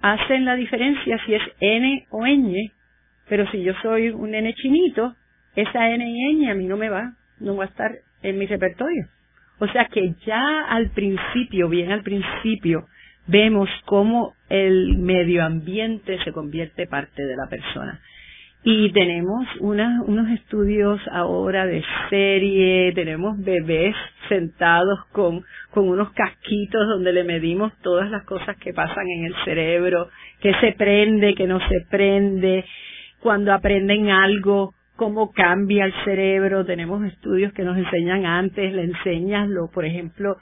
hacen 0.00 0.44
la 0.44 0.54
diferencia 0.54 1.18
si 1.24 1.34
es 1.34 1.42
N 1.60 2.06
o 2.10 2.26
ñ, 2.26 2.72
pero 3.28 3.50
si 3.50 3.62
yo 3.62 3.74
soy 3.82 4.08
un 4.10 4.30
nene 4.30 4.54
chinito, 4.54 5.14
esa 5.56 5.90
N 5.90 6.04
y 6.08 6.34
ñ 6.34 6.50
a 6.50 6.54
mí 6.54 6.66
no 6.66 6.76
me 6.76 6.88
va, 6.88 7.12
no 7.40 7.56
va 7.56 7.64
a 7.64 7.68
estar 7.68 7.90
en 8.22 8.38
mi 8.38 8.46
repertorio. 8.46 9.06
O 9.58 9.66
sea 9.68 9.86
que 9.86 10.14
ya 10.24 10.66
al 10.68 10.90
principio, 10.90 11.68
bien 11.68 11.90
al 11.90 12.02
principio, 12.02 12.86
vemos 13.26 13.68
cómo 13.84 14.34
el 14.48 14.96
medio 14.98 15.44
ambiente 15.44 16.18
se 16.24 16.32
convierte 16.32 16.86
parte 16.86 17.24
de 17.24 17.36
la 17.36 17.48
persona. 17.48 18.00
Y 18.64 18.92
tenemos 18.92 19.46
unos 19.60 20.30
estudios 20.30 21.00
ahora 21.12 21.64
de 21.64 21.82
serie, 22.10 22.92
tenemos 22.92 23.38
bebés 23.38 23.94
sentados 24.28 24.98
con, 25.12 25.44
con 25.70 25.88
unos 25.88 26.12
casquitos 26.12 26.86
donde 26.88 27.12
le 27.12 27.24
medimos 27.24 27.72
todas 27.82 28.10
las 28.10 28.24
cosas 28.24 28.56
que 28.58 28.74
pasan 28.74 29.06
en 29.08 29.26
el 29.26 29.34
cerebro, 29.44 30.08
que 30.40 30.52
se 30.54 30.72
prende, 30.72 31.34
que 31.34 31.46
no 31.46 31.60
se 31.60 31.86
prende, 31.88 32.64
cuando 33.20 33.52
aprenden 33.52 34.10
algo, 34.10 34.74
cómo 34.96 35.30
cambia 35.32 35.84
el 35.84 35.94
cerebro. 36.04 36.66
Tenemos 36.66 37.04
estudios 37.06 37.52
que 37.52 37.62
nos 37.62 37.78
enseñan 37.78 38.26
antes, 38.26 38.74
le 38.74 38.82
enseñas 38.82 39.48
lo, 39.48 39.70
por 39.70 39.84
ejemplo, 39.84 40.36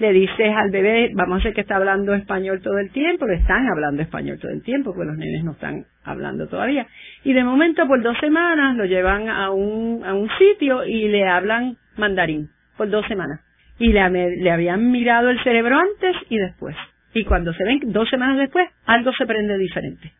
le 0.00 0.12
dices 0.12 0.52
al 0.56 0.70
bebé, 0.70 1.10
vamos 1.14 1.36
a 1.36 1.38
hacer 1.40 1.54
que 1.54 1.60
está 1.60 1.76
hablando 1.76 2.14
español 2.14 2.60
todo 2.62 2.78
el 2.78 2.90
tiempo, 2.90 3.26
le 3.26 3.36
están 3.36 3.68
hablando 3.68 4.02
español 4.02 4.38
todo 4.40 4.50
el 4.50 4.62
tiempo, 4.62 4.92
porque 4.94 5.06
los 5.06 5.18
nenes 5.18 5.44
no 5.44 5.52
están 5.52 5.84
hablando 6.04 6.48
todavía. 6.48 6.86
Y 7.24 7.32
de 7.32 7.44
momento, 7.44 7.86
por 7.86 8.02
dos 8.02 8.16
semanas, 8.18 8.76
lo 8.76 8.84
llevan 8.84 9.28
a 9.28 9.50
un, 9.50 10.02
a 10.04 10.14
un 10.14 10.28
sitio 10.38 10.84
y 10.84 11.08
le 11.08 11.28
hablan 11.28 11.76
mandarín, 11.96 12.48
por 12.76 12.88
dos 12.88 13.06
semanas. 13.06 13.40
Y 13.78 13.92
le, 13.92 14.50
habían 14.50 14.90
mirado 14.90 15.30
el 15.30 15.42
cerebro 15.42 15.78
antes 15.78 16.16
y 16.28 16.38
después. 16.38 16.76
Y 17.14 17.24
cuando 17.24 17.52
se 17.52 17.64
ven 17.64 17.80
dos 17.92 18.08
semanas 18.08 18.38
después, 18.38 18.68
algo 18.86 19.12
se 19.12 19.26
prende 19.26 19.58
diferente. 19.58 20.12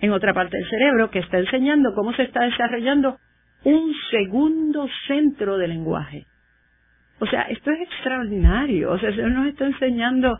En 0.00 0.12
otra 0.12 0.34
parte 0.34 0.56
del 0.56 0.68
cerebro 0.68 1.10
que 1.10 1.20
está 1.20 1.38
enseñando 1.38 1.94
cómo 1.94 2.12
se 2.14 2.24
está 2.24 2.44
desarrollando 2.44 3.18
un 3.64 3.94
segundo 4.10 4.86
centro 5.06 5.56
de 5.56 5.68
lenguaje 5.68 6.26
o 7.20 7.26
sea, 7.26 7.42
esto 7.42 7.70
es 7.70 7.80
extraordinario. 7.80 8.92
O 8.92 8.98
sea, 8.98 9.14
se 9.14 9.22
nos 9.22 9.46
está 9.46 9.66
enseñando 9.66 10.38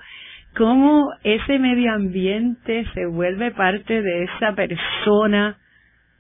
cómo 0.57 1.09
ese 1.22 1.59
medio 1.59 1.93
ambiente 1.93 2.85
se 2.95 3.07
vuelve 3.07 3.53
parte 3.53 4.03
de 4.03 4.24
esa 4.24 4.55
persona 4.55 5.57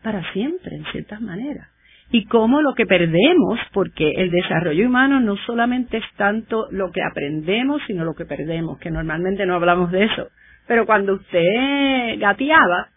para 0.04 0.22
siempre, 0.32 0.76
en 0.76 0.84
ciertas 0.92 1.20
maneras. 1.20 1.68
Y 2.10 2.26
cómo 2.26 2.62
lo 2.62 2.74
que 2.74 2.86
perdemos, 2.86 3.58
porque 3.72 4.08
el 4.16 4.30
desarrollo 4.30 4.86
humano 4.86 5.18
no 5.18 5.36
solamente 5.38 5.96
es 5.96 6.04
tanto 6.16 6.68
lo 6.70 6.92
que 6.92 7.02
aprendemos, 7.02 7.82
sino 7.88 8.04
lo 8.04 8.14
que 8.14 8.26
perdemos, 8.26 8.78
que 8.78 8.90
normalmente 8.90 9.46
no 9.46 9.56
hablamos 9.56 9.90
de 9.90 10.04
eso. 10.04 10.28
Pero 10.68 10.86
cuando 10.86 11.14
usted 11.14 12.20
gateaba, 12.20 12.90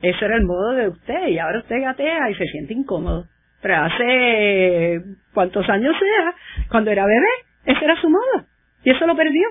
eso 0.00 0.24
era 0.24 0.36
el 0.36 0.44
modo 0.44 0.72
de 0.72 0.88
usted, 0.88 1.28
y 1.28 1.38
ahora 1.38 1.58
usted 1.58 1.82
gatea 1.82 2.30
y 2.30 2.34
se 2.36 2.46
siente 2.46 2.72
incómodo 2.72 3.26
pero 3.62 3.76
hace 3.76 5.00
cuantos 5.32 5.66
años 5.70 5.94
sea, 5.96 6.34
cuando 6.68 6.90
era 6.90 7.06
bebé, 7.06 7.32
ese 7.64 7.84
era 7.84 7.98
su 8.00 8.10
modo. 8.10 8.44
Y 8.84 8.90
eso 8.90 9.06
lo 9.06 9.16
perdió. 9.16 9.48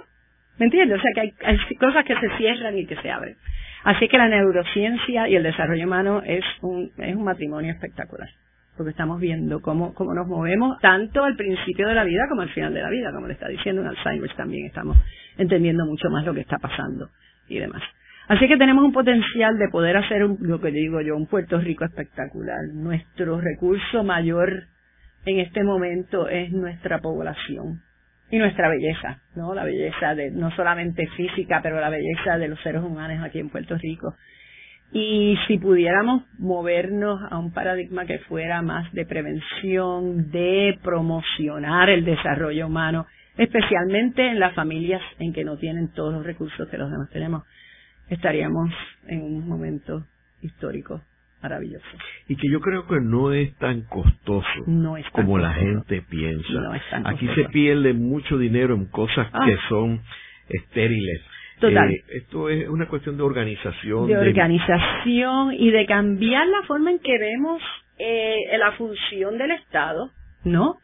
¿Me 0.59 0.66
entiendes? 0.66 0.99
O 0.99 1.01
sea 1.01 1.12
que 1.16 1.22
hay, 1.22 1.34
hay, 1.43 1.76
cosas 1.78 2.03
que 2.03 2.20
se 2.20 2.30
cierran 2.38 2.78
y 2.78 2.86
que 2.86 2.97
se 2.97 3.09
abren. 3.09 3.38
Así 3.84 4.07
que 4.07 4.17
la 4.17 4.27
neurociencia 4.27 5.27
y 5.27 5.36
el 5.36 5.43
desarrollo 5.43 5.86
humano 5.86 6.21
es 6.25 6.43
un, 6.61 6.91
es 6.97 7.15
un 7.15 7.23
matrimonio 7.23 7.71
espectacular. 7.71 8.29
Porque 8.77 8.91
estamos 8.91 9.19
viendo 9.19 9.61
cómo, 9.61 9.93
nos 9.97 10.27
movemos 10.27 10.79
tanto 10.79 11.23
al 11.23 11.36
principio 11.36 11.88
de 11.88 11.95
la 11.95 12.03
vida 12.03 12.23
como 12.29 12.41
al 12.41 12.49
final 12.49 12.73
de 12.73 12.82
la 12.82 12.89
vida. 12.89 13.11
Como 13.11 13.27
le 13.27 13.34
está 13.34 13.47
diciendo 13.47 13.82
en 13.82 13.88
Alzheimer 13.88 14.34
también 14.36 14.65
estamos 14.67 14.97
entendiendo 15.38 15.86
mucho 15.86 16.09
más 16.09 16.25
lo 16.25 16.34
que 16.34 16.41
está 16.41 16.57
pasando 16.57 17.09
y 17.47 17.59
demás. 17.59 17.82
Así 18.27 18.47
que 18.47 18.57
tenemos 18.57 18.86
un 18.86 18.93
potencial 18.93 19.57
de 19.57 19.67
poder 19.69 19.97
hacer 19.97 20.21
lo 20.39 20.61
que 20.61 20.71
digo 20.71 21.01
yo, 21.01 21.17
un 21.17 21.27
Puerto 21.27 21.59
Rico 21.59 21.84
espectacular. 21.84 22.59
Nuestro 22.73 23.41
recurso 23.41 24.03
mayor 24.03 24.67
en 25.25 25.39
este 25.39 25.63
momento 25.63 26.29
es 26.29 26.51
nuestra 26.51 26.99
población 26.99 27.82
y 28.32 28.38
nuestra 28.38 28.69
belleza, 28.69 29.19
¿no? 29.36 29.53
La 29.53 29.65
belleza 29.65 30.15
de, 30.15 30.32
no 30.32 30.49
solamente 30.55 31.05
física, 31.17 31.59
pero 31.61 31.79
la 31.79 31.89
belleza 31.89 32.38
de 32.38 32.47
los 32.47 32.59
seres 32.61 32.82
humanos 32.82 33.23
aquí 33.23 33.39
en 33.39 33.49
Puerto 33.49 33.77
Rico. 33.77 34.15
Y 34.93 35.38
si 35.47 35.57
pudiéramos 35.57 36.23
movernos 36.39 37.19
a 37.29 37.38
un 37.38 37.53
paradigma 37.53 38.05
que 38.05 38.19
fuera 38.19 38.61
más 38.61 38.91
de 38.93 39.05
prevención, 39.05 40.32
de 40.32 40.77
promocionar 40.82 41.89
el 41.89 42.05
desarrollo 42.05 42.67
humano, 42.67 43.05
especialmente 43.38 44.25
en 44.25 44.39
las 44.39 44.53
familias 44.55 45.01
en 45.19 45.34
que 45.34 45.43
no 45.43 45.57
tienen 45.57 45.89
todos 45.93 46.13
los 46.13 46.25
recursos 46.25 46.67
que 46.69 46.77
los 46.77 46.89
demás 46.89 47.09
tenemos, 47.09 47.43
estaríamos 48.09 48.69
en 49.07 49.21
un 49.21 49.47
momento 49.47 50.05
histórico 50.41 51.01
maravilloso. 51.41 51.85
Y 52.27 52.35
que 52.35 52.49
yo 52.49 52.59
creo 52.59 52.87
que 52.87 52.99
no 53.01 53.33
es 53.33 53.55
tan 53.57 53.81
costoso 53.83 54.47
como 55.11 55.37
la 55.37 55.53
gente 55.53 56.01
piensa. 56.03 56.71
Aquí 57.05 57.27
se 57.35 57.45
pierde 57.45 57.93
mucho 57.93 58.37
dinero 58.37 58.75
en 58.75 58.85
cosas 58.85 59.27
ah. 59.33 59.45
que 59.45 59.57
son 59.69 60.01
estériles. 60.49 61.21
Total. 61.59 61.91
Eh, 61.91 62.03
esto 62.09 62.49
es 62.49 62.67
una 62.67 62.87
cuestión 62.87 63.17
de 63.17 63.23
organización. 63.23 64.07
De, 64.07 64.17
organización 64.17 65.53
y 65.53 65.69
de 65.69 65.85
cambiar 65.85 66.47
la 66.47 66.63
forma 66.63 66.91
en 66.91 66.99
que 66.99 67.17
vemos 67.17 67.61
eh, 67.99 68.35
la 68.57 68.71
función 68.73 69.37
del 69.37 69.51
Estado, 69.51 70.09
¿no? 70.43 70.77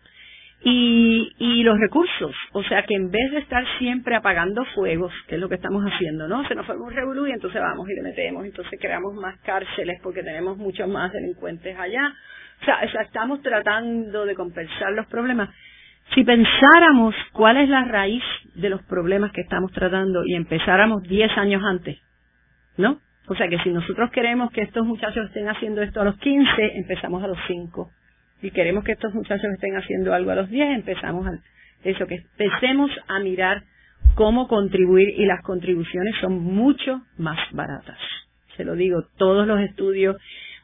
Y, 0.63 1.29
y 1.37 1.63
los 1.63 1.77
recursos. 1.79 2.35
O 2.53 2.63
sea 2.63 2.83
que 2.83 2.95
en 2.95 3.11
vez 3.11 3.31
de 3.31 3.39
estar 3.39 3.63
siempre 3.79 4.15
apagando 4.15 4.65
fuegos, 4.75 5.13
que 5.27 5.35
es 5.35 5.41
lo 5.41 5.49
que 5.49 5.55
estamos 5.55 5.83
haciendo, 5.83 6.27
¿no? 6.27 6.47
Se 6.47 6.55
nos 6.55 6.65
forma 6.65 6.85
un 6.85 6.93
revolú 6.93 7.27
y 7.27 7.31
entonces 7.31 7.61
vamos 7.61 7.87
y 7.89 7.95
le 7.95 8.01
metemos, 8.01 8.45
entonces 8.45 8.79
creamos 8.79 9.13
más 9.15 9.39
cárceles 9.41 9.99
porque 10.01 10.23
tenemos 10.23 10.57
muchos 10.57 10.87
más 10.87 11.11
delincuentes 11.11 11.77
allá. 11.77 12.13
O 12.61 12.65
sea, 12.65 13.01
estamos 13.01 13.41
tratando 13.41 14.25
de 14.25 14.35
compensar 14.35 14.91
los 14.93 15.05
problemas. 15.07 15.49
Si 16.15 16.23
pensáramos 16.23 17.13
cuál 17.33 17.57
es 17.57 17.69
la 17.69 17.83
raíz 17.83 18.23
de 18.55 18.69
los 18.69 18.81
problemas 18.83 19.31
que 19.33 19.41
estamos 19.41 19.71
tratando 19.73 20.23
y 20.25 20.35
empezáramos 20.35 21.03
10 21.03 21.37
años 21.37 21.61
antes, 21.63 21.99
¿no? 22.77 22.99
O 23.27 23.35
sea 23.35 23.49
que 23.49 23.59
si 23.59 23.71
nosotros 23.71 24.09
queremos 24.11 24.51
que 24.51 24.61
estos 24.61 24.85
muchachos 24.85 25.27
estén 25.27 25.49
haciendo 25.49 25.81
esto 25.81 26.01
a 26.01 26.05
los 26.05 26.17
15, 26.17 26.77
empezamos 26.77 27.23
a 27.23 27.27
los 27.27 27.37
5 27.47 27.91
y 28.41 28.51
queremos 28.51 28.83
que 28.83 28.93
estos 28.93 29.13
muchachos 29.13 29.51
estén 29.53 29.75
haciendo 29.75 30.13
algo 30.13 30.31
a 30.31 30.35
los 30.35 30.49
10, 30.49 30.75
empezamos 30.75 31.25
a 31.27 31.31
eso, 31.83 32.05
que 32.07 32.15
empecemos 32.15 32.91
a 33.07 33.19
mirar 33.19 33.63
cómo 34.15 34.47
contribuir 34.47 35.09
y 35.09 35.25
las 35.25 35.41
contribuciones 35.41 36.15
son 36.21 36.39
mucho 36.39 37.01
más 37.17 37.37
baratas. 37.51 37.97
Se 38.55 38.65
lo 38.65 38.75
digo, 38.75 39.03
todos 39.17 39.47
los 39.47 39.59
estudios, 39.61 40.17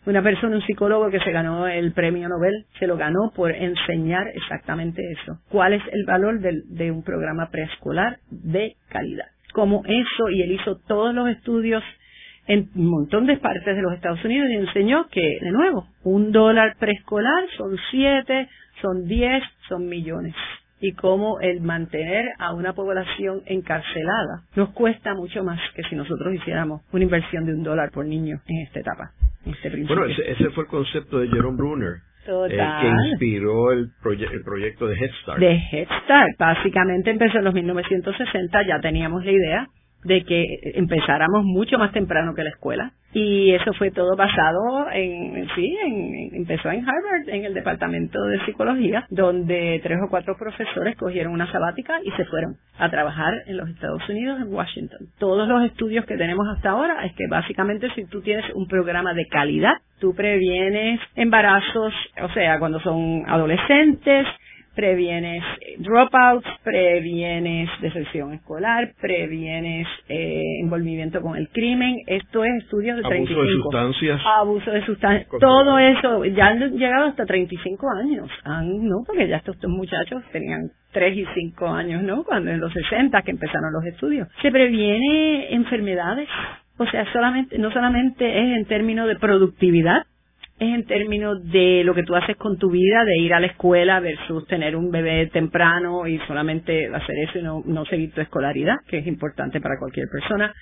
una 0.06 0.22
persona, 0.24 0.56
un 0.56 0.64
psicólogo 0.64 1.10
que 1.12 1.20
se 1.20 1.32
ganó 1.32 1.68
el 1.68 1.94
premio 1.94 2.28
Nobel, 2.28 2.66
se 2.80 2.88
lo 2.88 2.98
ganó 2.98 3.32
por 3.36 3.52
enseñar 3.52 4.28
exactamente 4.34 5.02
eso. 5.12 5.40
¿Cuál 5.50 5.74
es 5.74 5.84
el 5.92 6.04
valor 6.06 6.40
de, 6.40 6.64
de 6.66 6.92
un 6.92 7.04
programa 7.04 7.50
preescolar 7.52 8.18
de 8.30 8.76
calidad? 8.90 9.28
Como 9.54 9.84
eso, 9.86 10.30
y 10.32 10.42
él 10.42 10.52
hizo 10.54 10.78
todos 10.88 11.14
los 11.14 11.30
estudios 11.30 11.84
en 12.48 12.70
un 12.76 12.90
montón 12.90 13.26
de 13.26 13.38
partes 13.38 13.76
de 13.76 13.82
los 13.82 13.94
Estados 13.94 14.24
Unidos 14.24 14.50
y 14.50 14.56
enseñó 14.56 15.08
que, 15.10 15.40
de 15.42 15.52
nuevo, 15.52 15.88
un 16.04 16.32
dólar 16.32 16.76
preescolar 16.80 17.46
son 17.58 17.78
siete, 17.90 18.50
son 18.82 19.06
diez, 19.06 19.44
son 19.70 19.88
millones. 19.88 20.36
Y 20.80 20.92
cómo 20.94 21.40
el 21.40 21.62
mantener 21.62 22.26
a 22.40 22.54
una 22.54 22.74
población 22.74 23.42
encarcelada 23.46 24.44
nos 24.56 24.70
cuesta 24.72 25.14
mucho 25.14 25.44
más 25.44 25.60
que 25.76 25.84
si 25.84 25.96
nosotros 25.96 26.34
hiciéramos 26.34 26.82
una 26.92 27.04
inversión 27.04 27.46
de 27.46 27.54
un 27.54 27.64
dólar 27.64 27.92
por 27.92 28.06
niño 28.06 28.42
en 28.48 28.68
esta 28.68 28.82
etapa, 28.82 29.12
en 29.46 29.54
este 29.54 29.72
principio. 29.72 29.96
Bueno, 29.96 30.14
ese, 30.14 30.50
fue 30.50 30.66
el 30.66 30.70
concepto 30.70 31.20
de 31.20 31.30
Jerome 31.30 31.58
Brunner. 31.58 31.96
Total. 32.26 32.82
que 32.82 33.10
inspiró 33.10 33.74
el, 33.74 33.92
el 34.32 34.44
proyecto 34.44 34.88
de 34.88 34.96
Head 34.96 35.12
Start. 35.22 35.40
De 35.40 35.62
Head 35.72 35.88
Start. 36.04 36.38
Básicamente 36.40 37.12
empezó 37.12 37.38
en 37.38 37.44
los 37.44 37.54
1960, 37.54 38.66
ya 38.66 38.80
teníamos 38.80 39.26
la 39.26 39.32
idea 39.32 39.68
de 40.04 40.24
que 40.24 40.74
empezáramos 40.76 41.44
mucho 41.44 41.78
más 41.78 41.92
temprano 41.92 42.34
que 42.36 42.44
la 42.44 42.50
escuela. 42.50 42.92
Y 43.16 43.52
eso 43.54 43.74
fue 43.74 43.92
todo 43.92 44.16
basado 44.16 44.90
en, 44.92 45.48
sí, 45.54 45.78
en, 45.86 46.36
empezó 46.36 46.72
en 46.72 46.80
Harvard, 46.80 47.30
en 47.30 47.46
el 47.46 47.54
departamento 47.54 48.20
de 48.24 48.44
psicología, 48.46 49.06
donde 49.12 49.80
tres 49.84 50.00
o 50.04 50.10
cuatro 50.10 50.36
profesores 50.36 50.98
cogieron 50.98 51.32
una 51.32 51.52
sabática 51.52 52.00
y 52.04 52.10
se 52.12 52.26
fueron 52.26 52.56
a 52.80 52.90
trabajar 52.90 53.34
en 53.46 53.58
los 53.58 53.70
Estados 53.70 54.02
Unidos, 54.10 54.42
en 54.42 54.52
Washington. 54.52 55.08
Todos 55.20 55.48
los 55.48 55.64
estudios 55.64 56.06
que 56.06 56.18
tenemos 56.18 56.48
hasta 56.56 56.72
ahora 56.72 57.06
es 57.06 57.14
que 57.14 57.28
básicamente 57.30 57.88
si 57.94 58.06
tú 58.06 58.22
tienes 58.22 58.46
un 58.56 58.68
programa 58.68 59.14
de 59.14 59.28
calidad, 59.28 59.74
tú 60.00 60.16
previenes 60.16 61.00
embarazos, 61.16 61.94
o 62.20 62.30
sea, 62.30 62.58
cuando 62.58 62.80
son 62.80 63.24
adolescentes, 63.28 64.26
previenes 64.76 65.44
dropouts, 65.80 66.48
previenes 66.64 67.70
deserción 67.82 68.34
escolar, 68.34 68.94
previenes 69.00 69.88
eh, 70.10 70.60
envolvimiento 70.62 71.22
con 71.22 71.36
el 71.36 71.50
crimen. 71.50 71.98
Esto 72.08 72.44
es 72.44 72.64
estudios 72.64 72.98
de 72.98 73.04
Abuso 73.04 73.34
35. 73.34 73.42
de 73.42 73.54
sustancias. 73.54 74.22
Abuso 74.26 74.72
de 74.72 74.86
sustancias. 74.86 75.28
Todo 75.40 75.78
eso, 75.78 76.26
ya 76.26 76.48
han 76.48 76.78
llegado 76.78 77.06
hasta 77.06 77.26
35 77.26 77.88
años. 77.92 78.30
Han, 78.44 78.88
no, 78.88 79.04
porque 79.06 79.28
ya 79.28 79.38
estos, 79.38 79.56
estos 79.56 79.70
muchachos 79.70 80.24
tenían 80.32 80.72
3 80.92 81.18
y 81.18 81.26
5 81.34 81.68
años, 81.68 82.04
¿no? 82.04 82.24
Cuando 82.24 82.52
en 82.52 82.60
los 82.60 82.72
60 82.74 83.22
que 83.22 83.32
empezaron 83.32 83.74
los 83.74 83.86
estudios. 83.86 84.28
Se 84.42 84.52
previene 84.52 85.54
enfermedades. 85.54 86.28
O 86.78 86.86
sea, 86.88 87.06
solamente, 87.14 87.58
no 87.60 87.72
solamente 87.72 88.26
es 88.28 88.58
en 88.58 88.66
términos 88.66 89.08
de 89.08 89.16
productividad, 89.16 90.04
es 90.60 90.74
en 90.74 90.86
términos 90.86 91.44
de 91.52 91.84
lo 91.84 91.94
que 91.94 92.04
tú 92.04 92.16
haces 92.16 92.38
con 92.38 92.58
tu 92.58 92.70
vida, 92.70 93.04
de 93.04 93.18
ir 93.20 93.34
a 93.34 93.40
la 93.40 93.48
escuela 93.48 94.00
versus 94.00 94.46
tener 94.48 94.76
un 94.76 94.92
bebé 94.92 95.28
temprano 95.28 96.08
y 96.08 96.20
solamente 96.28 96.88
hacer 96.94 97.16
eso 97.28 97.40
y 97.40 97.44
no, 97.44 97.64
no 97.66 97.86
seguir 97.86 98.14
tu 98.14 98.22
escolaridad, 98.22 98.78
que 98.88 99.00
es 99.00 99.08
importante 99.08 99.60
para 99.60 99.78
cualquier 99.80 100.08
persona. 100.10 100.54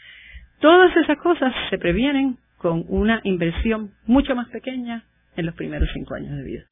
Todas 0.59 0.95
esas 0.95 1.17
cosas 1.17 1.53
se 1.69 1.77
previenen 1.77 2.37
con 2.57 2.85
una 2.87 3.19
inversión 3.23 3.91
mucho 4.05 4.35
más 4.35 4.47
pequeña 4.49 5.03
en 5.35 5.45
los 5.45 5.55
primeros 5.55 5.89
cinco 5.93 6.15
años 6.15 6.37
de 6.37 6.43
vida. 6.43 6.63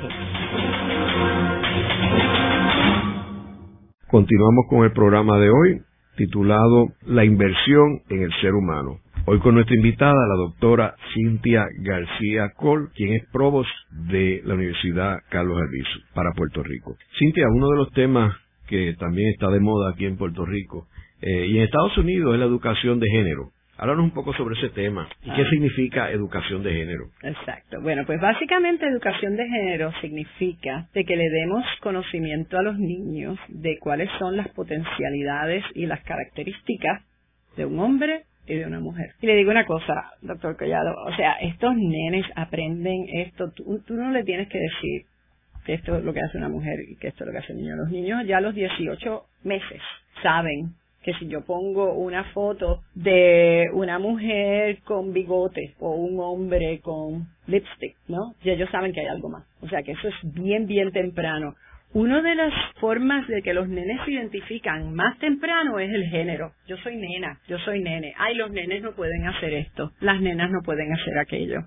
Continuamos 4.08 4.66
con 4.70 4.86
el 4.86 4.94
programa 4.94 5.38
de 5.38 5.50
hoy 5.50 5.82
titulado 6.16 6.86
La 7.06 7.26
inversión 7.26 8.04
en 8.10 8.22
el 8.24 8.32
ser 8.40 8.54
humano. 8.54 9.00
Hoy 9.26 9.40
con 9.40 9.54
nuestra 9.56 9.76
invitada, 9.76 10.14
la 10.28 10.36
doctora 10.36 10.96
Cintia 11.14 11.66
García 11.84 12.50
Col, 12.56 12.90
quien 12.96 13.14
es 13.14 13.24
provost 13.32 13.70
de 13.92 14.42
la 14.44 14.56
Universidad 14.56 15.18
Carlos 15.30 15.60
Albizu 15.62 16.00
para 16.16 16.32
Puerto 16.36 16.64
Rico. 16.64 16.96
Cintia, 17.20 17.46
uno 17.54 17.70
de 17.70 17.78
los 17.78 17.92
temas 17.92 18.36
que 18.68 18.96
también 18.98 19.30
está 19.30 19.50
de 19.50 19.60
moda 19.60 19.92
aquí 19.92 20.06
en 20.06 20.18
Puerto 20.18 20.46
Rico 20.46 20.88
eh, 21.22 21.46
y 21.48 21.58
en 21.58 21.64
Estados 21.64 21.96
Unidos 21.98 22.34
es 22.34 22.40
la 22.40 22.46
educación 22.46 23.00
de 23.00 23.08
género. 23.10 23.50
Háblanos 23.78 24.04
un 24.06 24.12
poco 24.12 24.34
sobre 24.34 24.58
ese 24.58 24.70
tema 24.70 25.08
y 25.24 25.32
qué 25.34 25.42
Ah. 25.44 25.50
significa 25.50 26.12
educación 26.12 26.64
de 26.64 26.74
género. 26.74 27.06
Exacto. 27.24 27.80
Bueno, 27.82 28.04
pues 28.06 28.20
básicamente 28.20 28.86
educación 28.88 29.38
de 29.38 29.48
género 29.48 29.92
significa 30.02 30.88
de 30.94 31.06
que 31.06 31.16
le 31.16 31.30
demos 31.30 31.64
conocimiento 31.82 32.58
a 32.58 32.64
los 32.64 32.78
niños 32.78 33.38
de 33.48 33.78
cuáles 33.80 34.10
son 34.18 34.36
las 34.38 34.50
potencialidades 34.50 35.64
y 35.76 35.86
las 35.86 36.02
características 36.04 37.04
de 37.56 37.66
un 37.66 37.80
hombre 37.80 38.24
y 38.50 38.56
de 38.56 38.66
una 38.66 38.80
mujer. 38.80 39.12
Y 39.22 39.28
le 39.28 39.36
digo 39.36 39.52
una 39.52 39.66
cosa, 39.66 40.12
doctor 40.22 40.58
Collado, 40.58 40.96
o 41.06 41.16
sea, 41.16 41.34
estos 41.34 41.76
nenes 41.76 42.26
aprenden 42.36 43.06
esto, 43.14 43.52
tú, 43.52 43.82
tú 43.86 43.94
no 43.94 44.12
le 44.12 44.24
tienes 44.24 44.50
que 44.50 44.60
decir 44.60 45.06
que 45.66 45.76
esto 45.76 45.96
es 45.96 46.04
lo 46.04 46.14
que 46.14 46.22
hace 46.22 46.38
una 46.38 46.50
mujer 46.50 46.80
y 46.90 46.96
que 46.96 47.10
esto 47.10 47.24
es 47.24 47.28
lo 47.28 47.32
que 47.32 47.38
hace 47.40 47.54
un 47.54 47.60
niño. 47.60 47.76
Los 47.76 47.92
niños 47.92 48.26
ya 48.26 48.38
a 48.38 48.42
los 48.42 48.56
18 48.56 49.24
meses 49.44 49.82
saben 50.24 50.74
que 51.04 51.14
si 51.14 51.28
yo 51.28 51.42
pongo 51.46 51.94
una 51.94 52.26
foto 52.34 52.82
de 52.94 53.68
una 53.74 54.00
mujer 54.00 54.80
con 54.84 55.14
bigote 55.14 55.76
o 55.80 55.96
un 55.96 56.20
hombre 56.20 56.80
con 56.82 57.28
lipstick, 57.48 57.96
¿no? 58.08 58.34
Ya 58.44 58.54
ellos 58.54 58.70
saben 58.72 58.92
que 58.94 59.02
hay 59.02 59.08
algo 59.08 59.30
más. 59.30 59.46
O 59.62 59.70
sea 59.70 59.82
que 59.84 59.94
eso 59.94 60.08
es 60.08 60.16
bien, 60.34 60.66
bien 60.66 60.92
temprano. 60.92 61.56
Una 61.92 62.22
de 62.22 62.36
las 62.36 62.54
formas 62.80 63.28
de 63.28 63.42
que 63.42 63.54
los 63.54 63.68
nenes 63.68 64.00
se 64.06 64.12
identifican 64.12 64.94
más 64.94 65.18
temprano 65.18 65.80
es 65.80 65.92
el 65.92 66.04
género. 66.06 66.52
Yo 66.68 66.78
soy 66.78 66.96
nena, 66.98 67.40
yo 67.48 67.58
soy 67.60 67.82
nene. 67.82 68.14
Ay, 68.18 68.36
los 68.36 68.52
nenes 68.52 68.84
no 68.84 68.92
pueden 68.92 69.26
hacer 69.28 69.54
esto, 69.54 69.92
las 70.00 70.22
nenas 70.22 70.52
no 70.52 70.60
pueden 70.64 70.94
hacer 70.94 71.18
aquello. 71.18 71.62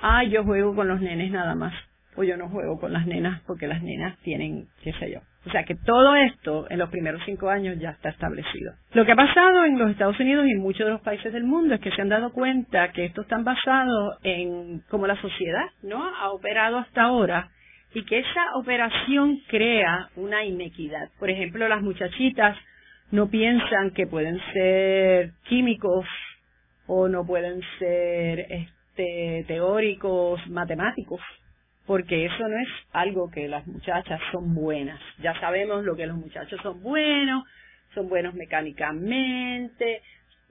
Ay, 0.00 0.30
yo 0.30 0.42
juego 0.42 0.74
con 0.74 0.88
los 0.88 1.00
nenes 1.00 1.30
nada 1.30 1.54
más. 1.54 1.72
O 2.16 2.24
yo 2.24 2.36
no 2.36 2.48
juego 2.48 2.78
con 2.78 2.92
las 2.92 3.06
nenas 3.06 3.40
porque 3.46 3.68
las 3.68 3.82
nenas 3.82 4.18
tienen, 4.18 4.66
qué 4.82 4.92
sé 4.94 5.12
yo. 5.12 5.20
O 5.46 5.50
sea 5.50 5.64
que 5.64 5.76
todo 5.76 6.16
esto 6.16 6.66
en 6.68 6.78
los 6.78 6.90
primeros 6.90 7.22
cinco 7.24 7.48
años 7.48 7.78
ya 7.78 7.90
está 7.90 8.10
establecido. 8.10 8.74
Lo 8.92 9.06
que 9.06 9.12
ha 9.12 9.16
pasado 9.16 9.64
en 9.64 9.78
los 9.78 9.90
Estados 9.90 10.18
Unidos 10.18 10.44
y 10.46 10.50
en 10.50 10.60
muchos 10.60 10.86
de 10.86 10.92
los 10.92 11.00
países 11.02 11.32
del 11.32 11.44
mundo 11.44 11.74
es 11.74 11.80
que 11.80 11.92
se 11.92 12.02
han 12.02 12.08
dado 12.08 12.32
cuenta 12.32 12.90
que 12.92 13.04
esto 13.04 13.22
está 13.22 13.38
basado 13.38 14.18
en 14.24 14.82
cómo 14.90 15.06
la 15.06 15.20
sociedad 15.22 15.66
no 15.84 16.04
ha 16.04 16.30
operado 16.32 16.78
hasta 16.78 17.02
ahora 17.02 17.48
y 17.94 18.04
que 18.04 18.18
esa 18.20 18.56
operación 18.56 19.40
crea 19.48 20.08
una 20.16 20.44
inequidad. 20.44 21.10
Por 21.18 21.30
ejemplo, 21.30 21.68
las 21.68 21.82
muchachitas 21.82 22.56
no 23.10 23.28
piensan 23.28 23.90
que 23.90 24.06
pueden 24.06 24.40
ser 24.52 25.32
químicos 25.44 26.06
o 26.86 27.08
no 27.08 27.26
pueden 27.26 27.60
ser 27.78 28.46
este, 28.50 29.44
teóricos, 29.46 30.40
matemáticos, 30.48 31.20
porque 31.86 32.26
eso 32.26 32.48
no 32.48 32.58
es 32.58 32.68
algo 32.92 33.30
que 33.30 33.48
las 33.48 33.66
muchachas 33.66 34.20
son 34.30 34.54
buenas. 34.54 35.00
Ya 35.22 35.38
sabemos 35.40 35.84
lo 35.84 35.94
que 35.94 36.06
los 36.06 36.16
muchachos 36.16 36.60
son 36.62 36.82
buenos, 36.82 37.44
son 37.94 38.08
buenos 38.08 38.34
mecánicamente, 38.34 40.00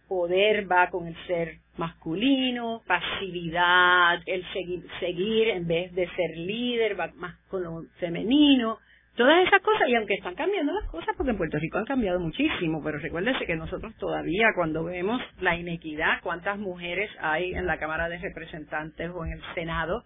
poder 0.07 0.71
va 0.71 0.89
con 0.89 1.07
el 1.07 1.15
ser 1.25 1.55
masculino, 1.77 2.81
pasividad, 2.85 4.21
el 4.25 4.45
seguir, 4.51 4.85
seguir 4.99 5.49
en 5.49 5.67
vez 5.67 5.93
de 5.93 6.07
ser 6.09 6.37
líder 6.37 6.95
más 7.15 7.35
con 7.49 7.63
lo 7.63 7.83
femenino. 7.99 8.77
Todas 9.15 9.45
esas 9.45 9.61
cosas, 9.61 9.89
y 9.89 9.95
aunque 9.95 10.13
están 10.13 10.35
cambiando 10.35 10.71
las 10.71 10.89
cosas, 10.89 11.13
porque 11.17 11.31
en 11.31 11.37
Puerto 11.37 11.59
Rico 11.59 11.77
han 11.77 11.85
cambiado 11.85 12.19
muchísimo, 12.19 12.81
pero 12.81 12.97
recuérdese 12.97 13.45
que 13.45 13.57
nosotros 13.57 13.93
todavía 13.97 14.47
cuando 14.55 14.85
vemos 14.85 15.21
la 15.41 15.55
inequidad, 15.55 16.21
cuántas 16.23 16.57
mujeres 16.57 17.09
hay 17.19 17.53
en 17.53 17.67
la 17.67 17.77
Cámara 17.77 18.07
de 18.07 18.19
Representantes 18.19 19.11
o 19.13 19.25
en 19.25 19.33
el 19.33 19.41
Senado, 19.53 20.05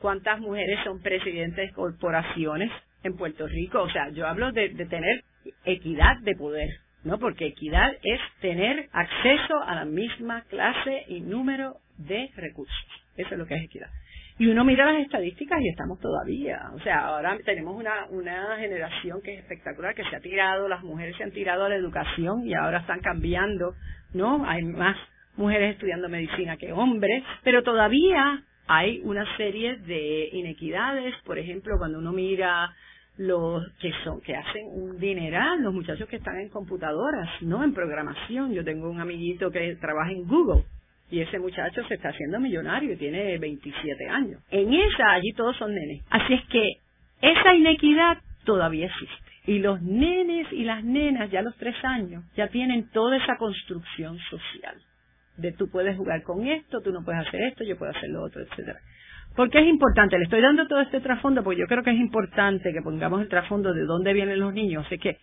cuántas 0.00 0.40
mujeres 0.40 0.80
son 0.84 1.00
presidentes 1.00 1.68
de 1.68 1.74
corporaciones 1.74 2.70
en 3.04 3.16
Puerto 3.16 3.46
Rico. 3.46 3.82
O 3.82 3.90
sea, 3.90 4.08
yo 4.10 4.26
hablo 4.26 4.50
de 4.50 4.68
tener 4.70 5.22
equidad 5.64 6.18
de 6.22 6.34
poder, 6.34 6.68
¿no? 7.04 7.18
Porque 7.18 7.46
equidad 7.46 7.92
es 8.02 8.20
tener 8.40 8.88
acceso 8.92 9.62
a 9.62 9.74
la 9.74 9.84
misma 9.84 10.42
clase 10.42 11.04
y 11.08 11.20
número 11.20 11.76
de 11.98 12.30
recursos. 12.36 12.76
Eso 13.16 13.30
es 13.32 13.38
lo 13.38 13.46
que 13.46 13.54
es 13.54 13.64
equidad. 13.64 13.88
Y 14.38 14.46
uno 14.46 14.64
mira 14.64 14.90
las 14.90 15.02
estadísticas 15.02 15.60
y 15.60 15.68
estamos 15.68 16.00
todavía. 16.00 16.70
O 16.74 16.80
sea, 16.80 17.00
ahora 17.06 17.36
tenemos 17.44 17.76
una, 17.76 18.06
una 18.08 18.56
generación 18.56 19.20
que 19.22 19.34
es 19.34 19.40
espectacular, 19.40 19.94
que 19.94 20.04
se 20.04 20.16
ha 20.16 20.20
tirado, 20.20 20.66
las 20.66 20.82
mujeres 20.82 21.14
se 21.16 21.24
han 21.24 21.30
tirado 21.30 21.66
a 21.66 21.68
la 21.68 21.74
educación 21.74 22.46
y 22.46 22.54
ahora 22.54 22.78
están 22.78 23.00
cambiando, 23.00 23.74
¿no? 24.14 24.48
Hay 24.48 24.62
más 24.62 24.96
mujeres 25.36 25.74
estudiando 25.74 26.08
medicina 26.08 26.56
que 26.56 26.72
hombres, 26.72 27.22
pero 27.44 27.62
todavía 27.62 28.42
hay 28.66 29.00
una 29.04 29.26
serie 29.36 29.76
de 29.76 30.30
inequidades. 30.32 31.14
Por 31.26 31.38
ejemplo, 31.38 31.74
cuando 31.78 31.98
uno 31.98 32.12
mira 32.12 32.74
los 33.16 33.66
que 33.80 33.92
son 34.04 34.20
que 34.20 34.34
hacen 34.34 34.66
un 34.72 34.98
dineral, 34.98 35.62
los 35.62 35.74
muchachos 35.74 36.08
que 36.08 36.16
están 36.16 36.38
en 36.40 36.48
computadoras, 36.48 37.28
no 37.42 37.62
en 37.62 37.74
programación. 37.74 38.52
Yo 38.52 38.64
tengo 38.64 38.88
un 38.88 39.00
amiguito 39.00 39.50
que 39.50 39.76
trabaja 39.76 40.10
en 40.12 40.26
Google 40.26 40.64
y 41.10 41.20
ese 41.20 41.38
muchacho 41.38 41.82
se 41.88 41.94
está 41.94 42.10
haciendo 42.10 42.38
millonario 42.38 42.92
y 42.92 42.96
tiene 42.96 43.36
27 43.38 44.08
años. 44.08 44.40
En 44.50 44.72
esa 44.72 45.12
allí 45.12 45.32
todos 45.32 45.56
son 45.56 45.74
nenes. 45.74 46.02
Así 46.10 46.34
es 46.34 46.44
que 46.46 46.74
esa 47.20 47.54
inequidad 47.54 48.18
todavía 48.44 48.86
existe. 48.86 49.30
Y 49.46 49.58
los 49.58 49.82
nenes 49.82 50.46
y 50.52 50.64
las 50.64 50.84
nenas 50.84 51.30
ya 51.30 51.40
a 51.40 51.42
los 51.42 51.56
tres 51.56 51.74
años 51.82 52.24
ya 52.36 52.48
tienen 52.48 52.90
toda 52.90 53.16
esa 53.16 53.36
construcción 53.36 54.18
social. 54.30 54.76
De 55.36 55.52
tú 55.52 55.68
puedes 55.70 55.96
jugar 55.96 56.22
con 56.22 56.46
esto, 56.46 56.80
tú 56.82 56.92
no 56.92 57.04
puedes 57.04 57.26
hacer 57.26 57.42
esto, 57.42 57.64
yo 57.64 57.76
puedo 57.76 57.90
hacer 57.90 58.10
lo 58.10 58.22
otro, 58.22 58.42
etcétera. 58.42 58.78
¿Por 59.36 59.48
qué 59.50 59.60
es 59.60 59.68
importante? 59.68 60.18
Le 60.18 60.24
estoy 60.24 60.40
dando 60.40 60.66
todo 60.66 60.80
este 60.80 61.00
trasfondo 61.00 61.42
porque 61.42 61.60
yo 61.60 61.66
creo 61.66 61.82
que 61.82 61.90
es 61.90 62.00
importante 62.00 62.72
que 62.72 62.82
pongamos 62.82 63.22
el 63.22 63.28
trasfondo 63.28 63.72
de 63.72 63.84
dónde 63.84 64.12
vienen 64.12 64.40
los 64.40 64.52
niños. 64.52 64.84
Así 64.86 64.98
que 64.98 65.18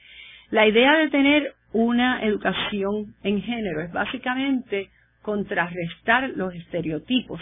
la 0.50 0.66
idea 0.66 0.98
de 0.98 1.10
tener 1.10 1.54
una 1.74 2.24
educación 2.24 3.16
en 3.24 3.42
género 3.42 3.82
es 3.82 3.92
básicamente 3.92 4.90
contrarrestar 5.22 6.30
los 6.36 6.54
estereotipos 6.56 7.42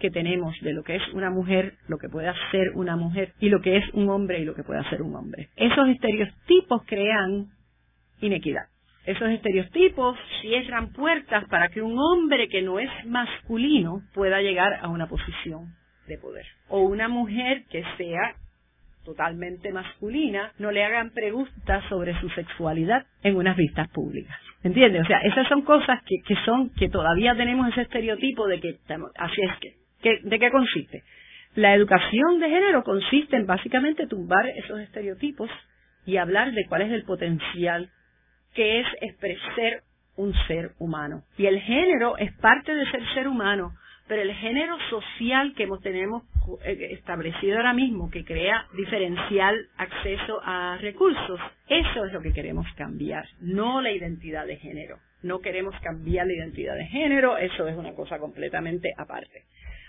que 0.00 0.10
tenemos 0.10 0.54
de 0.62 0.72
lo 0.72 0.82
que 0.82 0.96
es 0.96 1.02
una 1.12 1.30
mujer, 1.30 1.74
lo 1.86 1.98
que 1.98 2.08
puede 2.08 2.28
hacer 2.28 2.70
una 2.74 2.96
mujer 2.96 3.32
y 3.40 3.48
lo 3.48 3.60
que 3.60 3.76
es 3.76 3.84
un 3.92 4.08
hombre 4.08 4.40
y 4.40 4.44
lo 4.44 4.54
que 4.54 4.62
puede 4.62 4.80
hacer 4.80 5.02
un 5.02 5.14
hombre. 5.14 5.48
Esos 5.56 5.88
estereotipos 5.88 6.82
crean 6.86 7.48
inequidad. 8.20 8.64
Esos 9.04 9.28
estereotipos 9.30 10.18
cierran 10.40 10.92
puertas 10.92 11.44
para 11.48 11.68
que 11.68 11.82
un 11.82 11.98
hombre 11.98 12.48
que 12.48 12.62
no 12.62 12.78
es 12.78 12.90
masculino 13.06 14.00
pueda 14.14 14.40
llegar 14.40 14.78
a 14.80 14.88
una 14.88 15.06
posición 15.06 15.74
de 16.06 16.18
poder. 16.18 16.46
O 16.68 16.80
una 16.80 17.08
mujer 17.08 17.64
que 17.70 17.82
sea 17.96 18.34
totalmente 19.04 19.72
masculina, 19.72 20.52
no 20.58 20.72
le 20.72 20.84
hagan 20.84 21.10
preguntas 21.10 21.84
sobre 21.88 22.18
su 22.20 22.28
sexualidad 22.30 23.06
en 23.22 23.36
unas 23.36 23.56
vistas 23.56 23.88
públicas. 23.90 24.36
¿Entiendes? 24.64 25.02
O 25.02 25.06
sea, 25.06 25.20
esas 25.20 25.46
son 25.48 25.62
cosas 25.62 26.02
que, 26.04 26.16
que 26.26 26.34
son, 26.44 26.70
que 26.70 26.88
todavía 26.88 27.36
tenemos 27.36 27.68
ese 27.68 27.82
estereotipo 27.82 28.48
de 28.48 28.60
que, 28.60 28.78
así 29.16 29.40
es 29.42 29.76
que, 30.02 30.18
¿de 30.22 30.38
qué 30.38 30.50
consiste? 30.50 31.04
La 31.54 31.74
educación 31.74 32.40
de 32.40 32.50
género 32.50 32.82
consiste 32.82 33.36
en 33.36 33.46
básicamente 33.46 34.06
tumbar 34.08 34.46
esos 34.48 34.80
estereotipos 34.80 35.48
y 36.04 36.16
hablar 36.16 36.52
de 36.52 36.66
cuál 36.66 36.82
es 36.82 36.92
el 36.92 37.04
potencial 37.04 37.90
que 38.54 38.80
es 38.80 38.86
expresar 39.00 39.82
un 40.16 40.34
ser 40.48 40.72
humano. 40.78 41.22
Y 41.38 41.46
el 41.46 41.60
género 41.60 42.16
es 42.18 42.32
parte 42.38 42.74
de 42.74 42.90
ser 42.90 43.02
ser 43.14 43.28
humano, 43.28 43.72
pero 44.08 44.22
el 44.22 44.32
género 44.34 44.76
social 44.90 45.54
que 45.56 45.68
tenemos 45.82 46.22
eh, 46.64 46.88
establecido 46.92 47.56
ahora 47.56 47.72
mismo, 47.72 48.10
que 48.10 48.24
crea 48.24 48.66
diferencial 48.76 49.68
acceso 49.76 50.40
a 50.44 50.78
recursos, 50.80 51.40
eso 51.68 52.04
es 52.04 52.12
lo 52.12 52.20
que 52.20 52.32
queremos 52.32 52.66
cambiar, 52.76 53.26
no 53.40 53.80
la 53.80 53.90
identidad 53.90 54.46
de 54.46 54.56
género. 54.56 54.98
No 55.22 55.40
queremos 55.40 55.74
cambiar 55.80 56.26
la 56.26 56.34
identidad 56.34 56.76
de 56.76 56.86
género, 56.86 57.36
eso 57.38 57.66
es 57.66 57.76
una 57.76 57.94
cosa 57.94 58.18
completamente 58.18 58.92
aparte. 58.96 59.44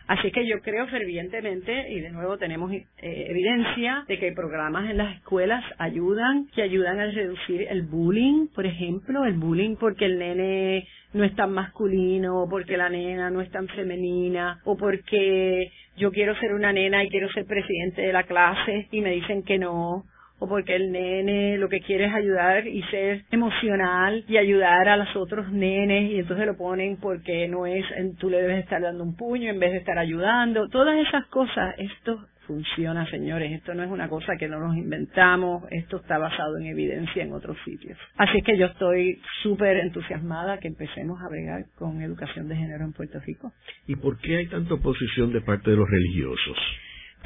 Así 0.08 0.32
que 0.32 0.47
yo 0.47 0.62
creo 0.62 0.88
fervientemente, 0.88 1.89
y 1.91 1.99
de 1.99 2.10
nuevo 2.12 2.38
tenemos 2.38 2.72
eh, 2.72 2.86
evidencia 3.01 4.05
de 4.08 4.18
que 4.18 4.32
programas 4.32 4.89
en 4.89 4.97
las 4.97 5.16
escuelas 5.18 5.64
ayudan, 5.78 6.47
que 6.55 6.62
ayudan 6.62 6.99
a 6.99 7.12
reducir 7.12 7.68
el 7.70 7.82
bullying, 7.82 8.47
por 8.55 8.66
ejemplo, 8.66 9.26
el 9.26 9.34
bullying 9.34 9.76
porque 9.76 10.05
el 10.05 10.18
nene 10.18 10.88
no 11.14 11.26
es 11.26 11.36
tan 11.36 11.51
masculino, 11.51 12.43
o 12.43 12.49
porque 12.49 12.78
la 12.78 12.89
nena 12.89 13.30
no 13.30 13.41
es 13.41 13.51
tan 13.51 13.68
femenina, 13.68 14.62
o 14.64 14.78
porque 14.78 15.72
yo 15.97 16.12
quiero 16.12 16.36
ser 16.36 16.53
una 16.53 16.72
nena 16.72 17.03
y 17.03 17.10
quiero 17.10 17.30
ser 17.34 17.45
presidente 17.45 18.01
de 18.01 18.14
la 18.14 18.24
clase 18.24 18.88
y 18.91 19.01
me 19.01 19.12
dicen 19.12 19.43
que 19.43 19.58
no, 19.58 20.05
o 20.39 20.47
porque 20.47 20.75
el 20.75 20.91
nene 20.91 21.57
lo 21.57 21.69
que 21.69 21.81
quiere 21.81 22.05
es 22.05 22.13
ayudar 22.13 22.67
y 22.67 22.81
ser 22.83 23.23
emocional 23.31 24.23
y 24.27 24.38
ayudar 24.38 24.88
a 24.89 24.97
los 24.97 25.15
otros 25.15 25.51
nenes 25.51 26.11
y 26.11 26.19
entonces 26.19 26.45
lo 26.45 26.57
ponen 26.57 26.97
porque 26.97 27.47
no 27.47 27.65
es, 27.65 27.85
tú 28.19 28.29
le 28.29 28.41
debes 28.41 28.63
estar 28.63 28.81
dando 28.81 29.03
un 29.03 29.15
puño 29.15 29.49
en 29.49 29.59
vez 29.59 29.71
de 29.71 29.77
estar 29.79 29.97
ayudando. 29.97 30.67
Todas 30.69 30.97
esas 31.05 31.25
cosas, 31.27 31.75
esto 31.77 32.19
funciona, 32.47 33.05
señores. 33.09 33.51
Esto 33.51 33.75
no 33.75 33.83
es 33.83 33.91
una 33.91 34.09
cosa 34.09 34.38
que 34.38 34.47
no 34.47 34.59
nos 34.59 34.75
inventamos, 34.77 35.63
esto 35.69 35.97
está 35.97 36.17
basado 36.17 36.57
en 36.57 36.67
evidencia 36.67 37.21
en 37.21 37.33
otros 37.33 37.57
sitios. 37.65 37.97
Así 38.15 38.41
que 38.41 38.57
yo 38.57 38.67
estoy 38.67 39.19
súper 39.43 39.77
entusiasmada 39.77 40.57
que 40.59 40.69
empecemos 40.69 41.21
a 41.21 41.29
bregar 41.29 41.65
con 41.75 42.01
educación 42.01 42.47
de 42.47 42.55
género 42.55 42.85
en 42.85 42.93
Puerto 42.93 43.19
Rico. 43.19 43.51
¿Y 43.85 43.95
por 43.97 44.17
qué 44.19 44.38
hay 44.38 44.47
tanta 44.47 44.73
oposición 44.73 45.33
de 45.33 45.41
parte 45.41 45.69
de 45.69 45.77
los 45.77 45.89
religiosos? 45.89 46.57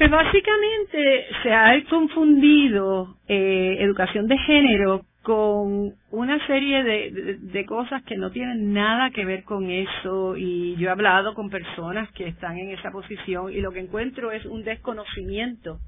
Pues 0.02 0.10
básicamente 0.10 1.26
se 1.44 1.52
ha 1.54 1.80
confundido 1.88 3.18
eh, 3.28 3.76
educación 3.78 4.26
de 4.26 4.36
género 4.36 5.06
con 5.22 5.94
una 6.10 6.44
serie 6.48 6.82
de, 6.82 7.38
de, 7.40 7.66
cosas 7.66 8.02
que 8.02 8.16
no 8.16 8.32
tienen 8.32 8.72
nada 8.72 9.10
que 9.10 9.24
ver 9.24 9.44
con 9.44 9.70
eso 9.70 10.36
y 10.36 10.74
yo 10.74 10.88
he 10.88 10.90
hablado 10.90 11.34
con 11.34 11.50
personas 11.50 12.10
que 12.14 12.26
están 12.26 12.58
en 12.58 12.70
esa 12.70 12.90
posición 12.90 13.52
y 13.52 13.60
lo 13.60 13.70
que 13.70 13.78
encuentro 13.78 14.32
es 14.32 14.44
un 14.44 14.64
desconocimiento 14.64 15.78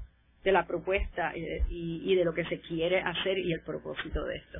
de 0.45 0.53
la 0.53 0.65
propuesta 0.65 1.33
y, 1.35 2.09
y 2.09 2.15
de 2.15 2.23
lo 2.23 2.33
que 2.33 2.45
se 2.45 2.61
quiere 2.61 3.01
hacer 3.01 3.37
y 3.37 3.51
el 3.51 3.63
propósito 3.65 4.23
de 4.23 4.37
esto. 4.37 4.59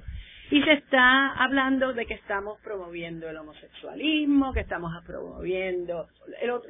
Y 0.52 0.62
se 0.62 0.74
está 0.74 1.32
hablando 1.44 1.94
de 1.94 2.06
que 2.06 2.14
estamos 2.14 2.60
promoviendo 2.62 3.28
el 3.28 3.38
homosexualismo, 3.38 4.54
que 4.54 4.60
estamos 4.60 4.92
promoviendo 5.06 6.08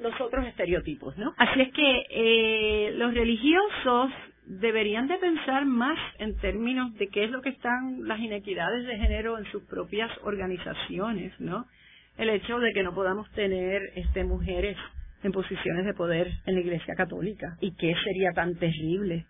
los 0.01 0.21
otros 0.21 0.47
estereotipos, 0.47 1.17
¿no? 1.17 1.33
Así 1.37 1.61
es 1.61 1.73
que 1.73 2.05
eh, 2.09 2.91
los 2.95 3.13
religiosos 3.13 4.11
deberían 4.45 5.07
de 5.07 5.17
pensar 5.17 5.65
más 5.65 5.97
en 6.19 6.37
términos 6.37 6.93
de 6.95 7.07
qué 7.07 7.25
es 7.25 7.31
lo 7.31 7.41
que 7.41 7.49
están 7.49 8.07
las 8.07 8.19
inequidades 8.19 8.85
de 8.85 8.97
género 8.97 9.37
en 9.37 9.45
sus 9.51 9.63
propias 9.63 10.11
organizaciones, 10.23 11.33
¿no? 11.39 11.65
El 12.17 12.29
hecho 12.29 12.59
de 12.59 12.71
que 12.71 12.83
no 12.83 12.93
podamos 12.93 13.29
tener 13.31 13.81
este 13.95 14.23
mujeres 14.23 14.77
en 15.23 15.31
posiciones 15.31 15.85
de 15.85 15.93
poder 15.93 16.31
en 16.45 16.55
la 16.55 16.61
Iglesia 16.61 16.93
Católica 16.95 17.57
y 17.59 17.75
qué 17.75 17.93
sería 18.03 18.31
tan 18.33 18.55
terrible 18.55 19.25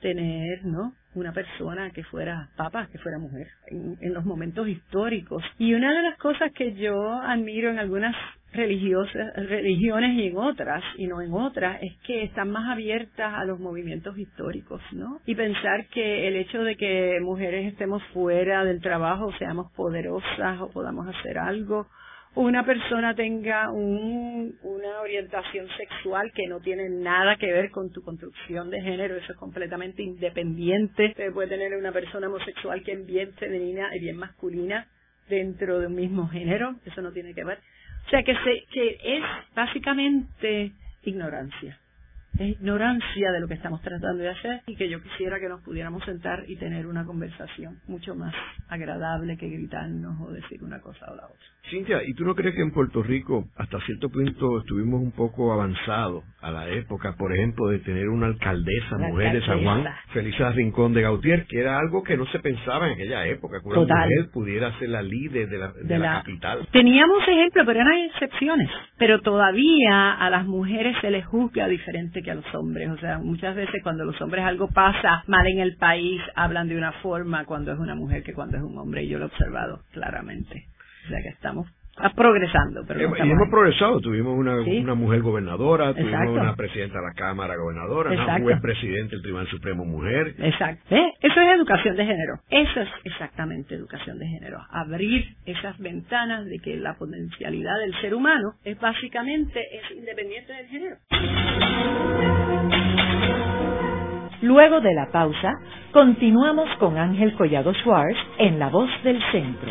tener, 0.00 0.64
¿no? 0.64 0.94
Una 1.14 1.32
persona 1.32 1.90
que 1.90 2.04
fuera 2.04 2.48
papa, 2.56 2.88
que 2.90 2.98
fuera 2.98 3.18
mujer, 3.18 3.48
en, 3.68 4.14
los 4.14 4.24
momentos 4.24 4.68
históricos. 4.68 5.42
Y 5.58 5.74
una 5.74 5.92
de 5.92 6.02
las 6.02 6.18
cosas 6.18 6.52
que 6.52 6.74
yo 6.74 7.12
admiro 7.12 7.70
en 7.70 7.78
algunas 7.78 8.14
religiosas, 8.52 9.34
religiones 9.48 10.16
y 10.16 10.28
en 10.28 10.36
otras, 10.36 10.82
y 10.96 11.06
no 11.06 11.20
en 11.20 11.32
otras, 11.32 11.82
es 11.82 11.96
que 12.06 12.24
están 12.24 12.50
más 12.50 12.68
abiertas 12.68 13.32
a 13.34 13.44
los 13.44 13.60
movimientos 13.60 14.18
históricos, 14.18 14.82
¿no? 14.92 15.20
Y 15.26 15.34
pensar 15.34 15.86
que 15.88 16.28
el 16.28 16.36
hecho 16.36 16.62
de 16.62 16.76
que 16.76 17.18
mujeres 17.22 17.72
estemos 17.72 18.02
fuera 18.12 18.64
del 18.64 18.80
trabajo, 18.80 19.32
seamos 19.38 19.72
poderosas 19.72 20.60
o 20.60 20.70
podamos 20.70 21.06
hacer 21.08 21.38
algo, 21.38 21.86
una 22.34 22.64
persona 22.64 23.14
tenga 23.14 23.70
una 23.70 25.00
orientación 25.00 25.66
sexual 25.76 26.30
que 26.32 26.46
no 26.46 26.60
tiene 26.60 26.88
nada 26.88 27.36
que 27.36 27.52
ver 27.52 27.70
con 27.70 27.90
tu 27.90 28.02
construcción 28.02 28.70
de 28.70 28.80
género, 28.80 29.16
eso 29.16 29.32
es 29.32 29.38
completamente 29.38 30.02
independiente. 30.02 31.14
puede 31.34 31.48
tener 31.48 31.76
una 31.76 31.92
persona 31.92 32.28
homosexual 32.28 32.82
que 32.82 32.92
es 32.92 33.06
bien 33.06 33.32
femenina 33.34 33.94
y 33.96 34.00
bien 34.00 34.16
masculina 34.16 34.86
dentro 35.28 35.80
de 35.80 35.86
un 35.86 35.94
mismo 35.94 36.28
género, 36.28 36.76
eso 36.84 37.02
no 37.02 37.12
tiene 37.12 37.34
que 37.34 37.44
ver. 37.44 37.58
O 38.06 38.10
sea 38.10 38.22
que, 38.22 38.34
se, 38.34 38.64
que 38.72 38.98
es 39.02 39.22
básicamente 39.54 40.72
ignorancia 41.02 41.78
es 42.38 42.50
ignorancia 42.50 43.32
de 43.32 43.40
lo 43.40 43.48
que 43.48 43.54
estamos 43.54 43.82
tratando 43.82 44.22
de 44.22 44.28
hacer 44.28 44.62
y 44.66 44.76
que 44.76 44.88
yo 44.88 45.02
quisiera 45.02 45.40
que 45.40 45.48
nos 45.48 45.62
pudiéramos 45.62 46.04
sentar 46.04 46.44
y 46.48 46.56
tener 46.56 46.86
una 46.86 47.04
conversación 47.04 47.80
mucho 47.86 48.14
más 48.14 48.34
agradable 48.68 49.36
que 49.36 49.48
gritarnos 49.48 50.20
o 50.20 50.32
decir 50.32 50.62
una 50.62 50.80
cosa 50.80 51.06
o 51.10 51.16
la 51.16 51.26
otra. 51.26 51.46
Cintia, 51.68 52.02
¿y 52.04 52.14
tú 52.14 52.24
no 52.24 52.34
crees 52.34 52.54
que 52.54 52.62
en 52.62 52.72
Puerto 52.72 53.02
Rico 53.02 53.44
hasta 53.56 53.78
cierto 53.80 54.08
punto 54.08 54.58
estuvimos 54.58 55.00
un 55.00 55.12
poco 55.12 55.52
avanzados 55.52 56.24
a 56.40 56.50
la 56.50 56.68
época, 56.68 57.14
por 57.16 57.32
ejemplo, 57.32 57.68
de 57.68 57.78
tener 57.80 58.08
una 58.08 58.26
alcaldesa 58.26 58.96
mujer 58.98 59.34
de 59.34 59.46
San 59.46 59.62
Juan, 59.62 59.84
Felisa 60.12 60.50
Rincón 60.52 60.94
de 60.94 61.02
Gautier, 61.02 61.46
que 61.46 61.60
era 61.60 61.78
algo 61.78 62.02
que 62.02 62.16
no 62.16 62.26
se 62.26 62.38
pensaba 62.40 62.86
en 62.86 62.94
aquella 62.94 63.26
época, 63.26 63.60
que 63.60 63.68
una 63.68 63.80
mujer 63.80 64.30
pudiera 64.32 64.76
ser 64.78 64.88
la 64.88 65.02
líder 65.02 65.48
de 65.48 65.58
la, 65.58 65.72
de, 65.72 65.98
la, 65.98 66.12
capital? 66.20 66.66
Teníamos 66.72 67.22
ejemplos, 67.28 67.66
pero 67.66 67.80
eran 67.80 67.98
excepciones. 68.10 68.68
Pero 68.98 69.20
todavía 69.20 70.14
a 70.14 70.30
las 70.30 70.46
mujeres 70.46 70.96
se 71.00 71.10
les 71.10 71.26
juzga 71.26 71.68
diferente 71.68 72.22
que 72.22 72.30
a 72.30 72.34
los 72.34 72.54
hombres. 72.54 72.90
O 72.90 72.98
sea, 72.98 73.18
muchas 73.18 73.54
veces 73.54 73.82
cuando 73.82 74.04
los 74.04 74.20
hombres 74.20 74.44
algo 74.44 74.68
pasa 74.68 75.22
mal 75.26 75.46
en 75.46 75.60
el 75.60 75.76
país, 75.76 76.20
hablan 76.34 76.68
de 76.68 76.76
una 76.76 76.92
forma 76.92 77.44
cuando 77.44 77.72
es 77.72 77.78
una 77.78 77.94
mujer 77.94 78.22
que 78.22 78.32
cuando 78.32 78.56
es 78.56 78.62
un 78.62 78.76
hombre. 78.78 79.04
Y 79.04 79.08
yo 79.08 79.18
lo 79.18 79.26
he 79.26 79.28
observado 79.28 79.80
claramente. 79.92 80.64
Sea 81.10 81.22
que 81.22 81.28
estamos 81.30 81.66
progresando. 82.14 82.82
Pero 82.86 83.00
y 83.16 83.30
hemos 83.30 83.48
progresado. 83.50 84.00
Tuvimos 84.00 84.36
una, 84.38 84.60
una 84.60 84.94
mujer 84.94 85.20
gobernadora, 85.22 85.92
tuvimos 85.92 86.28
una 86.28 86.54
presidenta 86.54 86.98
de 86.98 87.06
la 87.06 87.14
Cámara 87.14 87.56
gobernadora, 87.56 88.10
una 88.12 88.40
juez 88.40 88.60
presidente 88.60 89.16
del 89.16 89.22
Tribunal 89.22 89.46
Supremo 89.48 89.84
mujer. 89.84 90.34
Exacto. 90.38 90.94
¿Eh? 90.94 91.12
Eso 91.20 91.40
es 91.40 91.56
educación 91.56 91.96
de 91.96 92.06
género. 92.06 92.34
Eso 92.48 92.80
es 92.80 92.88
exactamente 93.04 93.74
educación 93.74 94.18
de 94.18 94.26
género. 94.26 94.58
Abrir 94.70 95.24
esas 95.44 95.78
ventanas 95.78 96.46
de 96.46 96.58
que 96.58 96.76
la 96.76 96.94
potencialidad 96.94 97.78
del 97.80 97.94
ser 98.00 98.14
humano 98.14 98.52
es 98.64 98.78
básicamente 98.78 99.60
es 99.60 99.96
independiente 99.96 100.52
del 100.52 100.66
género. 100.68 100.96
Luego 104.42 104.80
de 104.80 104.94
la 104.94 105.10
pausa, 105.12 105.52
continuamos 105.92 106.70
con 106.78 106.96
Ángel 106.96 107.34
Collado 107.34 107.74
Schwartz 107.74 108.16
en 108.38 108.58
La 108.58 108.68
Voz 108.68 108.90
del 109.04 109.20
Centro. 109.32 109.70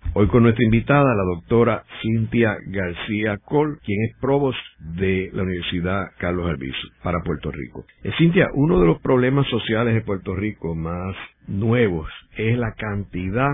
Hoy 0.13 0.27
con 0.27 0.43
nuestra 0.43 0.65
invitada, 0.65 1.15
la 1.15 1.23
doctora 1.23 1.85
Cintia 2.01 2.57
García 2.67 3.37
Col, 3.37 3.79
quien 3.81 4.03
es 4.03 4.17
provost 4.19 4.59
de 4.77 5.29
la 5.31 5.43
Universidad 5.43 6.07
Carlos 6.17 6.49
Albizu 6.49 6.89
para 7.01 7.23
Puerto 7.23 7.49
Rico. 7.49 7.85
Eh, 8.03 8.11
Cintia, 8.17 8.49
uno 8.53 8.81
de 8.81 8.87
los 8.87 8.99
problemas 8.99 9.47
sociales 9.47 9.93
de 9.93 10.01
Puerto 10.01 10.35
Rico 10.35 10.75
más 10.75 11.15
nuevos 11.47 12.09
es 12.35 12.57
la 12.57 12.73
cantidad 12.73 13.53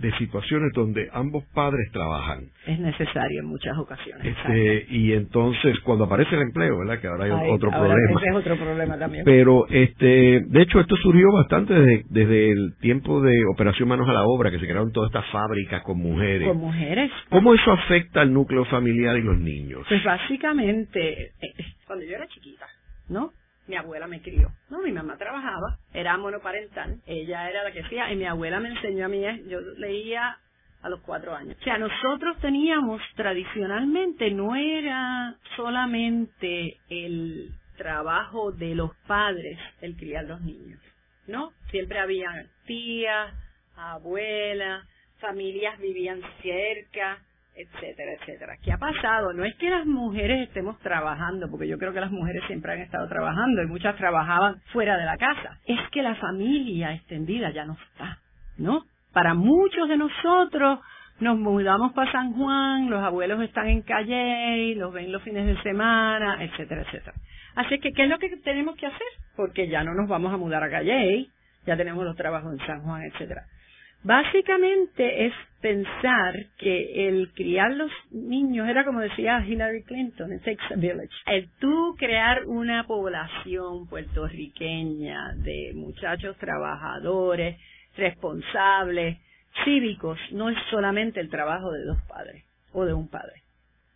de 0.00 0.12
situaciones 0.16 0.72
donde 0.74 1.08
ambos 1.12 1.44
padres 1.54 1.90
trabajan. 1.92 2.44
Es 2.66 2.78
necesario 2.78 3.40
en 3.40 3.46
muchas 3.46 3.76
ocasiones. 3.78 4.26
Este, 4.26 4.86
y 4.88 5.12
entonces 5.12 5.78
cuando 5.80 6.04
aparece 6.04 6.34
el 6.36 6.42
empleo, 6.42 6.78
¿verdad? 6.78 7.00
Que 7.00 7.06
ahora 7.06 7.24
hay 7.24 7.50
otro 7.50 7.70
problema. 7.70 8.20
Ese 8.20 8.30
es 8.30 8.36
otro 8.36 8.56
problema 8.56 8.98
también. 8.98 9.24
Pero 9.24 9.66
este, 9.68 10.40
de 10.46 10.62
hecho 10.62 10.80
esto 10.80 10.96
surgió 10.96 11.30
bastante 11.32 11.74
desde, 11.74 12.04
desde 12.08 12.50
el 12.52 12.76
tiempo 12.80 13.20
de 13.20 13.44
Operación 13.52 13.88
Manos 13.88 14.08
a 14.08 14.12
la 14.12 14.24
Obra, 14.24 14.50
que 14.50 14.58
se 14.58 14.66
crearon 14.66 14.90
todas 14.92 15.10
estas 15.10 15.26
fábricas 15.30 15.82
con 15.82 15.98
mujeres. 15.98 16.48
Con 16.48 16.58
mujeres. 16.58 17.10
¿Cómo 17.28 17.54
eso 17.54 17.72
afecta 17.72 18.22
al 18.22 18.32
núcleo 18.32 18.64
familiar 18.66 19.16
y 19.18 19.22
los 19.22 19.38
niños? 19.38 19.84
Pues 19.88 20.02
básicamente, 20.02 21.24
eh, 21.24 21.32
eh, 21.42 21.64
cuando 21.86 22.04
yo 22.06 22.16
era 22.16 22.26
chiquita, 22.28 22.66
¿no? 23.08 23.32
Mi 23.70 23.76
abuela 23.76 24.08
me 24.08 24.20
crió. 24.20 24.50
No, 24.68 24.82
mi 24.82 24.90
mamá 24.90 25.16
trabajaba, 25.16 25.78
era 25.94 26.18
monoparental, 26.18 27.00
ella 27.06 27.48
era 27.48 27.62
la 27.62 27.72
que 27.72 27.82
hacía, 27.82 28.12
y 28.12 28.16
mi 28.16 28.26
abuela 28.26 28.58
me 28.58 28.68
enseñó 28.68 29.06
a 29.06 29.08
mí, 29.08 29.22
yo 29.48 29.60
leía 29.78 30.36
a 30.82 30.88
los 30.88 31.00
cuatro 31.00 31.34
años. 31.34 31.56
O 31.60 31.62
sea, 31.62 31.78
nosotros 31.78 32.36
teníamos 32.40 33.00
tradicionalmente, 33.14 34.30
no 34.32 34.56
era 34.56 35.36
solamente 35.56 36.78
el 36.88 37.50
trabajo 37.76 38.50
de 38.50 38.74
los 38.74 38.90
padres 39.06 39.58
el 39.80 39.96
criar 39.96 40.24
los 40.24 40.40
niños, 40.40 40.80
¿no? 41.28 41.52
Siempre 41.70 42.00
había 42.00 42.30
tías, 42.66 43.32
abuelas, 43.76 44.84
familias 45.20 45.78
vivían 45.78 46.20
cerca, 46.42 47.18
etcétera, 47.54 48.12
etcétera. 48.20 48.56
¿Qué 48.62 48.72
ha 48.72 48.78
pasado? 48.78 49.32
No 49.32 49.44
es 49.44 49.54
que 49.56 49.70
las 49.70 49.86
mujeres 49.86 50.48
estemos 50.48 50.78
trabajando, 50.80 51.50
porque 51.50 51.68
yo 51.68 51.78
creo 51.78 51.92
que 51.92 52.00
las 52.00 52.10
mujeres 52.10 52.42
siempre 52.46 52.72
han 52.72 52.80
estado 52.80 53.08
trabajando 53.08 53.62
y 53.62 53.66
muchas 53.66 53.96
trabajaban 53.96 54.60
fuera 54.72 54.96
de 54.96 55.04
la 55.04 55.16
casa. 55.16 55.58
Es 55.66 55.80
que 55.90 56.02
la 56.02 56.14
familia 56.16 56.94
extendida 56.94 57.50
ya 57.50 57.64
no 57.64 57.74
está, 57.74 58.18
¿no? 58.58 58.84
Para 59.12 59.34
muchos 59.34 59.88
de 59.88 59.96
nosotros 59.96 60.80
nos 61.20 61.38
mudamos 61.38 61.92
para 61.92 62.10
San 62.12 62.32
Juan, 62.32 62.88
los 62.88 63.02
abuelos 63.02 63.42
están 63.42 63.68
en 63.68 63.82
Calle, 63.82 64.74
los 64.76 64.92
ven 64.92 65.12
los 65.12 65.22
fines 65.22 65.46
de 65.46 65.62
semana, 65.62 66.42
etcétera, 66.42 66.82
etcétera. 66.82 67.14
Así 67.56 67.78
que, 67.78 67.92
¿qué 67.92 68.04
es 68.04 68.08
lo 68.08 68.18
que 68.18 68.34
tenemos 68.38 68.76
que 68.76 68.86
hacer? 68.86 69.06
Porque 69.36 69.68
ya 69.68 69.84
no 69.84 69.92
nos 69.94 70.08
vamos 70.08 70.32
a 70.32 70.38
mudar 70.38 70.62
a 70.62 70.70
Calle, 70.70 71.26
ya 71.66 71.76
tenemos 71.76 72.04
los 72.04 72.16
trabajos 72.16 72.52
en 72.58 72.66
San 72.66 72.82
Juan, 72.82 73.02
etcétera. 73.02 73.42
Básicamente 74.02 75.26
es 75.26 75.34
pensar 75.60 76.46
que 76.56 77.08
el 77.08 77.32
criar 77.32 77.72
los 77.72 77.90
niños 78.10 78.66
era 78.66 78.84
como 78.84 79.00
decía 79.00 79.44
Hillary 79.46 79.82
Clinton, 79.82 80.32
it 80.32 80.42
takes 80.42 80.64
a 80.72 80.76
village. 80.76 81.10
El 81.26 81.50
tú 81.58 81.94
crear 81.98 82.46
una 82.46 82.86
población 82.86 83.86
puertorriqueña 83.88 85.34
de 85.36 85.72
muchachos 85.74 86.36
trabajadores, 86.38 87.58
responsables, 87.96 89.18
cívicos, 89.64 90.18
no 90.32 90.48
es 90.48 90.56
solamente 90.70 91.20
el 91.20 91.28
trabajo 91.28 91.70
de 91.70 91.84
dos 91.84 92.00
padres 92.08 92.44
o 92.72 92.86
de 92.86 92.94
un 92.94 93.08
padre, 93.08 93.42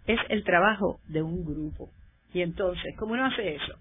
es 0.06 0.20
el 0.28 0.44
trabajo 0.44 1.00
de 1.08 1.22
un 1.22 1.46
grupo. 1.46 1.88
Y 2.34 2.42
entonces, 2.42 2.94
¿cómo 2.98 3.14
uno 3.14 3.24
hace 3.24 3.54
eso? 3.54 3.78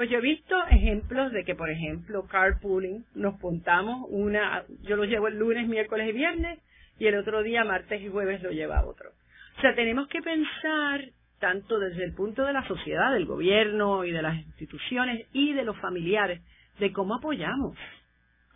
Pues 0.00 0.08
yo 0.08 0.16
he 0.16 0.22
visto 0.22 0.56
ejemplos 0.70 1.30
de 1.30 1.44
que, 1.44 1.54
por 1.54 1.68
ejemplo, 1.68 2.26
carpooling, 2.26 3.04
nos 3.14 3.38
contamos 3.38 4.06
una, 4.08 4.64
yo 4.80 4.96
lo 4.96 5.04
llevo 5.04 5.28
el 5.28 5.38
lunes, 5.38 5.68
miércoles 5.68 6.08
y 6.08 6.12
viernes, 6.12 6.58
y 6.98 7.06
el 7.06 7.18
otro 7.18 7.42
día, 7.42 7.64
martes 7.64 8.00
y 8.00 8.08
jueves, 8.08 8.42
lo 8.42 8.50
lleva 8.50 8.86
otro. 8.86 9.10
O 9.58 9.60
sea, 9.60 9.74
tenemos 9.74 10.08
que 10.08 10.22
pensar 10.22 11.04
tanto 11.38 11.78
desde 11.78 12.02
el 12.02 12.14
punto 12.14 12.46
de 12.46 12.54
la 12.54 12.66
sociedad, 12.66 13.12
del 13.12 13.26
gobierno 13.26 14.06
y 14.06 14.10
de 14.10 14.22
las 14.22 14.36
instituciones 14.36 15.26
y 15.34 15.52
de 15.52 15.64
los 15.64 15.78
familiares, 15.80 16.40
de 16.78 16.92
cómo 16.94 17.16
apoyamos 17.16 17.76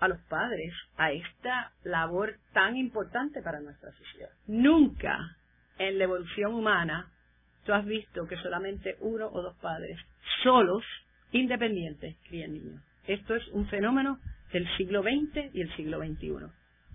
a 0.01 0.09
los 0.09 0.21
padres 0.31 0.73
a 0.97 1.13
esta 1.13 1.73
labor 1.83 2.37
tan 2.55 2.75
importante 2.79 3.43
para 3.43 3.61
nuestra 3.61 3.93
sociedad. 3.93 4.31
Nunca 4.47 5.19
en 5.77 5.99
la 5.99 6.05
evolución 6.05 6.55
humana 6.55 7.13
tú 7.67 7.75
has 7.75 7.85
visto 7.85 8.27
que 8.27 8.39
solamente 8.39 8.97
uno 9.01 9.29
o 9.31 9.43
dos 9.43 9.57
padres 9.59 9.99
solos 10.43 10.83
independientes 11.39 12.17
crían 12.29 12.53
niños. 12.53 12.83
Esto 13.07 13.35
es 13.35 13.47
un 13.49 13.67
fenómeno 13.67 14.19
del 14.53 14.67
siglo 14.77 15.03
XX 15.03 15.55
y 15.55 15.61
el 15.61 15.75
siglo 15.77 15.99
XXI. 15.99 16.47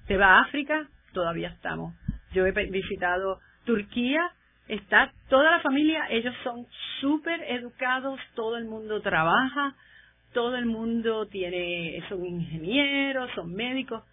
Se 0.08 0.18
va 0.18 0.38
a 0.38 0.42
África, 0.42 0.88
todavía 1.14 1.50
estamos. 1.50 1.94
Yo 2.34 2.46
he 2.46 2.52
visitado 2.52 3.40
Turquía, 3.66 4.32
está 4.68 5.12
toda 5.30 5.52
la 5.52 5.60
familia, 5.62 6.08
ellos 6.10 6.34
son 6.44 6.66
súper 7.02 7.42
educados, 7.50 8.20
todo 8.36 8.58
el 8.58 8.66
mundo 8.66 9.02
trabaja, 9.02 9.76
todo 10.34 10.56
el 10.56 10.66
mundo 10.66 11.28
tiene, 11.28 12.02
son 12.08 12.26
ingenieros, 12.26 13.30
son 13.36 13.54
médicos, 13.54 14.04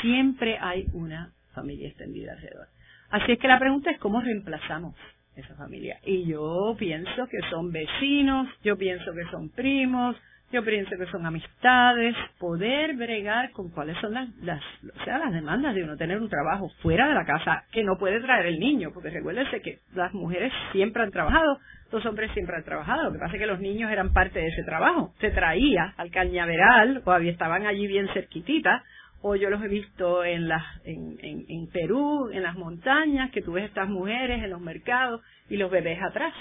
siempre 0.00 0.58
hay 0.60 0.86
una 0.92 1.32
familia 1.54 1.88
extendida 1.88 2.32
alrededor. 2.32 2.68
Así 3.10 3.32
es 3.32 3.38
que 3.38 3.48
la 3.48 3.58
pregunta 3.58 3.90
es 3.90 3.98
cómo 3.98 4.20
reemplazamos 4.20 4.94
esa 5.36 5.54
familia. 5.54 5.98
Y 6.04 6.26
yo 6.26 6.74
pienso 6.78 7.26
que 7.26 7.40
son 7.50 7.72
vecinos, 7.72 8.48
yo 8.62 8.76
pienso 8.76 9.12
que 9.12 9.24
son 9.30 9.48
primos, 9.50 10.16
yo 10.52 10.62
pienso 10.62 10.90
que 10.98 11.06
son 11.06 11.24
amistades, 11.24 12.14
poder 12.38 12.94
bregar 12.94 13.50
con 13.52 13.70
cuáles 13.70 13.96
son 14.00 14.12
las, 14.12 14.28
las, 14.42 14.60
o 14.84 15.04
sea, 15.04 15.18
las 15.18 15.32
demandas 15.32 15.74
de 15.74 15.82
uno 15.82 15.96
tener 15.96 16.20
un 16.20 16.28
trabajo 16.28 16.68
fuera 16.82 17.08
de 17.08 17.14
la 17.14 17.24
casa 17.24 17.64
que 17.72 17.82
no 17.82 17.96
puede 17.98 18.20
traer 18.20 18.46
el 18.46 18.60
niño, 18.60 18.90
porque 18.92 19.08
recuérdense 19.08 19.62
que 19.62 19.78
las 19.94 20.12
mujeres 20.12 20.52
siempre 20.72 21.02
han 21.02 21.10
trabajado, 21.10 21.58
los 21.90 22.04
hombres 22.04 22.30
siempre 22.32 22.56
han 22.56 22.64
trabajado, 22.64 23.04
lo 23.04 23.12
que 23.12 23.18
pasa 23.18 23.32
es 23.34 23.40
que 23.40 23.46
los 23.46 23.60
niños 23.60 23.90
eran 23.90 24.12
parte 24.12 24.40
de 24.40 24.48
ese 24.48 24.62
trabajo, 24.62 25.14
se 25.20 25.30
traía 25.30 25.94
al 25.96 26.10
cañaveral, 26.10 27.02
o 27.02 27.16
estaban 27.16 27.66
allí 27.66 27.86
bien 27.86 28.08
cerquititas, 28.12 28.82
o 29.22 29.36
yo 29.36 29.50
los 29.50 29.62
he 29.62 29.68
visto 29.68 30.24
en, 30.24 30.48
las, 30.48 30.64
en, 30.84 31.16
en, 31.22 31.44
en, 31.48 31.68
Perú, 31.68 32.30
en 32.32 32.42
las 32.42 32.56
montañas, 32.56 33.30
que 33.30 33.40
tú 33.40 33.52
ves 33.52 33.64
estas 33.64 33.88
mujeres 33.88 34.42
en 34.42 34.50
los 34.50 34.60
mercados 34.60 35.20
y 35.48 35.56
los 35.56 35.70
bebés 35.70 36.02
atrás. 36.02 36.34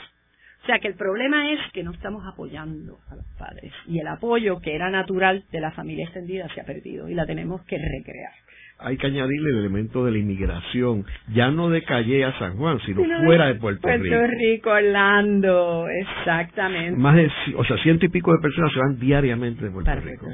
O 0.63 0.65
sea 0.65 0.79
que 0.79 0.87
el 0.87 0.95
problema 0.95 1.51
es 1.51 1.59
que 1.73 1.83
no 1.83 1.91
estamos 1.91 2.23
apoyando 2.25 2.99
a 3.09 3.15
los 3.15 3.25
padres 3.37 3.73
y 3.87 3.99
el 3.99 4.07
apoyo 4.07 4.59
que 4.61 4.75
era 4.75 4.91
natural 4.91 5.43
de 5.51 5.59
la 5.59 5.71
familia 5.71 6.05
extendida 6.05 6.47
se 6.53 6.61
ha 6.61 6.65
perdido 6.65 7.09
y 7.09 7.15
la 7.15 7.25
tenemos 7.25 7.63
que 7.65 7.77
recrear. 7.77 8.31
Hay 8.77 8.97
que 8.97 9.07
añadirle 9.07 9.51
el 9.51 9.57
elemento 9.59 10.05
de 10.05 10.11
la 10.11 10.17
inmigración, 10.17 11.05
ya 11.33 11.51
no 11.51 11.69
de 11.69 11.83
Calle 11.83 12.25
a 12.25 12.37
San 12.39 12.57
Juan, 12.57 12.79
sino, 12.85 13.03
fuera 13.23 13.45
de, 13.47 13.55
Puerto, 13.55 13.87
Rico. 13.87 14.03
Puerto 14.07 14.35
Rico, 14.37 14.69
Orlando, 14.71 15.87
exactamente. 15.87 16.99
Más 16.99 17.15
de, 17.15 17.31
o 17.55 17.63
sea, 17.63 17.77
ciento 17.83 18.07
y 18.07 18.09
pico 18.09 18.31
de 18.33 18.41
personas 18.41 18.73
se 18.73 18.79
van 18.79 18.99
diariamente 18.99 19.65
de 19.65 19.71
Puerto 19.71 19.95
Rico 19.95 20.25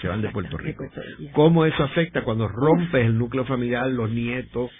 se 0.00 0.08
van 0.08 0.22
de 0.22 0.28
Puerto 0.30 0.56
Rico. 0.58 0.84
¿Cómo 1.32 1.64
eso 1.64 1.82
afecta 1.82 2.22
cuando 2.22 2.48
rompes 2.48 3.06
el 3.06 3.18
núcleo 3.18 3.44
familiar, 3.44 3.86
los 3.88 4.10
nietos? 4.10 4.70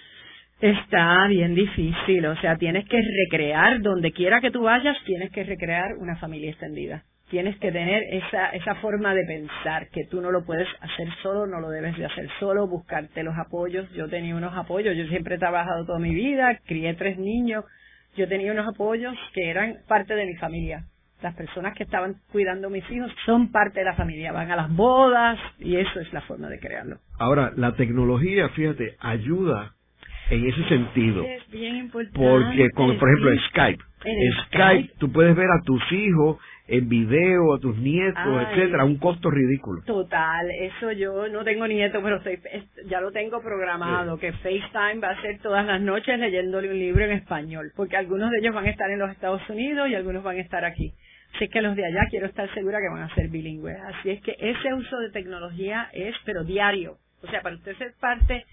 Está 0.59 1.27
bien 1.27 1.53
difícil, 1.53 2.25
o 2.25 2.35
sea, 2.37 2.57
tienes 2.57 2.87
que 2.87 2.99
recrear, 2.99 3.79
donde 3.81 4.11
quiera 4.11 4.41
que 4.41 4.49
tú 4.49 4.63
vayas, 4.63 4.97
tienes 5.05 5.31
que 5.31 5.43
recrear 5.43 5.95
una 5.99 6.15
familia 6.17 6.49
extendida. 6.49 7.03
Tienes 7.29 7.57
que 7.59 7.71
tener 7.71 8.03
esa, 8.11 8.49
esa 8.49 8.75
forma 8.75 9.13
de 9.13 9.25
pensar, 9.25 9.89
que 9.89 10.05
tú 10.05 10.21
no 10.21 10.31
lo 10.31 10.45
puedes 10.45 10.67
hacer 10.79 11.09
solo, 11.21 11.45
no 11.45 11.59
lo 11.59 11.69
debes 11.69 11.97
de 11.97 12.05
hacer 12.05 12.27
solo, 12.39 12.67
buscarte 12.67 13.21
los 13.21 13.37
apoyos. 13.37 13.91
Yo 13.93 14.07
tenía 14.07 14.35
unos 14.35 14.55
apoyos, 14.55 14.95
yo 14.95 15.05
siempre 15.07 15.35
he 15.35 15.37
trabajado 15.39 15.85
toda 15.85 15.99
mi 15.99 16.15
vida, 16.15 16.57
crié 16.65 16.93
tres 16.95 17.19
niños, 17.19 17.65
yo 18.15 18.27
tenía 18.27 18.51
unos 18.51 18.67
apoyos 18.67 19.15
que 19.33 19.49
eran 19.49 19.75
parte 19.87 20.15
de 20.15 20.25
mi 20.25 20.35
familia 20.35 20.85
las 21.21 21.35
personas 21.35 21.73
que 21.73 21.83
estaban 21.83 22.15
cuidando 22.31 22.67
a 22.67 22.69
mis 22.69 22.89
hijos 22.91 23.11
son 23.25 23.51
parte 23.51 23.79
de 23.79 23.85
la 23.85 23.95
familia, 23.95 24.31
van 24.31 24.51
a 24.51 24.55
las 24.55 24.75
bodas 24.75 25.39
y 25.59 25.75
eso 25.75 25.99
es 25.99 26.11
la 26.13 26.21
forma 26.21 26.47
de 26.49 26.59
crearlo. 26.59 26.97
Ahora, 27.19 27.51
la 27.55 27.75
tecnología, 27.75 28.49
fíjate, 28.49 28.95
ayuda 28.99 29.73
en 30.29 30.45
ese 30.45 30.63
sentido. 30.67 31.23
Es 31.23 31.49
bien 31.49 31.77
importante. 31.77 32.19
Porque, 32.19 32.69
como 32.71 32.97
por 32.97 33.09
ejemplo, 33.09 33.31
Skype. 33.49 33.83
En 34.05 34.33
Skype, 34.45 34.93
tú 34.99 35.11
puedes 35.11 35.35
ver 35.35 35.49
a 35.49 35.61
tus 35.63 35.81
hijos 35.91 36.37
en 36.67 36.87
video, 36.89 37.53
a 37.55 37.59
tus 37.59 37.77
nietos, 37.77 38.47
etcétera, 38.49 38.83
un 38.83 38.97
costo 38.97 39.31
ridículo. 39.31 39.81
Total, 39.85 40.49
eso 40.51 40.91
yo 40.91 41.27
no 41.29 41.43
tengo 41.43 41.65
nietos, 41.67 42.01
pero 42.03 42.21
ya 42.87 43.01
lo 43.01 43.11
tengo 43.11 43.41
programado, 43.41 44.19
que 44.19 44.33
FaceTime 44.33 44.99
va 45.01 45.11
a 45.11 45.21
ser 45.21 45.39
todas 45.39 45.65
las 45.65 45.81
noches 45.81 46.19
leyéndole 46.19 46.69
un 46.69 46.77
libro 46.77 47.05
en 47.05 47.11
español, 47.11 47.71
porque 47.75 47.97
algunos 47.97 48.29
de 48.31 48.39
ellos 48.39 48.53
van 48.53 48.65
a 48.65 48.69
estar 48.69 48.89
en 48.91 48.99
los 48.99 49.09
Estados 49.11 49.41
Unidos 49.49 49.89
y 49.89 49.95
algunos 49.95 50.23
van 50.23 50.37
a 50.37 50.41
estar 50.41 50.65
aquí. 50.65 50.93
Así 51.35 51.47
que 51.49 51.61
los 51.61 51.75
de 51.75 51.85
allá 51.85 52.07
quiero 52.09 52.27
estar 52.27 52.51
segura 52.53 52.79
que 52.79 52.89
van 52.89 53.03
a 53.03 53.15
ser 53.15 53.27
bilingües. 53.29 53.79
Así 53.79 54.09
es 54.09 54.21
que 54.21 54.35
ese 54.39 54.73
uso 54.73 54.97
de 54.99 55.11
tecnología 55.11 55.89
es, 55.93 56.15
pero 56.25 56.43
diario. 56.43 56.97
O 57.21 57.27
sea, 57.27 57.41
para 57.41 57.55
usted 57.55 57.77
ser 57.77 57.93
parte 57.99 58.45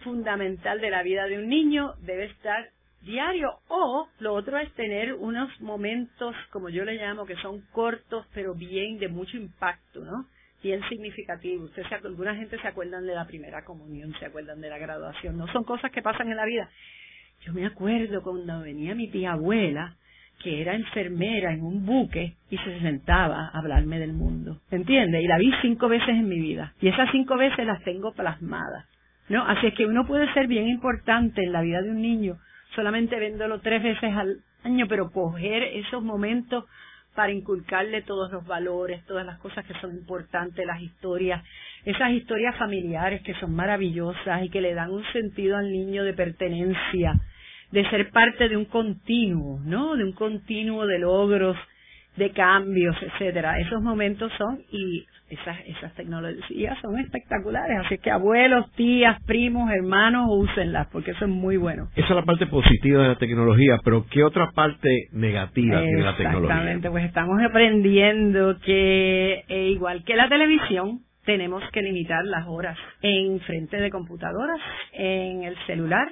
fundamental 0.00 0.80
de 0.80 0.90
la 0.90 1.02
vida 1.02 1.26
de 1.26 1.38
un 1.38 1.48
niño, 1.48 1.94
debe 2.00 2.26
estar 2.26 2.68
diario. 3.02 3.58
O 3.68 4.08
lo 4.20 4.34
otro 4.34 4.58
es 4.58 4.72
tener 4.74 5.14
unos 5.14 5.60
momentos, 5.60 6.34
como 6.50 6.68
yo 6.68 6.84
le 6.84 6.94
llamo, 6.94 7.26
que 7.26 7.36
son 7.36 7.62
cortos, 7.72 8.26
pero 8.34 8.54
bien 8.54 8.98
de 8.98 9.08
mucho 9.08 9.36
impacto, 9.36 10.04
¿no? 10.04 10.26
Bien 10.62 10.80
significativo. 10.88 11.64
Usted 11.64 11.82
se, 11.88 11.94
alguna 11.94 12.34
gente 12.36 12.58
se 12.58 12.68
acuerdan 12.68 13.06
de 13.06 13.14
la 13.14 13.26
primera 13.26 13.64
comunión, 13.64 14.14
se 14.18 14.26
acuerdan 14.26 14.60
de 14.60 14.70
la 14.70 14.78
graduación. 14.78 15.36
No 15.36 15.46
son 15.48 15.64
cosas 15.64 15.90
que 15.90 16.02
pasan 16.02 16.30
en 16.30 16.36
la 16.36 16.46
vida. 16.46 16.70
Yo 17.42 17.52
me 17.52 17.66
acuerdo 17.66 18.22
cuando 18.22 18.60
venía 18.60 18.94
mi 18.94 19.08
tía 19.08 19.32
abuela, 19.32 19.96
que 20.42 20.60
era 20.60 20.74
enfermera 20.74 21.52
en 21.52 21.62
un 21.62 21.86
buque 21.86 22.34
y 22.50 22.58
se 22.58 22.80
sentaba 22.80 23.48
a 23.48 23.58
hablarme 23.58 23.98
del 23.98 24.12
mundo. 24.12 24.58
¿Entiende? 24.70 25.22
Y 25.22 25.26
la 25.26 25.38
vi 25.38 25.52
cinco 25.62 25.88
veces 25.88 26.08
en 26.08 26.28
mi 26.28 26.38
vida. 26.38 26.74
Y 26.80 26.88
esas 26.88 27.10
cinco 27.12 27.36
veces 27.36 27.66
las 27.66 27.82
tengo 27.82 28.12
plasmadas. 28.12 28.86
¿no? 29.28 29.44
Así 29.46 29.68
es 29.68 29.74
que 29.74 29.86
uno 29.86 30.06
puede 30.06 30.32
ser 30.34 30.46
bien 30.46 30.68
importante 30.68 31.42
en 31.42 31.52
la 31.52 31.62
vida 31.62 31.80
de 31.82 31.90
un 31.90 32.02
niño, 32.02 32.36
solamente 32.74 33.18
viéndolo 33.18 33.60
tres 33.60 33.82
veces 33.82 34.12
al 34.14 34.38
año, 34.64 34.86
pero 34.88 35.10
coger 35.10 35.62
esos 35.62 36.02
momentos 36.02 36.64
para 37.14 37.32
inculcarle 37.32 38.02
todos 38.02 38.30
los 38.32 38.44
valores, 38.44 39.04
todas 39.06 39.24
las 39.24 39.38
cosas 39.38 39.64
que 39.66 39.74
son 39.74 39.92
importantes, 39.92 40.66
las 40.66 40.80
historias, 40.80 41.42
esas 41.84 42.10
historias 42.10 42.56
familiares 42.56 43.22
que 43.22 43.34
son 43.34 43.54
maravillosas 43.54 44.42
y 44.42 44.50
que 44.50 44.60
le 44.60 44.74
dan 44.74 44.90
un 44.90 45.04
sentido 45.12 45.56
al 45.56 45.70
niño 45.70 46.02
de 46.02 46.12
pertenencia, 46.12 47.14
de 47.74 47.90
ser 47.90 48.10
parte 48.10 48.48
de 48.48 48.56
un 48.56 48.66
continuo, 48.66 49.58
¿no? 49.64 49.96
De 49.96 50.04
un 50.04 50.12
continuo 50.12 50.86
de 50.86 51.00
logros, 51.00 51.56
de 52.16 52.30
cambios, 52.30 52.96
etcétera. 53.02 53.58
Esos 53.58 53.82
momentos 53.82 54.30
son 54.38 54.60
y 54.70 55.04
esas 55.28 55.58
esas 55.66 55.92
tecnologías 55.94 56.78
son 56.80 57.00
espectaculares, 57.00 57.80
así 57.84 57.98
que 57.98 58.12
abuelos, 58.12 58.70
tías, 58.76 59.20
primos, 59.24 59.72
hermanos, 59.72 60.28
úsenlas 60.30 60.86
porque 60.92 61.10
eso 61.10 61.24
es 61.24 61.30
muy 61.32 61.56
bueno. 61.56 61.88
Esa 61.96 62.10
es 62.10 62.14
la 62.14 62.24
parte 62.24 62.46
positiva 62.46 63.02
de 63.02 63.08
la 63.08 63.16
tecnología, 63.16 63.78
pero 63.84 64.06
¿qué 64.08 64.22
otra 64.22 64.52
parte 64.54 65.08
negativa 65.10 65.80
tiene 65.82 66.02
la 66.02 66.16
tecnología? 66.16 66.54
Exactamente, 66.54 66.90
pues 66.90 67.04
estamos 67.06 67.42
aprendiendo 67.42 68.56
que 68.60 69.42
eh, 69.48 69.68
igual 69.70 70.04
que 70.04 70.14
la 70.14 70.28
televisión, 70.28 71.00
tenemos 71.24 71.64
que 71.72 71.82
limitar 71.82 72.24
las 72.24 72.46
horas 72.46 72.78
en 73.02 73.40
frente 73.40 73.78
de 73.78 73.90
computadoras, 73.90 74.60
en 74.92 75.42
el 75.42 75.56
celular, 75.66 76.06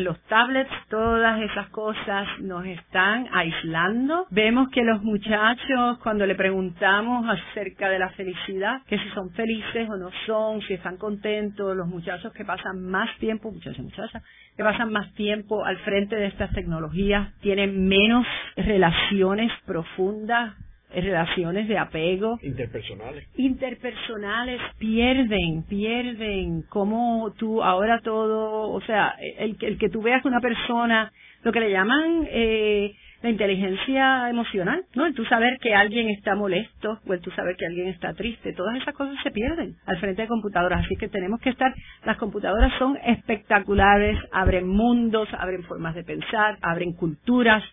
los 0.00 0.20
tablets, 0.24 0.70
todas 0.88 1.40
esas 1.40 1.68
cosas 1.70 2.26
nos 2.40 2.66
están 2.66 3.28
aislando. 3.32 4.26
Vemos 4.30 4.68
que 4.70 4.82
los 4.82 5.02
muchachos, 5.02 5.98
cuando 6.02 6.26
le 6.26 6.34
preguntamos 6.34 7.26
acerca 7.28 7.88
de 7.88 7.98
la 7.98 8.10
felicidad, 8.10 8.82
que 8.86 8.98
si 8.98 9.08
son 9.10 9.30
felices 9.30 9.88
o 9.88 9.96
no 9.96 10.10
son, 10.26 10.60
si 10.62 10.74
están 10.74 10.96
contentos, 10.98 11.76
los 11.76 11.88
muchachos 11.88 12.32
que 12.32 12.44
pasan 12.44 12.82
más 12.82 13.08
tiempo, 13.18 13.50
muchachos 13.50 13.84
muchachas, 13.84 14.22
que 14.56 14.62
pasan 14.62 14.92
más 14.92 15.12
tiempo 15.14 15.64
al 15.64 15.78
frente 15.78 16.16
de 16.16 16.26
estas 16.26 16.50
tecnologías, 16.52 17.32
tienen 17.40 17.88
menos 17.88 18.26
relaciones 18.56 19.52
profundas 19.66 20.54
relaciones 20.90 21.68
de 21.68 21.78
apego. 21.78 22.38
Interpersonales. 22.42 23.26
Interpersonales 23.36 24.60
pierden, 24.78 25.64
pierden. 25.68 26.62
Como 26.68 27.32
tú, 27.36 27.62
ahora 27.62 28.00
todo, 28.00 28.70
o 28.70 28.80
sea, 28.82 29.14
el, 29.38 29.56
el 29.60 29.78
que 29.78 29.88
tú 29.88 30.02
veas 30.02 30.24
una 30.24 30.40
persona, 30.40 31.12
lo 31.42 31.52
que 31.52 31.60
le 31.60 31.70
llaman 31.70 32.26
eh, 32.30 32.94
la 33.22 33.30
inteligencia 33.30 34.28
emocional, 34.28 34.84
¿no? 34.94 35.06
El 35.06 35.14
tú 35.14 35.24
saber 35.24 35.58
que 35.60 35.74
alguien 35.74 36.08
está 36.10 36.34
molesto 36.34 37.00
o 37.06 37.12
el 37.12 37.20
tú 37.20 37.30
saber 37.32 37.56
que 37.56 37.66
alguien 37.66 37.88
está 37.88 38.14
triste, 38.14 38.52
todas 38.52 38.76
esas 38.76 38.94
cosas 38.94 39.16
se 39.22 39.30
pierden 39.30 39.74
al 39.86 39.98
frente 39.98 40.22
de 40.22 40.28
computadoras, 40.28 40.84
así 40.84 40.96
que 40.96 41.08
tenemos 41.08 41.40
que 41.40 41.50
estar, 41.50 41.74
las 42.04 42.16
computadoras 42.18 42.72
son 42.78 42.96
espectaculares, 43.04 44.18
abren 44.32 44.68
mundos, 44.68 45.28
abren 45.38 45.64
formas 45.64 45.94
de 45.94 46.04
pensar, 46.04 46.58
abren 46.62 46.92
culturas, 46.92 47.64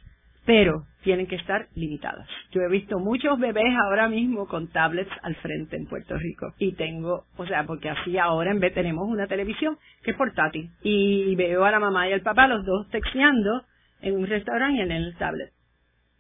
pero 0.46 0.84
tienen 1.04 1.28
que 1.28 1.36
estar 1.36 1.68
limitadas. 1.76 2.28
Yo 2.52 2.62
he 2.62 2.70
visto 2.70 3.00
muchos 3.00 3.40
bebés 3.40 3.74
ahora 3.86 4.08
mismo 4.08 4.48
con 4.48 4.68
tablets 4.70 5.12
al 5.22 5.36
frente 5.36 5.76
en 5.76 5.86
Puerto 5.86 6.18
Rico 6.18 6.54
y 6.58 6.74
tengo, 6.74 7.26
o 7.38 7.46
sea, 7.46 7.66
porque 7.66 7.90
así 7.90 8.18
ahora 8.18 8.52
en 8.52 8.60
vez 8.60 8.74
tenemos 8.74 9.08
una 9.08 9.28
televisión 9.28 9.78
que 10.04 10.12
es 10.12 10.18
portátil 10.18 10.70
y 10.82 11.36
veo 11.36 11.66
a 11.66 11.72
la 11.72 11.80
mamá 11.80 12.08
y 12.08 12.14
al 12.14 12.22
papá 12.22 12.48
los 12.48 12.66
dos 12.66 12.90
texteando 12.90 13.64
en 14.02 14.18
un 14.18 14.28
restaurante 14.28 14.80
y 14.80 14.82
en 14.82 14.92
el 14.92 15.16
tablet. 15.18 15.52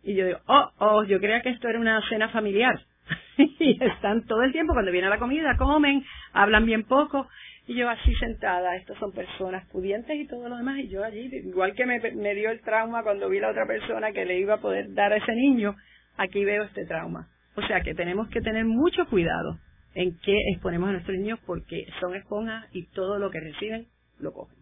Y 0.03 0.15
yo 0.15 0.26
digo, 0.26 0.39
oh, 0.47 0.71
oh, 0.80 1.03
yo 1.03 1.19
creía 1.19 1.41
que 1.41 1.49
esto 1.49 1.69
era 1.69 1.80
una 1.80 2.01
cena 2.09 2.30
familiar. 2.30 2.80
y 3.38 3.84
están 3.84 4.26
todo 4.26 4.43
el 4.43 4.51
tiempo 4.51 4.74
cuando 4.74 4.91
viene 4.91 5.09
la 5.09 5.19
comida, 5.19 5.57
comen, 5.57 6.03
hablan 6.34 6.65
bien 6.65 6.84
poco 6.84 7.28
y 7.68 7.76
yo 7.76 7.89
así 7.89 8.14
sentada, 8.16 8.76
estos 8.76 8.97
son 8.97 9.11
personas 9.11 9.68
pudientes 9.70 10.16
y 10.16 10.28
todo 10.28 10.49
lo 10.49 10.57
demás, 10.57 10.80
y 10.80 10.89
yo 10.89 11.03
allí, 11.03 11.30
igual 11.34 11.74
que 11.74 11.86
me, 11.86 11.99
me 11.99 12.36
dio 12.36 12.49
el 12.49 12.61
trauma 12.61 13.03
cuando 13.03 13.30
vi 13.30 13.39
la 13.39 13.51
otra 13.51 13.66
persona 13.66 14.11
que 14.11 14.26
le 14.26 14.39
iba 14.39 14.55
a 14.55 14.61
poder 14.61 14.93
dar 14.93 15.14
a 15.14 15.18
ese 15.18 15.34
niño, 15.34 15.76
aquí 16.18 16.43
veo 16.43 16.64
este 16.64 16.86
trauma. 16.86 17.28
O 17.55 17.61
sea 17.61 17.82
que 17.82 17.93
tenemos 17.93 18.28
que 18.30 18.41
tener 18.41 18.66
mucho 18.66 19.05
cuidado 19.05 19.59
en 19.95 20.18
qué 20.24 20.36
exponemos 20.53 20.89
a 20.89 20.93
nuestros 20.93 21.18
niños 21.18 21.39
porque 21.45 21.86
son 21.99 22.16
esponjas 22.16 22.66
y 22.74 22.88
todo 22.88 23.20
lo 23.20 23.30
que 23.30 23.39
reciben 23.39 23.86
lo 24.20 24.34
cogen. 24.34 24.57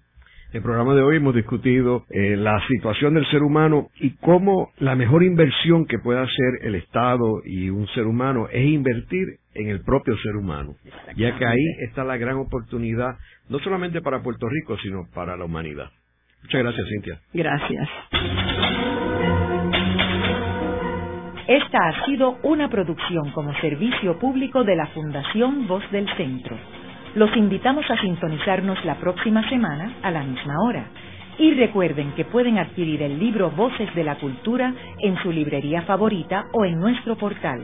En 0.51 0.57
el 0.57 0.63
programa 0.63 0.93
de 0.93 1.01
hoy 1.01 1.15
hemos 1.15 1.33
discutido 1.33 2.03
eh, 2.09 2.35
la 2.35 2.59
situación 2.67 3.13
del 3.13 3.25
ser 3.31 3.41
humano 3.41 3.89
y 4.01 4.17
cómo 4.17 4.71
la 4.79 4.95
mejor 4.95 5.23
inversión 5.23 5.85
que 5.85 5.97
puede 5.97 6.19
hacer 6.19 6.67
el 6.67 6.75
Estado 6.75 7.41
y 7.45 7.69
un 7.69 7.87
ser 7.87 8.05
humano 8.05 8.49
es 8.51 8.65
invertir 8.65 9.39
en 9.53 9.69
el 9.69 9.81
propio 9.81 10.15
ser 10.17 10.35
humano, 10.35 10.75
ya 11.15 11.37
que 11.37 11.45
ahí 11.45 11.65
está 11.87 12.03
la 12.03 12.17
gran 12.17 12.37
oportunidad, 12.37 13.17
no 13.49 13.59
solamente 13.59 14.01
para 14.01 14.21
Puerto 14.21 14.47
Rico, 14.47 14.77
sino 14.77 15.07
para 15.13 15.35
la 15.35 15.45
humanidad. 15.45 15.89
Muchas 16.43 16.63
gracias, 16.63 16.87
Cintia. 16.87 17.19
Gracias. 17.33 17.89
Esta 21.47 21.87
ha 21.87 22.05
sido 22.05 22.37
una 22.43 22.69
producción 22.69 23.31
como 23.31 23.53
servicio 23.59 24.17
público 24.19 24.63
de 24.63 24.75
la 24.75 24.87
Fundación 24.87 25.67
Voz 25.67 25.83
del 25.91 26.07
Centro. 26.15 26.57
Los 27.15 27.35
invitamos 27.35 27.83
a 27.91 27.99
sintonizarnos 27.99 28.83
la 28.85 28.95
próxima 28.95 29.47
semana 29.49 29.97
a 30.01 30.11
la 30.11 30.23
misma 30.23 30.53
hora. 30.63 30.85
Y 31.37 31.53
recuerden 31.55 32.13
que 32.13 32.23
pueden 32.23 32.57
adquirir 32.57 33.01
el 33.01 33.19
libro 33.19 33.51
Voces 33.51 33.93
de 33.95 34.03
la 34.03 34.15
Cultura 34.15 34.73
en 34.99 35.17
su 35.23 35.31
librería 35.31 35.81
favorita 35.81 36.45
o 36.53 36.63
en 36.63 36.79
nuestro 36.79 37.17
portal. 37.17 37.61